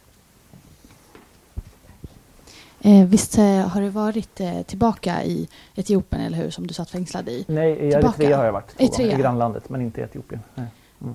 Eh, 2.80 3.06
visst 3.06 3.38
eh, 3.38 3.44
har 3.44 3.80
du 3.80 3.88
varit 3.88 4.40
eh, 4.40 4.62
tillbaka 4.62 5.24
i 5.24 5.48
Etiopien, 5.74 6.22
eller 6.22 6.36
hur, 6.38 6.50
som 6.50 6.66
du 6.66 6.74
satt 6.74 6.90
fängslad 6.90 7.28
i? 7.28 7.44
Nej, 7.48 7.72
i 7.72 7.76
Tillbaka. 7.92 7.98
Eritrea 8.22 8.36
har 8.36 8.44
jag 8.44 8.52
varit. 8.52 8.68
två 8.76 8.84
Eritrea. 8.84 9.06
gånger, 9.06 9.18
I 9.18 9.22
grannlandet, 9.22 9.68
men 9.68 9.80
inte 9.80 10.00
i 10.00 10.04
Etiopien. 10.04 10.40
Nej. 10.54 10.66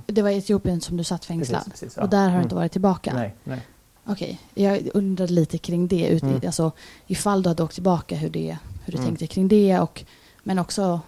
Det 0.06 0.22
var 0.22 0.30
i 0.30 0.38
Etiopien 0.38 0.82
som 0.82 0.98
du 0.98 1.04
satt 1.04 1.26
fängslad? 1.26 1.64
Precis, 1.64 1.82
precis, 1.82 1.98
ja. 1.98 2.04
Och 2.04 2.10
där 2.10 2.18
har 2.20 2.26
du 2.28 2.32
Mm. 2.34 2.44
inte 2.44 2.56
varit 2.56 2.72
tillbaka? 2.72 3.14
Nej, 3.14 3.36
nej. 3.44 3.60
Okej, 4.06 4.40
jag 4.54 4.90
undrade 4.94 5.34
lite 5.34 5.58
kring 5.58 5.88
det. 5.88 6.08
Ut, 6.08 6.24
Mm. 6.24 6.42
alltså, 6.46 6.72
ifall 7.08 7.44
du 7.44 7.50
hade 7.50 7.64
åkt 7.64 7.74
tillbaka, 7.74 8.16
hur, 8.16 8.30
det, 8.30 8.58
hur 8.86 8.92
du 8.92 8.98
Mm. 8.98 9.06
tänkte 9.08 9.28
kring 9.28 9.48
det. 9.48 9.80
Och, 9.80 10.04
men 10.44 10.60
också 10.60 11.00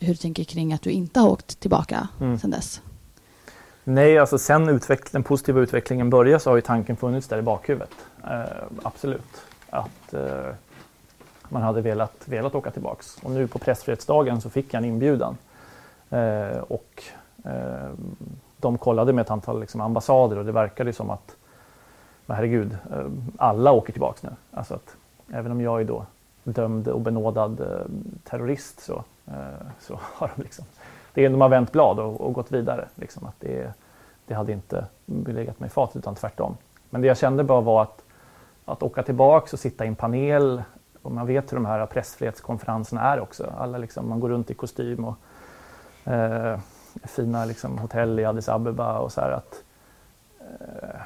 hur 0.00 0.08
du 0.08 0.14
tänker 0.16 0.44
kring 0.44 0.72
att 0.72 0.82
du 0.82 0.90
inte 0.90 1.20
har 1.20 1.28
åkt 1.28 1.60
tillbaka 1.60 2.08
Mm. 2.20 2.38
sedan 2.38 2.50
dess. 2.50 2.80
Nej, 3.84 4.18
alltså 4.18 4.38
sen 4.38 4.68
utveck- 4.70 5.08
den 5.12 5.22
positiva 5.22 5.60
utvecklingen 5.60 6.10
började 6.10 6.40
så 6.40 6.50
har 6.50 6.56
ju 6.56 6.62
tanken 6.62 6.96
funnits 6.96 7.28
där 7.28 7.38
i 7.38 7.42
bakhuvudet. 7.42 7.90
Eh, 8.24 8.30
absolut. 8.82 9.22
Att 9.70 10.14
eh, 10.14 10.54
man 11.48 11.62
hade 11.62 11.80
velat, 11.80 12.22
velat 12.24 12.54
åka 12.54 12.70
tillbaks. 12.70 13.18
Och 13.22 13.30
nu 13.30 13.46
på 13.46 13.58
pressfrihetsdagen 13.58 14.40
så 14.40 14.50
fick 14.50 14.74
jag 14.74 14.78
en 14.78 14.84
inbjudan. 14.84 15.36
Eh, 16.10 16.58
och 16.68 17.02
eh, 17.44 17.90
de 18.56 18.78
kollade 18.78 19.12
med 19.12 19.22
ett 19.22 19.30
antal 19.30 19.60
liksom, 19.60 19.80
ambassader 19.80 20.38
och 20.38 20.44
det 20.44 20.52
verkade 20.52 20.92
som 20.92 21.10
att 21.10 21.36
men 22.26 22.36
herregud, 22.36 22.76
eh, 22.92 23.06
alla 23.36 23.72
åker 23.72 23.92
tillbaks 23.92 24.22
nu. 24.22 24.30
Alltså 24.50 24.74
att, 24.74 24.96
även 25.32 25.52
om 25.52 25.60
jag 25.60 25.80
är 25.80 25.84
då 25.84 26.06
dömd 26.44 26.88
och 26.88 27.00
benådad 27.00 27.60
eh, 27.60 27.66
terrorist 28.24 28.80
så, 28.80 29.04
eh, 29.26 29.66
så 29.80 30.00
har 30.14 30.30
de 30.36 30.42
liksom 30.42 30.64
det 31.14 31.24
är 31.24 31.30
de 31.30 31.40
har 31.40 31.48
vänt 31.48 31.72
blad 31.72 31.98
och, 31.98 32.20
och 32.20 32.32
gått 32.32 32.52
vidare. 32.52 32.88
Liksom, 32.94 33.26
att 33.26 33.34
det, 33.40 33.72
det 34.26 34.34
hade 34.34 34.52
inte 34.52 34.84
legat 35.26 35.60
mig 35.60 35.66
i 35.66 35.70
fat 35.70 35.96
utan 35.96 36.14
tvärtom. 36.14 36.56
Men 36.90 37.00
det 37.00 37.06
jag 37.06 37.18
kände 37.18 37.44
bara 37.44 37.60
var 37.60 37.82
att, 37.82 38.02
att 38.70 38.82
åka 38.82 39.02
tillbaks 39.02 39.52
och 39.52 39.58
sitta 39.58 39.84
i 39.84 39.88
en 39.88 39.94
panel 39.94 40.62
och 41.02 41.12
man 41.12 41.26
vet 41.26 41.52
hur 41.52 41.56
de 41.56 41.66
här 41.66 41.86
pressfrihetskonferenserna 41.86 43.02
är 43.02 43.20
också. 43.20 43.52
Alla 43.58 43.78
liksom, 43.78 44.08
man 44.08 44.20
går 44.20 44.28
runt 44.28 44.50
i 44.50 44.54
kostym 44.54 45.04
och 45.04 45.16
eh, 46.12 46.58
fina 47.02 47.44
liksom, 47.44 47.78
hotell 47.78 48.20
i 48.20 48.24
Addis 48.24 48.48
Abeba 48.48 48.98
och 48.98 49.12
så 49.12 49.20
här 49.20 49.30
att 49.30 49.62
eh, 50.40 51.00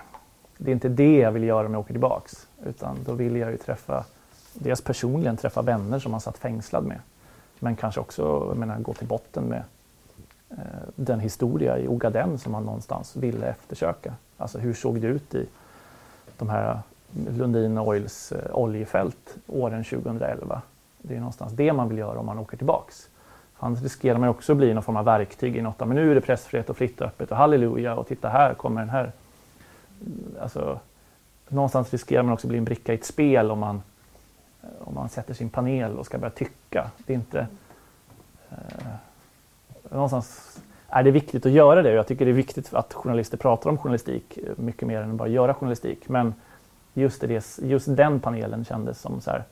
det 0.59 0.71
är 0.71 0.75
inte 0.75 0.89
det 0.89 1.19
jag 1.19 1.33
vill 1.33 1.45
göra 1.45 1.67
om 1.67 1.73
jag 1.73 1.81
åker 1.81 1.95
tillbaks. 1.95 2.49
Utan 2.65 2.97
då 3.05 3.13
vill 3.13 3.37
jag 3.37 3.51
ju 3.51 3.57
träffa, 3.57 4.05
dels 4.55 4.83
personligen 4.83 5.37
träffa 5.37 5.63
vänner 5.63 5.99
som 5.99 6.11
man 6.11 6.21
satt 6.21 6.39
fängslad 6.39 6.85
med. 6.85 7.01
Men 7.59 7.77
kanske 7.77 8.01
också 8.01 8.23
jag 8.49 8.57
menar, 8.57 8.79
gå 8.79 8.95
till 8.95 9.07
botten 9.07 9.45
med 9.45 9.63
eh, 10.51 10.57
den 10.97 11.21
historia 11.21 11.79
i 11.79 11.89
Ogaden 11.89 12.39
som 12.39 12.53
man 12.53 12.65
någonstans 12.65 13.17
ville 13.17 13.47
eftersöka. 13.47 14.15
Alltså 14.37 14.59
hur 14.59 14.75
såg 14.75 15.01
det 15.01 15.07
ut 15.07 15.35
i 15.35 15.47
de 16.39 16.49
här 16.49 16.81
Lundin 17.15 17.79
Oils 17.79 18.33
eh, 18.33 18.57
oljefält 18.57 19.37
åren 19.47 19.85
2011? 19.85 20.63
Det 20.99 21.15
är 21.15 21.19
någonstans 21.19 21.53
det 21.53 21.73
man 21.73 21.89
vill 21.89 21.99
göra 21.99 22.19
om 22.19 22.27
man 22.27 22.39
åker 22.39 22.57
tillbaks. 22.57 23.09
Annars 23.59 23.83
riskerar 23.83 24.19
man 24.19 24.29
också 24.29 24.53
att 24.53 24.59
bli 24.59 24.75
någon 24.75 24.83
form 24.83 24.97
av 24.97 25.05
verktyg 25.05 25.57
i 25.57 25.63
något. 25.63 25.79
Men 25.79 25.89
nu 25.89 26.11
är 26.11 26.15
det 26.15 26.21
pressfrihet 26.21 26.71
och 26.71 26.77
fritt 26.77 27.01
och 27.01 27.07
öppet 27.07 27.31
och 27.31 27.37
halleluja 27.37 27.97
och 27.97 28.09
titta 28.09 28.29
här 28.29 28.55
kommer 28.55 28.81
den 28.81 28.91
här. 28.91 29.13
Alltså, 30.41 30.81
någonstans 31.49 31.93
riskerar 31.93 32.23
man 32.23 32.33
också 32.33 32.47
att 32.47 32.49
bli 32.49 32.59
en 32.59 32.65
bricka 32.65 32.93
i 32.93 32.95
ett 32.95 33.05
spel 33.05 33.51
om 33.51 33.59
man, 33.59 33.83
eh, 34.63 34.69
om 34.89 34.95
man 34.95 35.09
sätter 35.09 35.35
sin 35.35 35.49
panel 35.49 35.99
och 35.99 36.07
ska 36.07 36.19
börja 36.19 36.31
tycka. 36.31 36.91
Det 37.07 37.13
är 37.13 37.15
inte... 37.15 37.47
Eh, 38.51 38.57
någonstans 39.91 40.59
är 40.89 41.03
det 41.03 41.11
viktigt 41.11 41.47
att 41.47 41.53
göra 41.53 41.83
det. 41.83 41.93
Jag 41.93 42.07
tycker 42.07 42.25
det 42.25 42.31
är 42.31 42.33
viktigt 42.33 42.75
att 42.75 42.95
journalister 42.95 43.37
pratar 43.37 43.71
om 43.71 43.79
journalistik 43.79 44.39
eh, 44.39 44.53
mycket 44.57 44.89
mer 44.89 45.01
än 45.01 45.11
att 45.11 45.17
bara 45.17 45.29
göra 45.29 45.55
journalistik. 45.55 46.09
Men 46.09 46.35
just, 46.95 47.21
det, 47.21 47.59
just 47.63 47.97
den 47.97 48.21
panelen 48.21 48.65
kändes 48.65 49.01
som 49.01 49.21
så 49.21 49.31
här, 49.31 49.45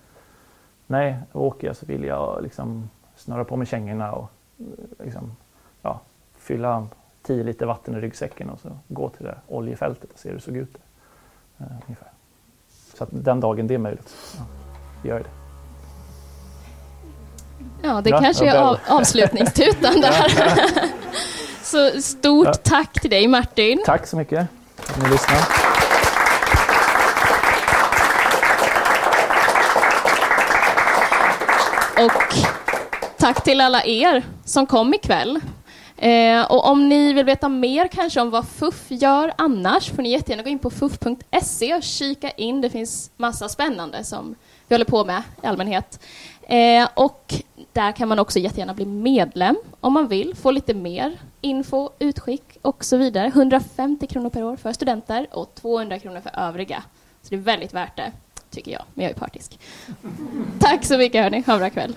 nej, 0.86 1.18
åker 1.32 1.66
jag 1.66 1.76
så 1.76 1.86
vill 1.86 2.04
jag 2.04 2.42
liksom 2.42 2.90
snöra 3.16 3.44
på 3.44 3.56
mig 3.56 3.66
kängorna 3.66 4.12
och 4.12 4.30
eh, 4.58 5.04
liksom, 5.04 5.36
ja, 5.82 6.00
fylla 6.38 6.86
10 7.22 7.44
liter 7.44 7.66
vatten 7.66 7.94
i 7.94 8.00
ryggsäcken 8.00 8.50
och 8.50 8.60
så 8.60 8.68
gå 8.88 9.08
till 9.08 9.24
det 9.24 9.30
där 9.30 9.40
oljefältet 9.48 10.12
och 10.12 10.18
se 10.18 10.28
hur 10.28 10.36
det 10.36 10.42
såg 10.42 10.56
ut. 10.56 10.76
Eh, 11.58 11.66
ungefär. 11.86 12.08
Så 12.94 13.04
att 13.04 13.10
den 13.12 13.40
dagen 13.40 13.66
det 13.66 13.74
är 13.74 13.78
möjligt, 13.78 14.36
ja, 14.38 14.44
gör 15.08 15.18
det. 15.18 15.30
Ja, 17.82 18.00
det 18.00 18.10
Ja, 18.10 18.20
kanske 18.20 18.48
är 18.48 18.58
av, 18.58 18.76
avslutningstutan 18.88 19.94
där. 20.00 20.32
Så 21.62 22.02
stort 22.02 22.62
tack 22.62 23.00
till 23.00 23.10
dig 23.10 23.28
Martin. 23.28 23.82
Tack 23.86 24.06
så 24.06 24.16
mycket 24.16 24.46
för 24.76 24.92
att 24.92 25.02
ni 25.02 25.08
lyssnade. 25.10 25.61
Och 32.04 32.34
tack 33.18 33.44
till 33.44 33.60
alla 33.60 33.84
er 33.84 34.24
som 34.44 34.66
kom 34.66 34.94
ikväll. 34.94 35.40
Eh, 35.96 36.52
och 36.52 36.66
om 36.66 36.88
ni 36.88 37.12
vill 37.12 37.24
veta 37.24 37.48
mer 37.48 37.88
kanske 37.88 38.20
om 38.20 38.30
vad 38.30 38.48
FUF 38.48 38.84
gör 38.88 39.32
annars 39.38 39.90
får 39.90 40.02
ni 40.02 40.10
jättegärna 40.10 40.42
gå 40.42 40.48
in 40.48 40.58
på 40.58 40.70
fuff.se 40.70 41.74
och 41.74 41.82
kika 41.82 42.30
in. 42.30 42.60
Det 42.60 42.70
finns 42.70 43.10
massa 43.16 43.48
spännande 43.48 44.04
som 44.04 44.34
vi 44.68 44.74
håller 44.74 44.84
på 44.84 45.04
med 45.04 45.22
i 45.42 45.46
allmänhet. 45.46 46.00
Eh, 46.42 46.88
och 46.94 47.34
där 47.72 47.92
kan 47.92 48.08
man 48.08 48.18
också 48.18 48.38
jättegärna 48.38 48.74
bli 48.74 48.86
medlem 48.86 49.56
om 49.80 49.92
man 49.92 50.08
vill, 50.08 50.36
få 50.36 50.50
lite 50.50 50.74
mer 50.74 51.20
info, 51.40 51.90
utskick 51.98 52.58
och 52.62 52.84
så 52.84 52.96
vidare. 52.96 53.26
150 53.26 54.06
kronor 54.06 54.30
per 54.30 54.44
år 54.44 54.56
för 54.56 54.72
studenter 54.72 55.26
och 55.32 55.54
200 55.54 55.98
kronor 55.98 56.20
för 56.20 56.40
övriga. 56.40 56.82
Så 57.22 57.28
det 57.30 57.36
är 57.36 57.40
väldigt 57.40 57.74
värt 57.74 57.96
det, 57.96 58.12
tycker 58.52 58.72
jag. 58.72 58.84
Men 58.94 59.04
jag 59.04 59.10
är 59.10 59.18
partisk. 59.18 59.58
Tack 60.58 60.84
så 60.84 60.98
mycket 60.98 61.22
hörni, 61.22 61.42
ha 61.46 61.52
en 61.52 61.58
bra 61.58 61.70
kväll. 61.70 61.94